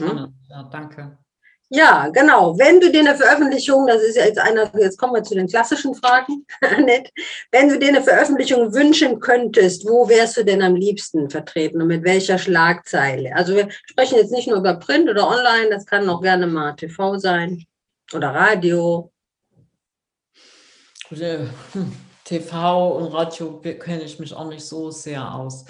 Hm? 0.01 0.35
Ja, 0.49 0.69
danke. 0.71 1.19
Ja, 1.73 2.09
genau. 2.09 2.59
Wenn 2.59 2.81
du 2.81 2.91
dir 2.91 2.99
eine 2.99 3.15
Veröffentlichung, 3.15 3.87
das 3.87 4.03
ist 4.03 4.17
ja 4.17 4.25
jetzt 4.25 4.41
einer, 4.41 4.69
jetzt 4.77 4.99
kommen 4.99 5.15
wir 5.15 5.23
zu 5.23 5.37
den 5.37 5.47
klassischen 5.47 5.95
Fragen, 5.95 6.45
Annette. 6.61 7.13
Wenn 7.53 7.69
du 7.69 7.79
dir 7.79 7.91
eine 7.91 8.03
Veröffentlichung 8.03 8.75
wünschen 8.75 9.21
könntest, 9.21 9.89
wo 9.89 10.09
wärst 10.09 10.37
du 10.37 10.45
denn 10.45 10.63
am 10.63 10.75
liebsten 10.75 11.31
vertreten 11.31 11.81
und 11.81 11.87
mit 11.87 12.03
welcher 12.03 12.39
Schlagzeile? 12.39 13.37
Also 13.37 13.55
wir 13.55 13.69
sprechen 13.87 14.17
jetzt 14.17 14.33
nicht 14.33 14.49
nur 14.49 14.59
über 14.59 14.75
Print 14.75 15.09
oder 15.09 15.29
Online, 15.29 15.71
das 15.71 15.87
kann 15.87 16.09
auch 16.09 16.21
gerne 16.21 16.49
mal 16.49 16.73
TV 16.75 17.19
sein 17.19 17.65
oder 18.13 18.35
Radio. 18.35 19.13
Hm, 21.09 21.51
TV 22.25 22.97
und 22.97 23.13
Radio 23.13 23.61
kenne 23.61 24.03
ich 24.03 24.19
mich 24.19 24.35
auch 24.35 24.49
nicht 24.49 24.65
so 24.65 24.91
sehr 24.91 25.33
aus. 25.37 25.67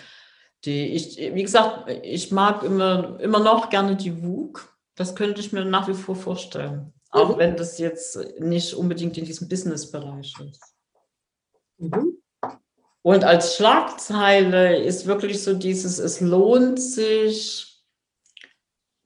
Die, 0.65 0.95
ich, 0.95 1.19
wie 1.19 1.43
gesagt, 1.43 1.91
ich 2.03 2.31
mag 2.31 2.63
immer, 2.63 3.21
immer 3.21 3.41
noch 3.41 3.69
gerne 3.69 3.97
die 3.97 4.23
WUK 4.23 4.80
das 4.97 5.15
könnte 5.15 5.41
ich 5.41 5.53
mir 5.53 5.65
nach 5.65 5.89
wie 5.89 5.95
vor 5.95 6.17
vorstellen. 6.17 6.93
Auch 7.11 7.35
mhm. 7.35 7.39
wenn 7.39 7.57
das 7.57 7.79
jetzt 7.79 8.19
nicht 8.39 8.75
unbedingt 8.75 9.19
in 9.19 9.25
diesem 9.25 9.49
Business-Bereich 9.49 10.35
ist. 10.41 10.75
Mhm. 11.79 12.19
Und 13.03 13.25
als 13.25 13.57
Schlagzeile 13.57 14.83
ist 14.83 15.07
wirklich 15.07 15.43
so 15.43 15.55
dieses, 15.55 15.99
es 15.99 16.21
lohnt 16.21 16.81
sich, 16.81 17.71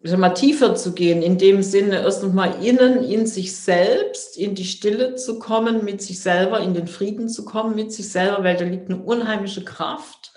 mal, 0.02 0.30
tiefer 0.30 0.74
zu 0.74 0.92
gehen, 0.92 1.22
in 1.22 1.38
dem 1.38 1.62
Sinne 1.62 2.02
erst 2.02 2.22
nochmal 2.22 2.62
innen 2.62 3.02
in 3.04 3.26
sich 3.26 3.56
selbst, 3.56 4.36
in 4.36 4.54
die 4.54 4.64
Stille 4.64 5.14
zu 5.14 5.38
kommen, 5.38 5.84
mit 5.84 6.02
sich 6.02 6.20
selber, 6.20 6.60
in 6.60 6.74
den 6.74 6.88
Frieden 6.88 7.28
zu 7.28 7.44
kommen 7.44 7.74
mit 7.74 7.92
sich 7.92 8.10
selber, 8.10 8.44
weil 8.44 8.56
da 8.56 8.64
liegt 8.64 8.90
eine 8.90 9.02
unheimliche 9.02 9.64
Kraft 9.64 10.33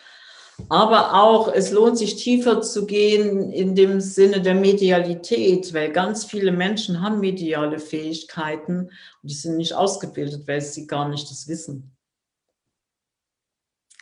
aber 0.70 1.14
auch, 1.14 1.54
es 1.54 1.72
lohnt 1.72 1.98
sich 1.98 2.16
tiefer 2.16 2.62
zu 2.62 2.86
gehen 2.86 3.52
in 3.52 3.76
dem 3.76 4.02
Sinne 4.02 4.42
der 4.42 4.56
Medialität, 4.56 5.74
weil 5.74 5.92
ganz 5.92 6.26
viele 6.26 6.52
Menschen 6.52 7.02
haben 7.02 7.20
mediale 7.20 7.80
Fähigkeiten 7.80 8.90
und 9.22 9.32
die 9.32 9.36
sind 9.36 9.58
nicht 9.58 9.74
ausgebildet, 9.74 10.48
weil 10.48 10.62
sie 10.62 10.88
gar 10.88 11.10
nicht 11.10 11.30
das 11.30 11.48
wissen. 11.48 11.96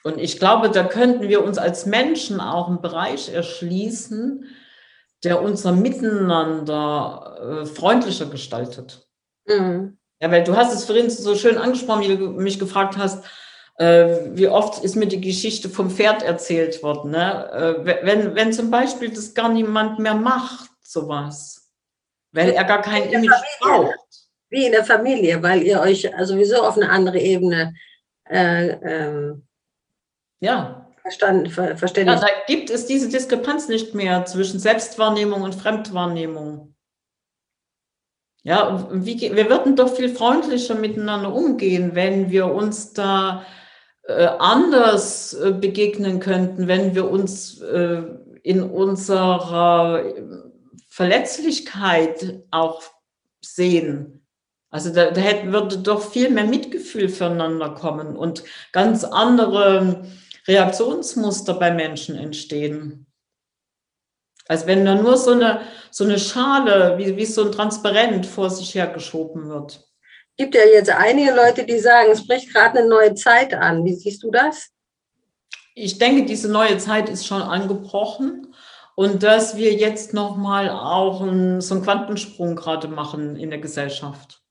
Und 0.04 0.20
ich 0.20 0.38
glaube, 0.38 0.70
da 0.70 0.84
könnten 0.84 1.28
wir 1.30 1.44
uns 1.44 1.58
als 1.58 1.86
Menschen 1.86 2.40
auch 2.40 2.68
einen 2.68 2.82
Bereich 2.82 3.34
erschließen, 3.34 4.46
der 5.24 5.42
unser 5.42 5.72
Miteinander 5.72 7.64
äh, 7.64 7.66
freundlicher 7.66 8.28
gestaltet. 8.28 9.08
Mhm. 9.48 9.98
Ja, 10.22 10.32
weil 10.32 10.44
du 10.44 10.56
hast 10.56 10.74
es 10.74 10.86
vorhin 10.86 11.10
so 11.10 11.36
schön 11.36 11.58
angesprochen, 11.58 12.04
wie 12.04 12.18
du 12.18 12.30
mich 12.30 12.60
gefragt 12.60 12.98
hast, 12.98 13.26
wie 13.78 14.48
oft 14.48 14.84
ist 14.84 14.96
mir 14.96 15.08
die 15.08 15.20
Geschichte 15.20 15.70
vom 15.70 15.90
Pferd 15.90 16.24
erzählt 16.24 16.82
worden? 16.82 17.12
Ne? 17.12 17.84
Äh, 17.86 18.06
wenn, 18.06 18.34
wenn 18.36 18.54
zum 18.54 18.72
Beispiel 18.72 19.10
das 19.10 19.34
gar 19.34 19.50
niemand 19.50 20.00
mehr 20.00 20.16
macht, 20.16 20.70
sowas, 20.82 21.70
weil 22.32 22.52
er 22.52 22.64
gar 22.64 22.82
kein 22.82 23.10
Image 23.12 23.32
braucht. 23.60 23.96
Wie 24.50 24.66
in 24.66 24.72
der 24.72 24.86
Familie, 24.86 25.44
weil 25.44 25.64
ihr 25.64 25.82
euch 25.82 26.10
sowieso 26.24 26.64
auf 26.64 26.78
eine 26.78 26.90
andere 26.90 27.20
Ebene 27.20 27.74
äh, 28.30 28.68
ähm, 28.68 29.46
ja. 30.40 30.90
verstanden, 31.02 31.50
ver, 31.50 31.76
verständigt. 31.76 32.22
Ja, 32.22 32.28
da 32.28 32.34
gibt 32.48 32.70
es 32.70 32.86
diese 32.86 33.10
Diskrepanz 33.10 33.68
nicht 33.68 33.94
mehr 33.94 34.26
zwischen 34.26 34.60
Selbstwahrnehmung 34.60 35.42
und 35.42 35.56
Fremdwahrnehmung. 35.56 36.76
Ja, 38.44 38.88
wie, 38.92 39.20
wir 39.20 39.50
würden 39.50 39.76
doch 39.76 39.94
viel 39.94 40.16
freundlicher 40.16 40.76
miteinander 40.76 41.34
umgehen, 41.34 41.96
wenn 41.96 42.30
wir 42.30 42.46
uns 42.46 42.94
da 42.94 43.42
äh, 43.42 43.65
anders 44.14 45.34
äh, 45.34 45.52
begegnen 45.52 46.20
könnten, 46.20 46.68
wenn 46.68 46.94
wir 46.96 47.10
uns 47.10 47.60
äh, 47.62 48.04
in 48.44 48.62
unserer 48.62 50.14
Verletzlichkeit 50.88 52.44
auch 52.52 52.84
sehen. 53.42 54.28
Also 54.70 54.94
da, 54.94 55.10
da 55.10 55.22
hätte, 55.22 55.52
würde 55.52 55.80
doch 55.80 56.02
viel 56.12 56.30
mehr 56.30 56.46
Mitgefühl 56.46 57.10
füreinander 57.10 57.72
kommen 57.72 58.16
und 58.16 58.44
ganz 58.72 59.04
andere 59.04 60.06
Reaktionsmuster 60.48 61.56
bei 61.56 61.72
Menschen 61.72 62.16
entstehen. 62.16 63.08
Als 64.48 64.68
wenn 64.68 64.86
da 64.86 64.94
nur 64.94 65.18
so 65.18 65.32
eine, 65.32 65.62
so 65.90 66.04
eine 66.04 66.20
Schale, 66.20 67.00
wie, 67.00 67.18
wie 67.18 67.26
so 67.26 67.46
ein 67.46 67.52
Transparent 67.52 68.28
vor 68.28 68.52
sich 68.52 68.76
hergeschoben 68.76 69.50
wird 69.50 69.88
gibt 70.38 70.56
ja 70.56 70.62
jetzt 70.62 70.90
einige 70.90 71.34
Leute, 71.34 71.66
die 71.66 71.80
sagen, 71.80 72.12
es 72.12 72.26
bricht 72.26 72.54
gerade 72.54 72.80
eine 72.80 72.88
neue 72.88 73.16
Zeit 73.16 73.54
an. 73.54 73.84
Wie 73.86 73.94
siehst 73.94 74.24
du 74.24 74.32
das? 74.32 74.70
Ich 75.76 75.98
denke, 75.98 76.26
diese 76.26 76.50
neue 76.50 76.78
Zeit 76.78 77.10
ist 77.10 77.28
schon 77.28 77.42
angebrochen 77.42 78.54
und 78.96 79.24
dass 79.24 79.58
wir 79.58 79.74
jetzt 79.74 80.14
nochmal 80.14 80.70
auch 80.70 81.22
einen, 81.22 81.60
so 81.62 81.76
einen 81.76 81.84
Quantensprung 81.84 82.56
gerade 82.56 82.88
machen 82.88 83.36
in 83.36 83.50
der 83.50 83.60
Gesellschaft. 83.60 84.42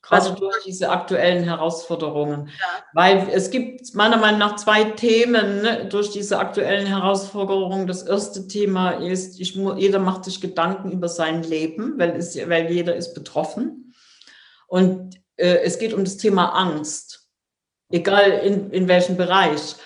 Gerade 0.00 0.30
Was? 0.30 0.34
durch 0.34 0.64
diese 0.64 0.90
aktuellen 0.90 1.44
Herausforderungen. 1.44 2.48
Ja. 2.48 2.84
Weil 2.92 3.28
es 3.32 3.50
gibt 3.50 3.94
meiner 3.94 4.16
Meinung 4.16 4.40
nach 4.40 4.56
zwei 4.56 4.82
Themen 4.84 5.62
ne, 5.62 5.86
durch 5.88 6.10
diese 6.10 6.38
aktuellen 6.38 6.86
Herausforderungen. 6.86 7.86
Das 7.86 8.02
erste 8.02 8.48
Thema 8.48 8.90
ist, 8.90 9.40
ich, 9.40 9.54
jeder 9.54 10.00
macht 10.00 10.24
sich 10.24 10.40
Gedanken 10.40 10.90
über 10.90 11.08
sein 11.08 11.44
Leben, 11.44 11.98
weil, 11.98 12.16
es, 12.16 12.36
weil 12.48 12.70
jeder 12.70 12.96
ist 12.96 13.14
betroffen. 13.14 13.91
Und 14.72 15.20
äh, 15.36 15.58
es 15.64 15.78
geht 15.78 15.92
um 15.92 16.02
das 16.02 16.16
Thema 16.16 16.48
Angst. 16.54 17.28
egal 17.90 18.30
in, 18.42 18.70
in 18.70 18.88
welchem 18.88 19.18
Bereich. 19.18 19.76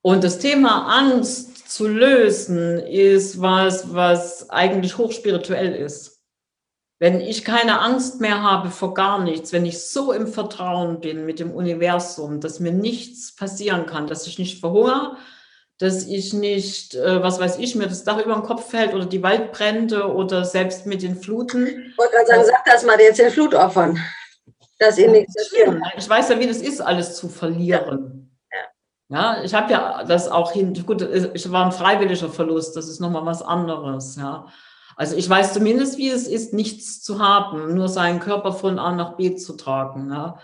Und 0.00 0.24
das 0.24 0.38
Thema 0.38 0.86
Angst 0.98 1.68
zu 1.70 1.86
lösen 1.86 2.78
ist 2.78 3.42
was, 3.42 3.92
was 3.92 4.48
eigentlich 4.48 4.96
hochspirituell 4.96 5.74
ist. 5.74 6.22
Wenn 6.98 7.20
ich 7.20 7.44
keine 7.44 7.80
Angst 7.82 8.22
mehr 8.22 8.42
habe 8.42 8.70
vor 8.70 8.94
gar 8.94 9.22
nichts, 9.22 9.52
wenn 9.52 9.66
ich 9.66 9.84
so 9.84 10.10
im 10.10 10.26
Vertrauen 10.26 11.00
bin 11.00 11.26
mit 11.26 11.38
dem 11.38 11.50
Universum, 11.50 12.40
dass 12.40 12.60
mir 12.60 12.72
nichts 12.72 13.36
passieren 13.36 13.84
kann, 13.84 14.06
dass 14.06 14.26
ich 14.26 14.38
nicht 14.38 14.58
verhungere, 14.58 15.18
dass 15.76 16.06
ich 16.06 16.32
nicht, 16.32 16.94
äh, 16.94 17.22
was 17.22 17.38
weiß 17.38 17.58
ich, 17.58 17.74
mir 17.74 17.88
das 17.88 18.04
Dach 18.04 18.24
über 18.24 18.34
den 18.34 18.42
Kopf 18.42 18.70
fällt 18.70 18.94
oder 18.94 19.04
die 19.04 19.22
Waldbrände 19.22 20.10
oder 20.10 20.46
selbst 20.46 20.86
mit 20.86 21.02
den 21.02 21.20
Fluten. 21.20 21.66
Ich 21.90 21.98
wollte 21.98 22.14
gerade 22.14 22.26
sagen, 22.26 22.44
sag 22.46 22.64
das 22.64 22.84
mal 22.84 22.98
jetzt 22.98 23.18
den 23.18 23.30
Flutopfern, 23.30 23.98
dass 24.80 24.98
ihnen 24.98 25.12
nichts 25.12 25.34
passiert. 25.34 25.80
Ich 25.96 26.08
weiß 26.08 26.30
ja, 26.30 26.40
wie 26.40 26.46
das 26.46 26.58
ist, 26.58 26.80
alles 26.80 27.16
zu 27.16 27.28
verlieren. 27.28 28.36
Ja, 29.08 29.36
ja 29.36 29.44
ich 29.44 29.54
habe 29.54 29.70
ja 29.72 30.04
das 30.04 30.28
auch 30.28 30.52
hin, 30.52 30.74
gut, 30.84 31.02
ich 31.02 31.52
war 31.52 31.66
ein 31.66 31.72
freiwilliger 31.72 32.28
Verlust, 32.28 32.76
das 32.76 32.88
ist 32.88 33.00
nochmal 33.00 33.26
was 33.26 33.42
anderes, 33.42 34.16
ja. 34.16 34.46
Also 34.96 35.16
ich 35.16 35.30
weiß 35.30 35.54
zumindest, 35.54 35.96
wie 35.96 36.10
es 36.10 36.26
ist, 36.26 36.52
nichts 36.52 37.02
zu 37.02 37.20
haben, 37.20 37.74
nur 37.74 37.88
seinen 37.88 38.20
Körper 38.20 38.52
von 38.52 38.78
A 38.78 38.92
nach 38.92 39.16
B 39.16 39.34
zu 39.34 39.54
tragen. 39.56 40.10
Ja. 40.10 40.38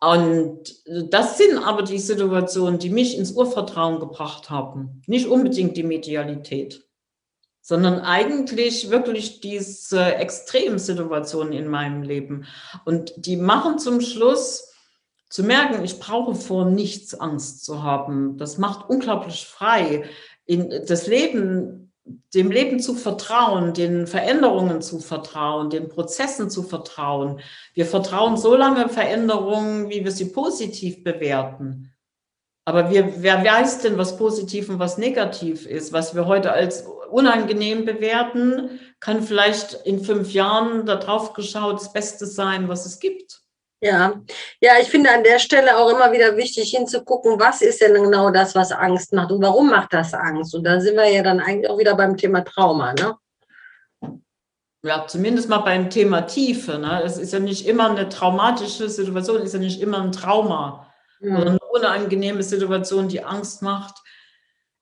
Und 0.00 0.72
das 1.10 1.36
sind 1.36 1.58
aber 1.58 1.82
die 1.82 1.98
Situationen, 1.98 2.78
die 2.78 2.90
mich 2.90 3.18
ins 3.18 3.32
Urvertrauen 3.32 3.98
gebracht 3.98 4.50
haben. 4.50 5.02
Nicht 5.06 5.26
unbedingt 5.26 5.76
die 5.76 5.82
Medialität, 5.82 6.87
sondern 7.68 8.00
eigentlich 8.00 8.88
wirklich 8.88 9.42
diese 9.42 10.14
Extremsituationen 10.14 11.52
in 11.52 11.68
meinem 11.68 12.02
Leben. 12.02 12.46
Und 12.86 13.12
die 13.18 13.36
machen 13.36 13.78
zum 13.78 14.00
Schluss 14.00 14.72
zu 15.28 15.42
merken, 15.42 15.84
ich 15.84 16.00
brauche 16.00 16.34
vor 16.34 16.64
nichts 16.64 17.12
Angst 17.12 17.66
zu 17.66 17.82
haben. 17.82 18.38
Das 18.38 18.56
macht 18.56 18.88
unglaublich 18.88 19.44
frei. 19.44 20.04
In 20.46 20.70
das 20.86 21.06
Leben 21.08 21.92
dem 22.32 22.50
Leben 22.50 22.80
zu 22.80 22.94
vertrauen, 22.94 23.74
den 23.74 24.06
Veränderungen 24.06 24.80
zu 24.80 24.98
vertrauen, 24.98 25.68
den 25.68 25.90
Prozessen 25.90 26.48
zu 26.48 26.62
vertrauen. 26.62 27.40
Wir 27.74 27.84
vertrauen 27.84 28.38
so 28.38 28.56
lange 28.56 28.88
Veränderungen, 28.88 29.90
wie 29.90 30.04
wir 30.04 30.12
sie 30.12 30.30
positiv 30.30 31.04
bewerten. 31.04 31.92
Aber 32.68 32.90
wir, 32.90 33.22
wer 33.22 33.42
weiß 33.42 33.78
denn, 33.78 33.96
was 33.96 34.18
positiv 34.18 34.68
und 34.68 34.78
was 34.78 34.98
negativ 34.98 35.64
ist? 35.64 35.94
Was 35.94 36.14
wir 36.14 36.26
heute 36.26 36.52
als 36.52 36.84
unangenehm 37.10 37.86
bewerten, 37.86 38.78
kann 39.00 39.22
vielleicht 39.22 39.72
in 39.86 40.04
fünf 40.04 40.34
Jahren 40.34 40.84
darauf 40.84 41.32
geschaut 41.32 41.76
das 41.80 41.94
Beste 41.94 42.26
sein, 42.26 42.68
was 42.68 42.84
es 42.84 43.00
gibt. 43.00 43.40
Ja, 43.80 44.20
ja, 44.60 44.72
ich 44.82 44.90
finde 44.90 45.10
an 45.10 45.24
der 45.24 45.38
Stelle 45.38 45.78
auch 45.78 45.88
immer 45.88 46.12
wieder 46.12 46.36
wichtig 46.36 46.68
hinzugucken, 46.76 47.40
was 47.40 47.62
ist 47.62 47.80
denn 47.80 47.94
genau 47.94 48.30
das, 48.30 48.54
was 48.54 48.70
Angst 48.70 49.14
macht 49.14 49.32
und 49.32 49.40
warum 49.40 49.70
macht 49.70 49.94
das 49.94 50.12
Angst? 50.12 50.54
Und 50.54 50.64
da 50.64 50.78
sind 50.78 50.96
wir 50.96 51.10
ja 51.10 51.22
dann 51.22 51.40
eigentlich 51.40 51.70
auch 51.70 51.78
wieder 51.78 51.94
beim 51.94 52.18
Thema 52.18 52.44
Trauma, 52.44 52.92
ne? 52.92 53.16
Ja, 54.82 55.06
zumindest 55.06 55.48
mal 55.48 55.60
beim 55.60 55.88
Thema 55.88 56.20
Tiefe. 56.20 56.76
Ne? 56.76 57.02
Es 57.02 57.16
ist 57.16 57.32
ja 57.32 57.38
nicht 57.38 57.66
immer 57.66 57.90
eine 57.90 58.10
traumatische 58.10 58.90
Situation, 58.90 59.40
ist 59.40 59.54
ja 59.54 59.58
nicht 59.58 59.80
immer 59.80 60.02
ein 60.02 60.12
Trauma. 60.12 60.87
Oder 61.20 61.50
eine 61.50 61.58
unangenehme 61.72 62.42
Situation, 62.42 63.08
die 63.08 63.24
Angst 63.24 63.62
macht, 63.62 63.96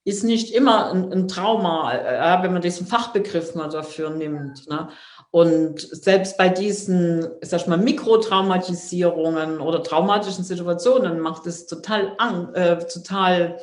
ist 0.04 0.22
nicht 0.22 0.54
immer 0.54 0.92
ein, 0.92 1.12
ein 1.12 1.28
Trauma, 1.28 1.92
äh, 1.92 2.42
wenn 2.42 2.52
man 2.52 2.62
diesen 2.62 2.86
Fachbegriff 2.86 3.54
mal 3.54 3.68
dafür 3.68 4.10
nimmt. 4.10 4.68
Ne? 4.68 4.88
Und 5.32 5.80
selbst 5.80 6.36
bei 6.38 6.48
diesen, 6.48 7.26
sag 7.40 7.62
ich 7.62 7.66
mal, 7.66 7.78
Mikrotraumatisierungen 7.78 9.60
oder 9.60 9.82
traumatischen 9.82 10.44
Situationen 10.44 11.18
macht 11.18 11.46
es 11.46 11.66
total, 11.66 12.16
äh, 12.54 12.78
total 12.86 13.58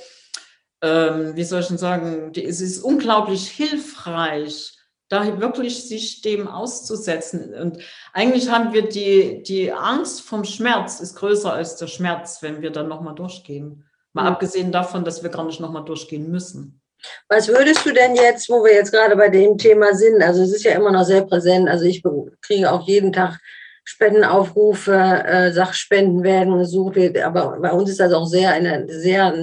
ähm, 0.83 1.35
wie 1.37 1.45
soll 1.45 1.61
ich 1.61 1.67
denn 1.67 1.77
sagen, 1.77 2.33
es 2.35 2.59
ist 2.59 2.83
unglaublich 2.83 3.47
hilfreich, 3.49 4.73
da 5.13 5.39
wirklich 5.39 5.87
sich 5.87 6.21
dem 6.21 6.47
auszusetzen. 6.47 7.53
Und 7.53 7.77
eigentlich 8.13 8.49
haben 8.49 8.73
wir 8.73 8.89
die, 8.89 9.43
die 9.43 9.71
Angst 9.71 10.21
vom 10.21 10.43
Schmerz 10.43 10.99
ist 10.99 11.15
größer 11.15 11.53
als 11.53 11.75
der 11.75 11.87
Schmerz, 11.87 12.39
wenn 12.41 12.63
wir 12.63 12.71
dann 12.71 12.87
nochmal 12.87 13.13
durchgehen. 13.13 13.85
Mal 14.13 14.23
mhm. 14.23 14.27
abgesehen 14.29 14.71
davon, 14.71 15.05
dass 15.05 15.21
wir 15.21 15.29
gar 15.29 15.45
nicht 15.45 15.59
nochmal 15.59 15.85
durchgehen 15.85 16.31
müssen. 16.31 16.81
Was 17.29 17.47
würdest 17.47 17.85
du 17.85 17.93
denn 17.93 18.15
jetzt, 18.15 18.49
wo 18.49 18.63
wir 18.63 18.73
jetzt 18.73 18.91
gerade 18.91 19.15
bei 19.15 19.29
dem 19.29 19.57
Thema 19.57 19.93
sind, 19.93 20.23
also 20.23 20.41
es 20.41 20.53
ist 20.53 20.63
ja 20.63 20.71
immer 20.71 20.91
noch 20.91 21.03
sehr 21.03 21.25
präsent, 21.25 21.69
also 21.69 21.85
ich 21.85 22.01
kriege 22.41 22.71
auch 22.71 22.87
jeden 22.87 23.11
Tag 23.11 23.39
Spendenaufrufe, 23.83 24.93
äh, 24.93 25.51
Sachspenden 25.51 26.23
werden 26.23 26.57
gesucht, 26.57 26.97
aber 27.17 27.59
bei 27.59 27.71
uns 27.71 27.89
ist 27.89 27.99
das 27.99 28.13
auch 28.13 28.25
sehr 28.25 28.55
in 28.57 28.63
der, 28.63 28.87
sehr 28.87 29.33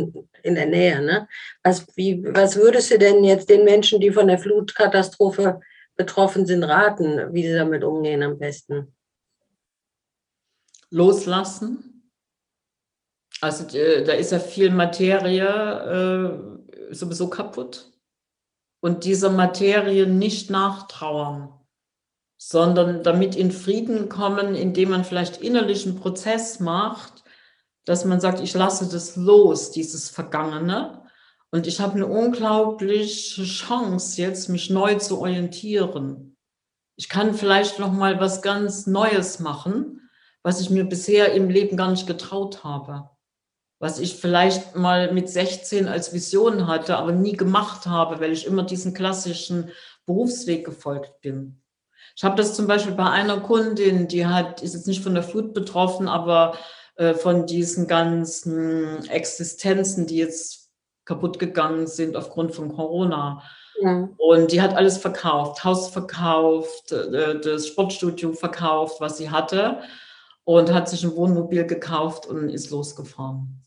in 0.42 0.54
der 0.54 0.66
Nähe. 0.66 1.02
Ne? 1.02 1.28
Was, 1.62 1.86
wie, 1.96 2.24
was 2.24 2.56
würdest 2.56 2.90
du 2.90 2.98
denn 2.98 3.22
jetzt 3.24 3.50
den 3.50 3.64
Menschen, 3.64 4.00
die 4.00 4.10
von 4.10 4.28
der 4.28 4.38
Flutkatastrophe 4.38 5.60
betroffen 5.96 6.46
sind, 6.46 6.64
raten, 6.64 7.32
wie 7.34 7.46
sie 7.46 7.54
damit 7.54 7.84
umgehen 7.84 8.22
am 8.22 8.38
besten? 8.38 8.94
Loslassen. 10.90 12.10
Also 13.42 13.76
äh, 13.76 14.04
da 14.04 14.12
ist 14.14 14.32
ja 14.32 14.38
viel 14.38 14.70
Materie. 14.70 16.60
Äh, 16.90 16.94
sowieso 16.94 17.28
kaputt. 17.28 17.92
Und 18.82 19.04
dieser 19.04 19.30
Materie 19.30 20.06
nicht 20.06 20.50
nachtrauern, 20.50 21.52
sondern 22.42 23.02
damit 23.02 23.36
in 23.36 23.52
Frieden 23.52 24.08
kommen, 24.08 24.54
indem 24.54 24.90
man 24.90 25.04
vielleicht 25.04 25.42
innerlichen 25.42 25.96
Prozess 25.96 26.58
macht, 26.58 27.22
dass 27.84 28.06
man 28.06 28.18
sagt, 28.18 28.40
ich 28.40 28.54
lasse 28.54 28.88
das 28.90 29.16
los, 29.16 29.70
dieses 29.72 30.08
Vergangene. 30.08 31.02
Und 31.50 31.66
ich 31.66 31.80
habe 31.80 31.96
eine 31.96 32.06
unglaubliche 32.06 33.44
Chance, 33.44 34.22
jetzt 34.22 34.48
mich 34.48 34.70
neu 34.70 34.94
zu 34.94 35.20
orientieren. 35.20 36.36
Ich 36.96 37.10
kann 37.10 37.34
vielleicht 37.34 37.78
noch 37.78 37.92
mal 37.92 38.20
was 38.20 38.40
ganz 38.40 38.86
Neues 38.86 39.40
machen, 39.40 40.08
was 40.42 40.62
ich 40.62 40.70
mir 40.70 40.84
bisher 40.84 41.32
im 41.32 41.50
Leben 41.50 41.76
gar 41.76 41.90
nicht 41.90 42.06
getraut 42.06 42.64
habe 42.64 43.10
was 43.80 43.98
ich 43.98 44.16
vielleicht 44.16 44.76
mal 44.76 45.12
mit 45.12 45.28
16 45.30 45.88
als 45.88 46.12
Vision 46.12 46.66
hatte, 46.66 46.98
aber 46.98 47.12
nie 47.12 47.32
gemacht 47.32 47.86
habe, 47.86 48.20
weil 48.20 48.30
ich 48.30 48.46
immer 48.46 48.62
diesen 48.62 48.92
klassischen 48.92 49.70
Berufsweg 50.04 50.66
gefolgt 50.66 51.22
bin. 51.22 51.59
Ich 52.20 52.24
habe 52.24 52.36
das 52.36 52.54
zum 52.54 52.66
Beispiel 52.66 52.92
bei 52.92 53.08
einer 53.08 53.40
Kundin, 53.40 54.06
die 54.06 54.26
hat, 54.26 54.60
ist 54.60 54.74
jetzt 54.74 54.86
nicht 54.86 55.02
von 55.02 55.14
der 55.14 55.22
Flut 55.22 55.54
betroffen, 55.54 56.06
aber 56.06 56.54
äh, 56.96 57.14
von 57.14 57.46
diesen 57.46 57.86
ganzen 57.86 59.08
Existenzen, 59.08 60.06
die 60.06 60.18
jetzt 60.18 60.68
kaputt 61.06 61.38
gegangen 61.38 61.86
sind 61.86 62.18
aufgrund 62.18 62.54
von 62.54 62.74
Corona. 62.74 63.42
Ja. 63.80 64.10
Und 64.18 64.52
die 64.52 64.60
hat 64.60 64.76
alles 64.76 64.98
verkauft, 64.98 65.64
Haus 65.64 65.88
verkauft, 65.88 66.92
äh, 66.92 67.40
das 67.40 67.68
Sportstudio 67.68 68.34
verkauft, 68.34 69.00
was 69.00 69.16
sie 69.16 69.30
hatte 69.30 69.80
und 70.44 70.74
hat 70.74 70.90
sich 70.90 71.02
ein 71.02 71.16
Wohnmobil 71.16 71.64
gekauft 71.64 72.26
und 72.26 72.50
ist 72.50 72.68
losgefahren. 72.68 73.62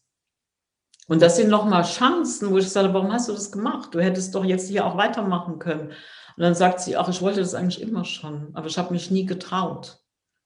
Und 1.07 1.23
das 1.23 1.37
sind 1.37 1.49
nochmal 1.49 1.85
Chancen, 1.85 2.51
wo 2.51 2.59
ich 2.59 2.69
sage, 2.69 2.93
warum 2.93 3.11
hast 3.11 3.29
du 3.29 3.33
das 3.33 3.51
gemacht? 3.51 3.95
Du 3.95 3.99
hättest 3.99 4.35
doch 4.35 4.45
jetzt 4.45 4.69
hier 4.69 4.85
auch 4.85 4.95
weitermachen 4.95 5.57
können. 5.57 5.91
Und 6.35 6.43
dann 6.43 6.55
sagt 6.55 6.81
sie, 6.81 6.97
ach, 6.97 7.09
ich 7.09 7.21
wollte 7.21 7.39
das 7.39 7.53
eigentlich 7.53 7.81
immer 7.81 8.05
schon, 8.05 8.49
aber 8.53 8.67
ich 8.67 8.77
habe 8.77 8.93
mich 8.93 9.11
nie 9.11 9.25
getraut. 9.25 9.99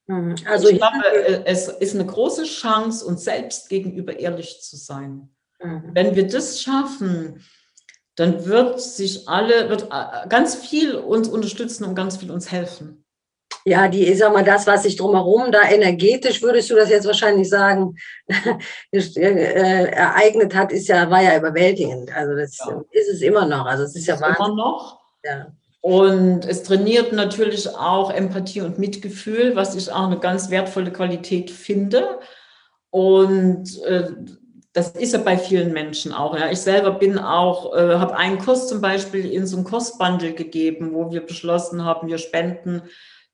Mhm. 0.07 0.35
Also 0.45 0.69
ich 0.69 0.77
glaube, 0.77 1.05
äh, 1.05 1.43
es 1.45 1.67
ist 1.67 1.95
eine 1.95 2.05
große 2.05 2.43
Chance, 2.43 3.05
uns 3.05 3.23
selbst 3.23 3.69
gegenüber 3.69 4.17
ehrlich 4.17 4.61
zu 4.61 4.75
sein. 4.75 5.29
Mhm. 5.61 5.91
Wenn 5.93 6.15
wir 6.15 6.27
das 6.27 6.61
schaffen, 6.61 7.43
dann 8.15 8.45
wird 8.45 8.81
sich 8.81 9.27
alle, 9.27 9.69
wird 9.69 9.89
äh, 9.91 10.27
ganz 10.27 10.55
viel 10.55 10.95
uns 10.95 11.27
unterstützen 11.27 11.83
und 11.83 11.95
ganz 11.95 12.17
viel 12.17 12.31
uns 12.31 12.51
helfen. 12.51 13.03
Ja, 13.65 13.89
die, 13.89 14.05
ich 14.05 14.17
sag 14.17 14.31
mal, 14.31 14.45
das, 14.45 14.65
was 14.65 14.83
sich 14.83 14.95
drumherum 14.95 15.51
da 15.51 15.69
energetisch, 15.69 16.41
würdest 16.41 16.69
du 16.69 16.75
das 16.75 16.89
jetzt 16.89 17.05
wahrscheinlich 17.05 17.49
sagen, 17.49 17.95
äh, 18.91 19.91
ereignet 19.91 20.55
hat, 20.55 20.71
ist 20.71 20.88
ja, 20.88 21.09
war 21.09 21.21
ja 21.21 21.38
überwältigend. 21.38 22.15
Also 22.15 22.33
das 22.33 22.57
ja. 22.59 22.81
ist 22.91 23.09
es 23.09 23.21
immer 23.21 23.45
noch. 23.45 23.65
Also 23.65 23.83
es 23.83 23.89
ist, 23.89 23.97
ist 23.97 24.07
ja 24.07 24.21
Wahnsinn. 24.21 24.45
Immer 24.45 24.55
noch. 24.55 25.01
Ja. 25.23 25.47
Und 25.82 26.45
es 26.45 26.63
trainiert 26.63 27.13
natürlich 27.13 27.69
auch 27.69 28.11
Empathie 28.11 28.61
und 28.61 28.80
Mitgefühl, 28.80 29.55
was 29.55 29.75
ich 29.75 29.91
auch 29.91 30.07
eine 30.07 30.19
ganz 30.19 30.49
wertvolle 30.49 30.91
Qualität 30.91 31.51
finde. 31.51 32.19
Und 32.89 33.82
äh, 33.84 34.11
das 34.73 34.91
ist 34.91 35.13
ja 35.13 35.19
bei 35.19 35.38
vielen 35.38 35.73
Menschen 35.73 36.13
auch. 36.13 36.38
Ja. 36.38 36.51
Ich 36.51 36.59
selber 36.59 36.91
bin 36.91 37.17
auch, 37.17 37.75
äh, 37.75 37.95
habe 37.95 38.15
einen 38.15 38.38
Kurs 38.38 38.67
zum 38.67 38.82
Beispiel 38.82 39.32
in 39.32 39.47
so 39.47 39.57
einem 39.57 39.65
Kursbundle 39.65 40.34
gegeben, 40.34 40.93
wo 40.93 41.11
wir 41.11 41.25
beschlossen 41.25 41.84
haben, 41.84 42.07
wir 42.07 42.17
spenden 42.17 42.84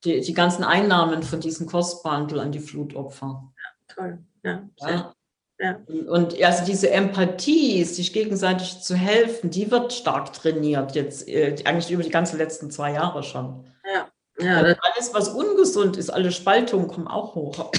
die, 0.03 0.21
die 0.21 0.33
ganzen 0.33 0.63
Einnahmen 0.63 1.23
von 1.23 1.39
diesem 1.39 1.67
Kostbundle 1.67 2.41
an 2.41 2.51
die 2.51 2.59
Flutopfer. 2.59 3.51
Ja, 3.57 3.95
toll. 3.95 4.19
Ja, 4.43 4.69
ja. 4.79 5.13
Ja. 5.59 5.79
Und 6.07 6.41
also 6.41 6.65
diese 6.65 6.89
Empathie, 6.89 7.83
sich 7.83 8.11
gegenseitig 8.13 8.81
zu 8.81 8.95
helfen, 8.95 9.49
die 9.49 9.69
wird 9.71 9.93
stark 9.93 10.33
trainiert, 10.33 10.95
jetzt 10.95 11.27
äh, 11.27 11.55
eigentlich 11.65 11.91
über 11.91 12.03
die 12.03 12.09
ganzen 12.09 12.37
letzten 12.37 12.71
zwei 12.71 12.93
Jahre 12.93 13.23
schon. 13.23 13.65
Ja. 13.85 14.07
Ja, 14.39 14.57
also 14.57 14.75
alles, 14.81 15.13
was 15.13 15.29
ungesund 15.29 15.95
ist, 15.95 16.09
alle 16.09 16.31
Spaltungen 16.31 16.87
kommen 16.87 17.07
auch 17.07 17.35
hoch. 17.35 17.71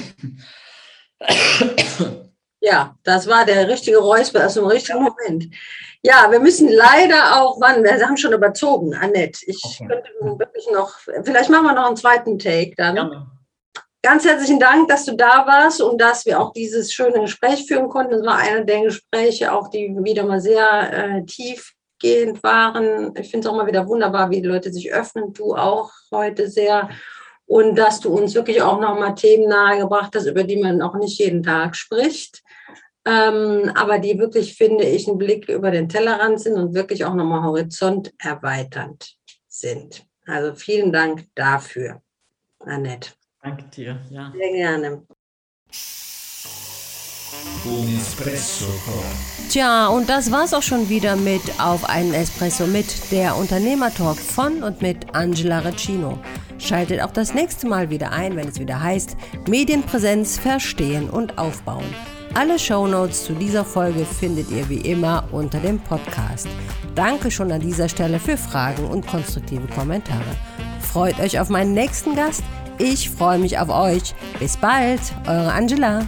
Ja, 2.64 2.96
das 3.02 3.26
war 3.26 3.44
der 3.44 3.68
richtige 3.68 3.98
Räusper 3.98 4.46
aus 4.46 4.54
dem 4.54 4.64
richtigen 4.64 5.02
Moment. 5.02 5.54
Ja, 6.02 6.30
wir 6.30 6.40
müssen 6.40 6.70
leider 6.70 7.38
auch, 7.38 7.60
wann, 7.60 7.84
wir 7.84 8.00
haben 8.00 8.16
schon 8.16 8.32
überzogen, 8.32 8.94
Annette. 8.94 9.40
Ich 9.46 9.60
okay. 9.62 9.86
könnte 9.86 10.38
wirklich 10.38 10.66
noch, 10.72 10.98
vielleicht 11.24 11.50
machen 11.50 11.66
wir 11.66 11.74
noch 11.74 11.86
einen 11.86 11.96
zweiten 11.96 12.38
Take 12.38 12.72
dann. 12.74 12.96
Ja. 12.96 13.26
Ganz 14.05 14.26
herzlichen 14.26 14.61
Dank, 14.61 14.88
dass 14.88 15.07
du 15.07 15.16
da 15.16 15.46
warst 15.46 15.80
und 15.80 15.98
dass 15.98 16.26
wir 16.26 16.38
auch 16.38 16.52
dieses 16.52 16.92
schöne 16.92 17.20
Gespräch 17.20 17.64
führen 17.66 17.88
konnten. 17.88 18.11
Das 18.11 18.26
war 18.26 18.36
einer 18.36 18.62
der 18.62 18.82
Gespräche, 18.82 19.50
auch 19.50 19.68
die 19.68 19.96
wieder 20.02 20.26
mal 20.26 20.42
sehr 20.42 20.92
äh, 20.92 21.24
tiefgehend 21.24 22.42
waren. 22.42 23.14
Ich 23.16 23.30
finde 23.30 23.46
es 23.48 23.50
auch 23.50 23.57
mal 23.57 23.66
wieder 23.66 23.88
wunderbar, 23.88 24.28
wie 24.28 24.42
die 24.42 24.46
Leute 24.46 24.70
sich 24.70 24.92
öffnen. 24.92 25.32
Du 25.32 25.55
auch 25.55 25.90
heute 26.12 26.50
sehr. 26.50 26.90
Und 27.46 27.76
dass 27.76 28.00
du 28.00 28.11
uns 28.11 28.34
wirklich 28.34 28.61
auch 28.61 28.78
nochmal 28.78 29.14
Themen 29.14 29.48
nahegebracht 29.48 30.14
hast, 30.14 30.26
über 30.26 30.44
die 30.44 30.59
man 30.59 30.82
auch 30.82 30.96
nicht 30.96 31.18
jeden 31.18 31.42
Tag 31.42 31.74
spricht. 31.74 32.42
Ähm, 33.07 33.72
aber 33.74 33.98
die 34.00 34.18
wirklich, 34.18 34.55
finde 34.55 34.84
ich, 34.84 35.09
einen 35.09 35.16
Blick 35.16 35.48
über 35.48 35.70
den 35.70 35.88
Tellerrand 35.88 36.42
sind 36.42 36.57
und 36.57 36.74
wirklich 36.74 37.07
auch 37.07 37.14
nochmal 37.14 37.42
horizont 37.42 38.12
erweiternd 38.18 39.16
sind. 39.48 40.05
Also 40.26 40.55
vielen 40.55 40.92
Dank 40.92 41.24
dafür, 41.34 42.02
Annette. 42.59 43.12
Danke 43.45 43.64
dir, 43.64 43.99
ja. 44.11 44.32
Sehr 44.34 44.53
gerne. 44.53 45.03
Tja, 49.51 49.88
und 49.88 50.09
das 50.09 50.32
war's 50.32 50.55
auch 50.55 50.62
schon 50.62 50.88
wieder 50.88 51.14
mit 51.14 51.42
Auf 51.59 51.86
einen 51.88 52.14
Espresso 52.14 52.66
mit 52.66 53.12
der 53.12 53.36
Unternehmertalk 53.36 54.16
von 54.16 54.62
und 54.62 54.80
mit 54.80 55.14
Angela 55.14 55.59
Recino. 55.59 56.18
Schaltet 56.59 57.03
auch 57.03 57.11
das 57.11 57.34
nächste 57.34 57.66
Mal 57.66 57.90
wieder 57.90 58.12
ein, 58.12 58.34
wenn 58.34 58.49
es 58.49 58.59
wieder 58.59 58.82
heißt 58.82 59.14
Medienpräsenz 59.47 60.38
verstehen 60.38 61.11
und 61.11 61.36
aufbauen. 61.36 61.84
Alle 62.32 62.59
Shownotes 62.59 63.24
zu 63.24 63.34
dieser 63.34 63.64
Folge 63.64 64.07
findet 64.07 64.51
ihr 64.51 64.68
wie 64.70 64.90
immer 64.90 65.28
unter 65.32 65.61
dem 65.61 65.78
Podcast. 65.80 66.49
Danke 66.95 67.30
schon 67.30 67.53
an 67.53 67.61
dieser 67.61 67.90
Stelle 67.90 68.18
für 68.18 68.38
Fragen 68.38 68.86
und 68.86 69.07
konstruktive 69.07 69.68
Kommentare. 69.68 70.34
Freut 70.80 71.20
euch 71.20 71.38
auf 71.38 71.51
meinen 71.51 71.74
nächsten 71.74 72.16
Gast. 72.16 72.42
Ich 72.78 73.10
freue 73.10 73.38
mich 73.38 73.58
auf 73.58 73.68
euch. 73.68 74.14
Bis 74.38 74.56
bald, 74.56 75.00
eure 75.26 75.52
Angela. 75.52 76.06